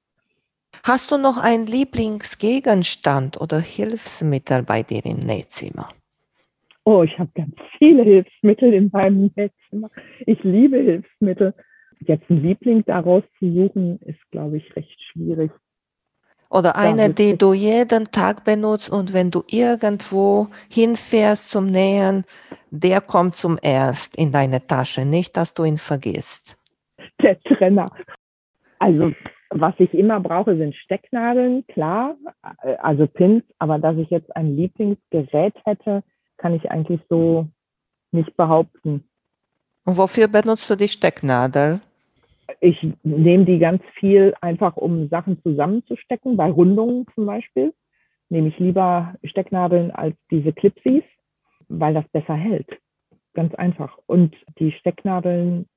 Hast 0.83 1.11
du 1.11 1.17
noch 1.17 1.37
einen 1.37 1.65
Lieblingsgegenstand 1.65 3.39
oder 3.41 3.59
Hilfsmittel 3.59 4.63
bei 4.63 4.83
dir 4.83 5.05
im 5.05 5.19
Nähzimmer? 5.19 5.89
Oh, 6.89 7.03
ich 7.03 7.19
habe 7.19 7.29
ganz 7.35 7.53
viele 7.79 8.03
Hilfsmittel 8.03 8.73
in 8.73 8.89
meinem 8.93 9.29
Nähzimmer. 9.35 9.89
Ich 10.25 10.41
liebe 10.45 10.77
Hilfsmittel. 10.77 11.53
Jetzt 11.99 12.29
einen 12.29 12.41
Liebling 12.41 12.85
daraus 12.85 13.23
zu 13.39 13.53
suchen, 13.53 13.99
ist, 14.05 14.21
glaube 14.31 14.55
ich, 14.55 14.73
recht 14.73 14.97
schwierig. 15.11 15.51
Oder 16.49 16.77
eine, 16.77 17.09
die 17.09 17.37
du 17.37 17.51
jeden 17.51 18.05
Tag 18.13 18.45
benutzt 18.45 18.89
und 18.89 19.13
wenn 19.13 19.31
du 19.31 19.43
irgendwo 19.49 20.47
hinfährst 20.69 21.49
zum 21.49 21.65
Nähen, 21.65 22.23
der 22.71 23.01
kommt 23.01 23.35
zum 23.35 23.59
Erst 23.61 24.15
in 24.15 24.31
deine 24.31 24.65
Tasche, 24.65 25.03
nicht, 25.03 25.35
dass 25.35 25.53
du 25.53 25.65
ihn 25.65 25.77
vergisst. 25.77 26.55
Der 27.21 27.37
Trenner. 27.41 27.91
Also 28.79 29.11
was 29.49 29.73
ich 29.79 29.93
immer 29.93 30.21
brauche, 30.21 30.55
sind 30.55 30.73
Stecknadeln, 30.73 31.67
klar, 31.67 32.15
äh, 32.63 32.75
also 32.77 33.07
Pins, 33.07 33.43
aber 33.59 33.77
dass 33.77 33.97
ich 33.97 34.09
jetzt 34.09 34.33
ein 34.37 34.55
Lieblingsgerät 34.55 35.55
hätte, 35.65 36.03
kann 36.37 36.53
ich 36.53 36.69
eigentlich 36.71 37.01
so 37.09 37.47
nicht 38.11 38.35
behaupten. 38.37 39.03
Und 39.85 39.97
wofür 39.97 40.27
benutzt 40.27 40.69
du 40.69 40.75
die 40.75 40.87
Stecknadel? 40.87 41.79
Ich 42.61 42.77
nehme 43.03 43.45
die 43.45 43.59
ganz 43.59 43.81
viel 43.99 44.33
einfach, 44.41 44.77
um 44.77 45.09
Sachen 45.09 45.41
zusammenzustecken, 45.43 46.37
bei 46.37 46.49
Rundungen 46.49 47.05
zum 47.13 47.25
Beispiel. 47.25 47.73
Nehme 48.29 48.49
ich 48.49 48.59
lieber 48.59 49.15
Stecknadeln 49.23 49.91
als 49.91 50.15
diese 50.31 50.53
Clipsies, 50.53 51.03
weil 51.67 51.93
das 51.93 52.07
besser 52.09 52.35
hält. 52.35 52.67
Ganz 53.33 53.53
einfach. 53.55 53.97
Und 54.05 54.35
die 54.59 54.71
Stecknadeln 54.71 55.67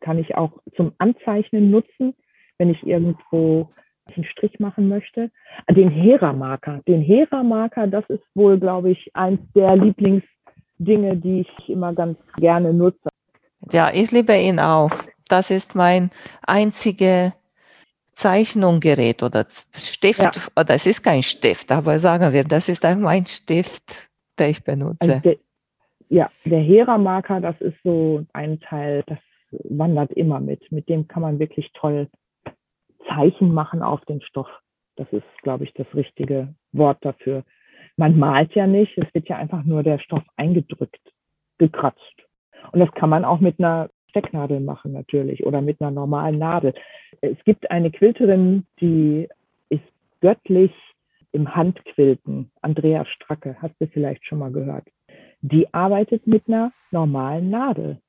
kann 0.00 0.18
ich 0.18 0.34
auch 0.36 0.52
zum 0.76 0.92
Anzeichnen 0.98 1.70
nutzen 1.70 2.14
wenn 2.60 2.68
ich 2.68 2.86
irgendwo 2.86 3.72
einen 4.16 4.24
Strich 4.24 4.58
machen 4.58 4.88
möchte. 4.88 5.30
Den 5.70 5.90
Hera-Marker. 5.90 6.80
Den 6.86 7.02
Hera-Marker, 7.02 7.86
das 7.86 8.04
ist 8.08 8.24
wohl, 8.34 8.58
glaube 8.58 8.90
ich, 8.90 9.10
eins 9.14 9.40
der 9.54 9.76
Lieblingsdinge, 9.76 11.16
die 11.16 11.40
ich 11.40 11.68
immer 11.68 11.92
ganz 11.94 12.18
gerne 12.36 12.72
nutze. 12.72 13.08
Ja, 13.72 13.90
ich 13.92 14.10
liebe 14.10 14.36
ihn 14.36 14.58
auch. 14.58 14.90
Das 15.28 15.50
ist 15.50 15.76
mein 15.76 16.10
einziges 16.46 17.32
Zeichnungsgerät 18.12 19.22
oder 19.22 19.46
Stift. 19.72 20.20
Ja. 20.20 20.30
Oder 20.56 20.74
es 20.74 20.86
ist 20.86 21.02
kein 21.02 21.22
Stift, 21.22 21.70
aber 21.70 21.98
sagen 21.98 22.32
wir, 22.32 22.44
das 22.44 22.68
ist 22.68 22.84
mein 22.98 23.26
Stift, 23.26 24.10
den 24.38 24.50
ich 24.50 24.64
benutze. 24.64 24.98
Also 25.00 25.20
der, 25.20 25.36
ja, 26.08 26.30
der 26.44 26.60
Hera-Marker, 26.60 27.40
das 27.40 27.60
ist 27.60 27.76
so 27.84 28.24
ein 28.32 28.60
Teil, 28.60 29.04
das 29.06 29.18
wandert 29.68 30.10
immer 30.12 30.40
mit. 30.40 30.70
Mit 30.72 30.88
dem 30.88 31.06
kann 31.08 31.22
man 31.22 31.38
wirklich 31.38 31.70
toll 31.74 32.08
Zeichen 33.14 33.52
machen 33.52 33.82
auf 33.82 34.04
den 34.06 34.20
Stoff. 34.22 34.48
Das 34.96 35.06
ist, 35.12 35.24
glaube 35.42 35.64
ich, 35.64 35.72
das 35.74 35.86
richtige 35.94 36.54
Wort 36.72 36.98
dafür. 37.04 37.44
Man 37.96 38.18
malt 38.18 38.54
ja 38.54 38.66
nicht, 38.66 38.96
es 38.98 39.12
wird 39.14 39.28
ja 39.28 39.36
einfach 39.36 39.64
nur 39.64 39.82
der 39.82 39.98
Stoff 39.98 40.22
eingedrückt, 40.36 41.00
gekratzt. 41.58 42.16
Und 42.72 42.80
das 42.80 42.92
kann 42.92 43.10
man 43.10 43.24
auch 43.24 43.40
mit 43.40 43.58
einer 43.58 43.90
Stecknadel 44.10 44.60
machen 44.60 44.92
natürlich 44.92 45.44
oder 45.46 45.62
mit 45.62 45.80
einer 45.80 45.90
normalen 45.90 46.38
Nadel. 46.38 46.74
Es 47.20 47.42
gibt 47.44 47.70
eine 47.70 47.90
Quilterin, 47.90 48.66
die 48.80 49.28
ist 49.68 49.82
göttlich 50.20 50.72
im 51.32 51.54
Handquilten. 51.54 52.50
Andrea 52.60 53.04
Stracke, 53.06 53.56
hast 53.60 53.74
du 53.80 53.86
vielleicht 53.86 54.24
schon 54.26 54.38
mal 54.38 54.52
gehört. 54.52 54.86
Die 55.40 55.72
arbeitet 55.72 56.26
mit 56.26 56.48
einer 56.48 56.72
normalen 56.90 57.50
Nadel 57.50 58.00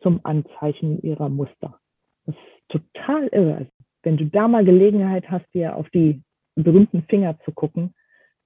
zum 0.00 0.20
Anzeichnen 0.24 1.00
ihrer 1.02 1.28
Muster. 1.28 1.78
Das 2.26 2.34
ist 2.34 2.68
total 2.68 3.28
irre 3.28 3.66
wenn 4.02 4.16
du 4.16 4.26
da 4.26 4.48
mal 4.48 4.64
Gelegenheit 4.64 5.30
hast, 5.30 5.46
dir 5.54 5.76
auf 5.76 5.88
die 5.90 6.22
berühmten 6.54 7.04
Finger 7.08 7.38
zu 7.44 7.52
gucken, 7.52 7.94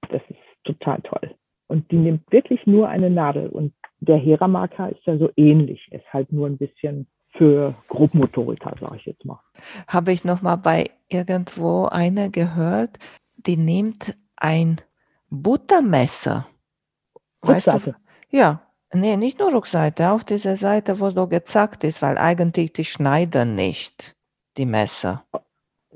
das 0.09 0.23
ist 0.29 0.39
total 0.65 1.01
toll. 1.03 1.35
Und 1.69 1.91
die 1.91 1.97
nimmt 1.97 2.31
wirklich 2.31 2.65
nur 2.67 2.89
eine 2.89 3.11
Nadel. 3.11 3.49
Und 3.49 3.75
der 4.01 4.17
Hera-Marker 4.19 4.91
ist 4.91 5.05
ja 5.05 5.19
so 5.19 5.31
ähnlich, 5.37 5.89
ist 5.91 6.13
halt 6.13 6.33
nur 6.33 6.47
ein 6.47 6.59
bisschen 6.59 7.07
für 7.33 7.75
Grobmotoriker, 7.89 8.75
sage 8.81 8.97
ich 8.97 9.07
jetzt 9.07 9.25
mal. 9.25 9.41
Habe 9.89 10.13
ich 10.13 10.25
noch 10.25 10.43
mal 10.43 10.57
bei 10.57 10.91
irgendwo 11.09 11.87
eine 11.87 12.31
gehört, 12.31 12.99
die 13.37 13.57
nimmt 13.57 14.17
ein 14.37 14.81
Buttermesser. 15.31 16.47
Weißt 17.43 17.67
du? 17.67 17.95
Ja, 18.31 18.63
nee, 18.93 19.17
nicht 19.17 19.39
nur 19.39 19.53
Rückseite, 19.53 20.11
auch 20.11 20.23
diese 20.23 20.57
Seite, 20.57 21.01
wo 21.01 21.11
so 21.11 21.27
gezackt 21.27 21.85
ist, 21.85 22.01
weil 22.03 22.19
eigentlich 22.19 22.73
die 22.73 22.85
schneiden 22.85 23.55
nicht, 23.55 24.17
die 24.57 24.67
Messer. 24.67 25.25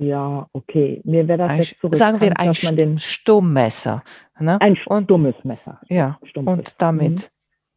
Ja, 0.01 0.49
okay. 0.55 1.03
Mir 1.05 1.29
wäre 1.29 1.39
das 1.39 1.51
ein, 1.51 1.59
jetzt 1.59 1.79
zurück. 1.79 1.95
Sagen 1.95 2.21
wir 2.23 2.39
ein 2.39 2.99
Stummmesser. 2.99 4.03
Ne? 4.39 4.59
Ein 4.61 4.77
stummes 4.77 5.35
Messer. 5.45 5.79
Ja, 5.89 6.19
Stumpfes. 6.25 6.57
und 6.59 6.83
damit 6.83 7.31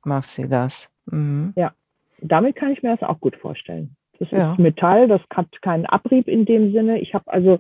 mhm. 0.06 0.10
macht 0.10 0.30
sie 0.30 0.48
das. 0.48 0.90
Mhm. 1.06 1.52
Ja, 1.58 1.74
damit 2.22 2.56
kann 2.56 2.72
ich 2.72 2.82
mir 2.82 2.96
das 2.96 3.08
auch 3.08 3.20
gut 3.20 3.36
vorstellen. 3.36 3.98
Das 4.20 4.32
ja. 4.32 4.54
ist 4.54 4.60
Metall, 4.60 5.10
das 5.10 5.22
hat 5.34 5.62
keinen 5.62 5.86
Abrieb 5.86 6.30
in 6.30 6.46
dem 6.46 6.72
Sinne. 6.72 7.00
Ich 7.00 7.14
habe 7.14 7.32
also 7.32 7.60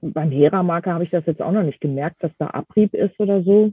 beim 0.00 0.30
Hera-Marker 0.30 0.94
habe 0.94 1.04
ich 1.04 1.10
das 1.10 1.26
jetzt 1.26 1.42
auch 1.42 1.52
noch 1.52 1.62
nicht 1.62 1.82
gemerkt, 1.82 2.22
dass 2.24 2.32
da 2.38 2.46
Abrieb 2.46 2.94
ist 2.94 3.20
oder 3.20 3.42
so. 3.42 3.72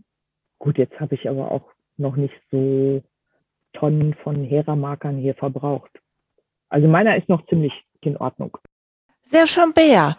Gut, 0.59 0.77
jetzt 0.77 0.99
habe 0.99 1.15
ich 1.15 1.29
aber 1.29 1.49
auch 1.49 1.71
noch 1.95 2.17
nicht 2.17 2.35
so 2.51 3.01
Tonnen 3.71 4.15
von 4.15 4.43
Hera-Markern 4.43 5.17
hier 5.17 5.35
verbraucht. 5.35 5.91
Also 6.67 6.89
meiner 6.89 7.15
ist 7.15 7.29
noch 7.29 7.45
ziemlich 7.47 7.73
in 8.01 8.17
Ordnung. 8.17 8.57
Sehr 9.31 9.45
schön, 9.45 9.73
Bea. 9.73 10.17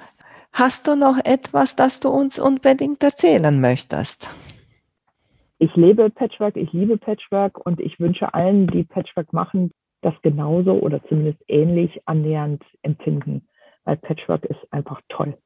Hast 0.53 0.87
du 0.87 0.95
noch 0.95 1.19
etwas, 1.25 1.75
das 1.75 1.99
du 1.99 2.11
uns 2.11 2.39
unbedingt 2.39 3.03
erzählen 3.03 3.61
möchtest? 3.61 4.31
Ich 5.59 5.75
lebe 5.75 6.11
Patchwork, 6.11 6.57
ich 6.57 6.73
liebe 6.73 6.97
Patchwork 6.97 7.59
und 7.67 7.81
ich 7.81 7.99
wünsche 7.99 8.33
allen, 8.35 8.69
die 8.69 8.85
Patchwork 8.85 9.33
machen, 9.33 9.73
das 10.01 10.15
genauso 10.23 10.75
oder 10.75 11.03
zumindest 11.09 11.43
ähnlich 11.49 12.01
annähernd 12.07 12.63
empfinden, 12.83 13.49
weil 13.83 13.97
Patchwork 13.97 14.45
ist 14.45 14.61
einfach 14.71 15.01
toll. 15.09 15.37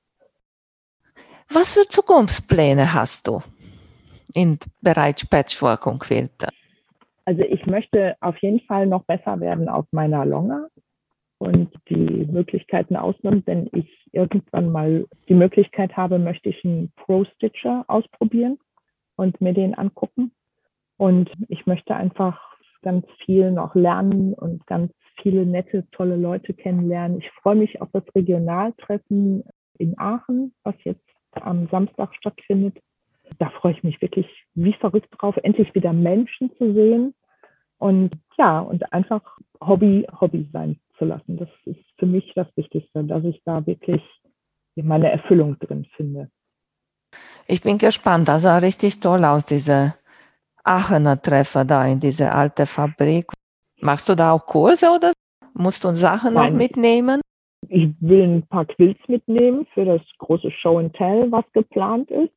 Was 1.49 1.73
für 1.73 1.87
Zukunftspläne 1.89 2.93
hast 2.93 3.27
du 3.27 3.43
im 4.35 4.59
Bereich 4.83 5.25
Patchwork 5.31 5.87
und 5.87 6.01
Quilte? 6.01 6.49
Also 7.25 7.41
ich 7.41 7.65
möchte 7.65 8.15
auf 8.21 8.37
jeden 8.43 8.61
Fall 8.61 8.87
noch 8.87 9.05
besser 9.05 9.41
werden 9.41 9.71
auf 9.71 9.87
meiner 9.91 10.27
Longa 10.27 10.69
und 11.45 11.71
die 11.91 12.27
Möglichkeiten 12.27 12.97
ausnimmt. 12.97 13.47
Wenn 13.47 13.69
ich 13.73 13.87
irgendwann 14.13 14.73
mal 14.73 15.07
die 15.29 15.35
Möglichkeit 15.35 15.95
habe, 15.95 16.19
möchte 16.19 16.49
ich 16.49 16.65
einen 16.65 16.91
Pro-Stitcher 16.97 17.85
ausprobieren 17.87 18.59
und 19.17 19.41
mir 19.43 19.53
den 19.53 19.75
angucken. 19.75 20.33
Und 20.97 21.31
ich 21.49 21.67
möchte 21.67 21.95
einfach 21.95 22.41
ganz 22.81 23.05
viel 23.25 23.51
noch 23.51 23.75
lernen 23.75 24.33
und 24.33 24.67
ganz 24.67 24.91
viele 25.21 25.45
nette, 25.45 25.87
tolle 25.91 26.17
Leute 26.17 26.55
kennenlernen. 26.55 27.19
Ich 27.19 27.31
freue 27.43 27.57
mich 27.57 27.83
auf 27.83 27.89
das 27.93 28.05
Regionaltreffen 28.15 29.45
in 29.79 29.99
Aachen, 29.99 30.55
was 30.63 30.75
jetzt 30.85 31.05
am 31.33 31.69
Samstag 31.69 32.15
stattfindet. 32.15 32.79
Da 33.39 33.51
freue 33.51 33.73
ich 33.73 33.83
mich 33.83 34.01
wirklich 34.01 34.27
wie 34.55 34.75
verrückt 34.75 35.09
drauf, 35.19 35.37
endlich 35.43 35.75
wieder 35.75 35.93
Menschen 35.93 36.51
zu 36.57 36.73
sehen 36.73 37.15
und 37.79 38.15
ja, 38.39 38.61
und 38.61 38.93
einfach 38.93 39.39
Hobby, 39.61 40.07
Hobby 40.21 40.49
sein 40.53 40.79
zu 40.99 41.05
lassen. 41.05 41.37
Das 41.37 41.49
ist 41.65 41.85
für 41.99 42.07
mich 42.07 42.33
das 42.35 42.47
Wichtigste, 42.57 43.05
dass 43.05 43.25
ich 43.25 43.41
da 43.45 43.67
wirklich 43.67 44.03
meine 44.77 45.11
Erfüllung 45.11 45.59
drin 45.59 45.87
finde. 45.97 46.31
Ich 47.47 47.63
bin 47.63 47.79
gespannt. 47.79 48.29
Das 48.29 48.43
sah 48.43 48.59
richtig 48.59 49.01
toll 49.01 49.25
aus, 49.25 49.45
diese 49.45 49.95
Aachener 50.65 51.21
Treffer 51.21 51.65
da 51.65 51.87
in 51.87 52.01
diese 52.01 52.33
alte 52.33 52.67
Fabrik. 52.67 53.27
Machst 53.81 54.09
du 54.09 54.15
da 54.15 54.33
auch 54.33 54.47
Kurse 54.47 54.91
oder 54.91 55.13
musst 55.53 55.85
du 55.85 55.95
Sachen 55.95 56.35
Nein. 56.35 56.53
noch 56.53 56.59
mitnehmen? 56.59 57.21
Ich 57.69 57.89
will 58.01 58.23
ein 58.23 58.47
paar 58.47 58.65
Quills 58.65 58.99
mitnehmen 59.09 59.67
für 59.73 59.85
das 59.85 60.03
große 60.19 60.51
Show 60.51 60.79
and 60.79 60.95
Tell, 60.95 61.31
was 61.31 61.45
geplant 61.53 62.11
ist, 62.11 62.33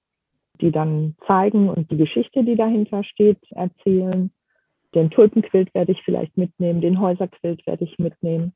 die 0.61 0.71
dann 0.71 1.15
zeigen 1.25 1.69
und 1.69 1.89
die 1.91 1.97
Geschichte, 1.97 2.43
die 2.43 2.55
dahinter 2.55 3.03
steht, 3.03 3.39
erzählen. 3.51 4.31
Den 4.95 5.09
Tulpenquilt 5.09 5.73
werde 5.73 5.91
ich 5.91 6.01
vielleicht 6.03 6.37
mitnehmen, 6.37 6.81
den 6.81 6.99
Häuserquilt 6.99 7.65
werde 7.67 7.83
ich 7.83 7.97
mitnehmen. 7.99 8.53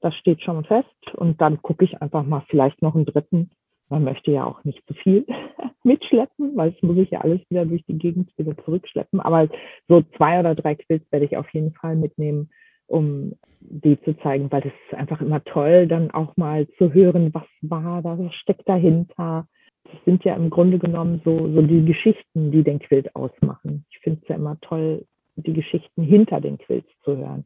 Das 0.00 0.14
steht 0.16 0.42
schon 0.42 0.64
fest. 0.64 0.88
Und 1.14 1.40
dann 1.40 1.60
gucke 1.62 1.84
ich 1.84 2.00
einfach 2.00 2.24
mal 2.24 2.44
vielleicht 2.48 2.82
noch 2.82 2.94
einen 2.94 3.06
dritten. 3.06 3.50
Man 3.88 4.04
möchte 4.04 4.30
ja 4.30 4.44
auch 4.44 4.62
nicht 4.64 4.86
zu 4.86 4.94
viel 4.94 5.26
mitschleppen, 5.84 6.56
weil 6.56 6.70
es 6.70 6.82
muss 6.82 6.98
ich 6.98 7.10
ja 7.10 7.22
alles 7.22 7.40
wieder 7.50 7.66
durch 7.66 7.84
die 7.86 7.98
Gegend 7.98 8.30
wieder 8.38 8.56
zurückschleppen. 8.64 9.20
Aber 9.20 9.48
so 9.88 10.02
zwei 10.16 10.38
oder 10.40 10.54
drei 10.54 10.74
Quilts 10.74 11.10
werde 11.10 11.26
ich 11.26 11.36
auf 11.36 11.48
jeden 11.50 11.72
Fall 11.72 11.96
mitnehmen. 11.96 12.50
um 12.86 13.34
die 13.60 14.00
zu 14.02 14.16
zeigen, 14.18 14.50
weil 14.50 14.62
es 14.62 14.72
ist 14.86 14.98
einfach 14.98 15.20
immer 15.20 15.42
toll, 15.44 15.86
dann 15.86 16.10
auch 16.10 16.36
mal 16.36 16.66
zu 16.78 16.92
hören, 16.92 17.32
was 17.34 17.44
war 17.62 18.02
da, 18.02 18.18
was 18.18 18.34
steckt 18.34 18.68
dahinter. 18.68 19.46
Das 19.84 20.04
sind 20.04 20.24
ja 20.24 20.34
im 20.34 20.50
Grunde 20.50 20.78
genommen 20.78 21.20
so, 21.24 21.36
so 21.52 21.62
die 21.62 21.84
Geschichten, 21.84 22.50
die 22.50 22.62
den 22.62 22.78
Quilt 22.78 23.14
ausmachen. 23.14 23.84
Ich 23.90 23.98
finde 23.98 24.20
es 24.22 24.28
ja 24.28 24.36
immer 24.36 24.58
toll, 24.60 25.04
die 25.46 25.52
Geschichten 25.52 26.02
hinter 26.02 26.40
den 26.40 26.58
Quilts 26.58 26.90
zu 27.04 27.16
hören. 27.16 27.44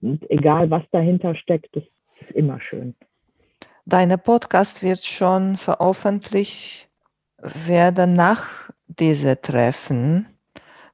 Und 0.00 0.28
egal, 0.30 0.70
was 0.70 0.82
dahinter 0.90 1.34
steckt, 1.34 1.74
das 1.76 1.84
ist 2.20 2.30
immer 2.32 2.60
schön. 2.60 2.94
Deine 3.84 4.18
Podcast 4.18 4.82
wird 4.82 5.04
schon 5.04 5.56
veröffentlicht 5.56 6.88
werden 7.38 8.12
nach 8.12 8.70
diese 8.86 9.40
Treffen. 9.40 10.26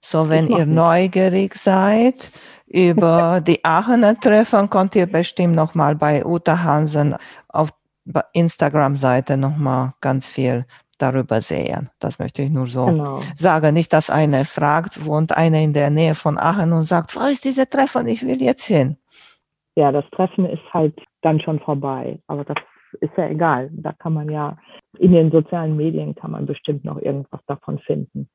So, 0.01 0.31
wenn 0.31 0.49
ihr 0.49 0.65
neugierig 0.65 1.55
seid 1.57 2.31
über 2.67 3.41
die 3.47 3.65
Aachener 3.65 4.19
Treffen, 4.19 4.71
könnt 4.71 4.95
ihr 4.95 5.07
bestimmt 5.07 5.55
nochmal 5.55 5.97
bei 5.97 6.25
Uta 6.25 6.63
Hansen 6.63 7.17
auf 7.49 7.71
Instagram-Seite 8.33 9.37
nochmal 9.37 9.93
ganz 10.01 10.27
viel 10.27 10.65
darüber 10.99 11.41
sehen. 11.41 11.91
Das 12.01 12.19
möchte 12.19 12.43
ich 12.43 12.51
nur 12.51 12.67
so 12.67 12.87
genau. 12.87 13.21
sagen. 13.35 13.75
Nicht, 13.75 13.93
dass 13.93 14.11
einer 14.11 14.45
fragt, 14.45 15.07
wohnt 15.07 15.37
einer 15.37 15.61
in 15.61 15.73
der 15.73 15.91
Nähe 15.91 16.15
von 16.15 16.39
Aachen 16.39 16.73
und 16.73 16.83
sagt, 16.83 17.17
wo 17.17 17.27
ist 17.29 17.45
diese 17.45 17.69
Treffen? 17.69 18.07
Ich 18.09 18.23
will 18.27 18.43
jetzt 18.43 18.65
hin. 18.65 18.97
Ja, 19.77 19.93
das 19.93 20.05
Treffen 20.11 20.45
ist 20.45 20.63
halt 20.73 20.99
dann 21.23 21.41
schon 21.41 21.61
vorbei. 21.61 22.19
Aber 22.27 22.45
das 22.45 22.57
ist 23.01 23.13
ja 23.17 23.29
egal. 23.29 23.71
Da 23.73 23.93
kann 23.93 24.13
man 24.13 24.29
ja 24.29 24.57
in 24.99 25.13
den 25.13 25.31
sozialen 25.31 25.77
Medien 25.77 26.15
kann 26.15 26.31
man 26.31 26.47
bestimmt 26.47 26.85
noch 26.85 27.01
irgendwas 27.01 27.41
davon 27.47 27.79
finden. 27.81 28.29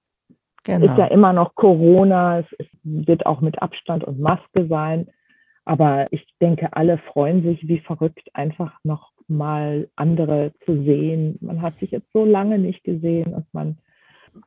Genau. 0.63 0.85
Ist 0.85 0.97
ja 0.97 1.07
immer 1.07 1.33
noch 1.33 1.55
Corona, 1.55 2.39
es, 2.39 2.45
es 2.57 2.67
wird 2.83 3.25
auch 3.25 3.41
mit 3.41 3.61
Abstand 3.61 4.03
und 4.03 4.19
Maske 4.19 4.67
sein. 4.67 5.07
Aber 5.65 6.07
ich 6.11 6.25
denke, 6.41 6.73
alle 6.73 6.97
freuen 6.97 7.43
sich 7.43 7.67
wie 7.67 7.79
verrückt, 7.79 8.29
einfach 8.33 8.77
noch 8.83 9.12
mal 9.27 9.89
andere 9.95 10.53
zu 10.65 10.83
sehen. 10.83 11.37
Man 11.41 11.61
hat 11.61 11.79
sich 11.79 11.91
jetzt 11.91 12.11
so 12.13 12.25
lange 12.25 12.57
nicht 12.57 12.83
gesehen 12.83 13.33
und 13.33 13.45
man, 13.53 13.77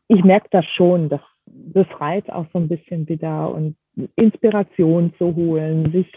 ich 0.08 0.22
merke 0.24 0.48
das 0.50 0.64
schon, 0.64 1.08
das 1.08 1.20
befreit 1.46 2.30
auch 2.30 2.46
so 2.52 2.58
ein 2.58 2.68
bisschen 2.68 3.08
wieder 3.08 3.52
und 3.52 3.76
Inspiration 4.16 5.14
zu 5.16 5.34
holen, 5.34 5.92
sich 5.92 6.12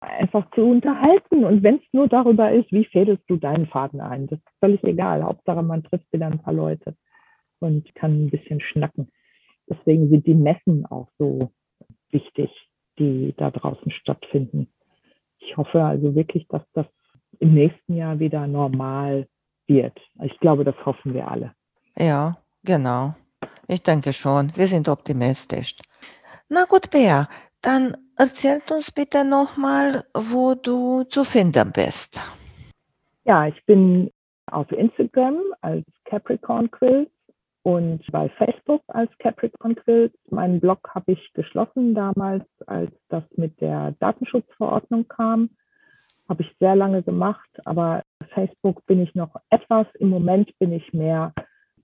einfach 0.00 0.50
zu 0.52 0.62
unterhalten. 0.62 1.44
Und 1.44 1.62
wenn 1.62 1.76
es 1.76 1.92
nur 1.92 2.08
darüber 2.08 2.52
ist, 2.52 2.70
wie 2.72 2.84
fädelst 2.84 3.24
du 3.28 3.36
deinen 3.36 3.66
Faden 3.66 4.00
ein, 4.00 4.26
das 4.26 4.38
ist 4.38 4.58
völlig 4.60 4.82
egal. 4.84 5.22
Hauptsache, 5.22 5.62
man 5.62 5.82
trifft 5.82 6.12
wieder 6.12 6.26
ein 6.26 6.38
paar 6.38 6.54
Leute 6.54 6.94
und 7.60 7.94
kann 7.94 8.26
ein 8.26 8.30
bisschen 8.30 8.60
schnacken. 8.60 9.10
Deswegen 9.68 10.08
sind 10.08 10.26
die 10.26 10.34
Messen 10.34 10.86
auch 10.86 11.08
so 11.18 11.50
wichtig, 12.10 12.50
die 12.98 13.34
da 13.36 13.50
draußen 13.50 13.90
stattfinden. 13.90 14.68
Ich 15.38 15.56
hoffe 15.56 15.82
also 15.82 16.14
wirklich, 16.14 16.46
dass 16.48 16.62
das 16.72 16.86
im 17.40 17.54
nächsten 17.54 17.94
Jahr 17.96 18.18
wieder 18.18 18.46
normal 18.46 19.26
wird. 19.66 19.98
Ich 20.22 20.38
glaube, 20.40 20.64
das 20.64 20.76
hoffen 20.84 21.14
wir 21.14 21.28
alle. 21.28 21.52
Ja, 21.98 22.38
genau. 22.64 23.14
Ich 23.68 23.82
denke 23.82 24.12
schon. 24.12 24.52
Wir 24.56 24.66
sind 24.66 24.88
optimistisch. 24.88 25.76
Na 26.48 26.64
gut, 26.64 26.90
Bea, 26.90 27.28
dann 27.62 27.96
erzählt 28.16 28.70
uns 28.70 28.90
bitte 28.90 29.24
nochmal, 29.24 30.04
wo 30.14 30.54
du 30.54 31.02
zu 31.04 31.24
finden 31.24 31.72
bist. 31.72 32.20
Ja, 33.24 33.48
ich 33.48 33.64
bin 33.66 34.10
auf 34.46 34.70
Instagram 34.70 35.40
als 35.60 35.84
Capricorn 36.04 36.70
Quilt 36.70 37.10
und 37.62 38.00
bei 38.12 38.28
Facebook 38.28 38.82
als 38.86 39.10
Capricorn 39.18 39.74
Quilt. 39.74 40.14
Meinen 40.30 40.60
Blog 40.60 40.88
habe 40.94 41.12
ich 41.12 41.32
geschlossen 41.32 41.94
damals, 41.94 42.44
als 42.66 42.92
das 43.08 43.24
mit 43.36 43.60
der 43.60 43.96
Datenschutzverordnung 43.98 45.08
kam. 45.08 45.50
Habe 46.28 46.42
ich 46.42 46.56
sehr 46.58 46.74
lange 46.74 47.02
gemacht, 47.02 47.48
aber 47.64 48.02
Facebook 48.34 48.84
bin 48.86 49.00
ich 49.00 49.14
noch 49.14 49.34
etwas. 49.50 49.86
Im 49.98 50.08
Moment 50.08 50.50
bin 50.58 50.72
ich 50.72 50.92
mehr 50.92 51.32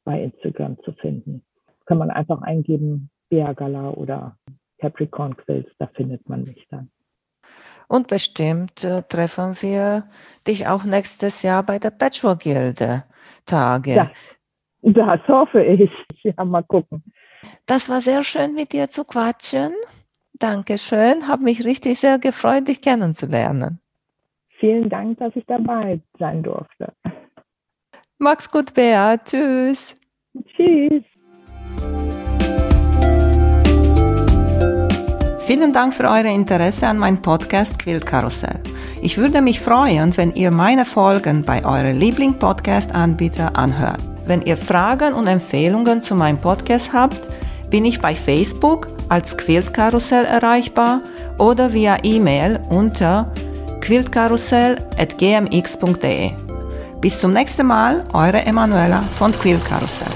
bei 0.05 0.23
Instagram 0.23 0.79
zu 0.83 0.93
finden. 0.93 1.43
Das 1.67 1.87
kann 1.87 1.99
man 1.99 2.11
einfach 2.11 2.43
eingeben, 2.43 3.11
Bea 3.29 3.53
Gala 3.53 3.91
oder 3.91 4.37
Capricorn 4.79 5.37
Quills, 5.37 5.69
da 5.79 5.87
findet 5.95 6.29
man 6.29 6.43
mich 6.43 6.67
dann. 6.71 6.91
Und 7.89 8.09
bestimmt 8.09 8.85
äh, 8.85 9.03
treffen 9.03 9.55
wir 9.61 10.05
dich 10.47 10.67
auch 10.67 10.85
nächstes 10.85 11.43
Jahr 11.43 11.63
bei 11.63 11.79
der 11.79 11.91
Patchwork-Gilde 11.91 13.05
Tage. 13.47 13.95
Ja, 13.95 14.11
das 14.83 15.29
hoffe 15.29 15.63
ich. 15.63 15.91
Ja, 16.25 16.45
mal 16.45 16.63
gucken. 16.63 17.03
Das 17.67 17.89
war 17.89 18.01
sehr 18.01 18.23
schön, 18.23 18.55
mit 18.55 18.73
dir 18.73 18.89
zu 18.89 19.05
quatschen. 19.05 19.73
Dankeschön. 20.35 21.27
Habe 21.27 21.43
mich 21.43 21.65
richtig 21.65 21.99
sehr 21.99 22.21
gefreut, 22.21 22.69
dich 22.69 22.81
kennenzulernen. 22.81 23.82
Vielen 24.63 24.89
Dank, 24.89 25.19
dass 25.19 25.35
ich 25.35 25.45
dabei 25.47 26.01
sein 26.21 26.41
durfte. 26.45 26.93
Mach's 28.19 28.49
gut, 28.49 28.73
Bea. 28.75 29.17
Tschüss. 29.17 29.99
Tschüss. 30.55 31.03
Vielen 35.41 35.73
Dank 35.73 35.93
für 35.93 36.05
euer 36.05 36.27
Interesse 36.27 36.87
an 36.87 36.99
meinem 36.99 37.21
Podcast 37.21 37.81
Quillkarussell. 37.81 38.61
Ich 39.03 39.19
würde 39.19 39.43
mich 39.43 39.59
freuen, 39.59 40.17
wenn 40.17 40.33
ihr 40.37 40.53
meine 40.53 40.85
Folgen 40.85 41.43
bei 41.43 41.65
eurem 41.65 41.99
Liebling-Podcast-Anbieter 41.99 43.57
anhört. 43.57 43.99
Wenn 44.27 44.43
ihr 44.43 44.57
Fragen 44.57 45.13
und 45.13 45.27
Empfehlungen 45.27 46.03
zu 46.03 46.15
meinem 46.15 46.39
Podcast 46.39 46.93
habt, 46.93 47.29
bin 47.69 47.85
ich 47.85 48.01
bei 48.01 48.15
Facebook 48.15 48.87
als 49.09 49.37
Quiltkarussell 49.37 50.25
erreichbar 50.25 51.01
oder 51.37 51.73
via 51.73 51.97
E-Mail 52.05 52.61
unter 52.71 53.35
quiltkarussell.gmx.de. 53.83 56.31
Bis 57.01 57.19
zum 57.19 57.33
nächsten 57.33 57.67
Mal, 57.67 58.05
eure 58.13 58.47
Emanuela 58.47 59.03
von 59.17 59.33
Quiltkarussell. 59.33 60.07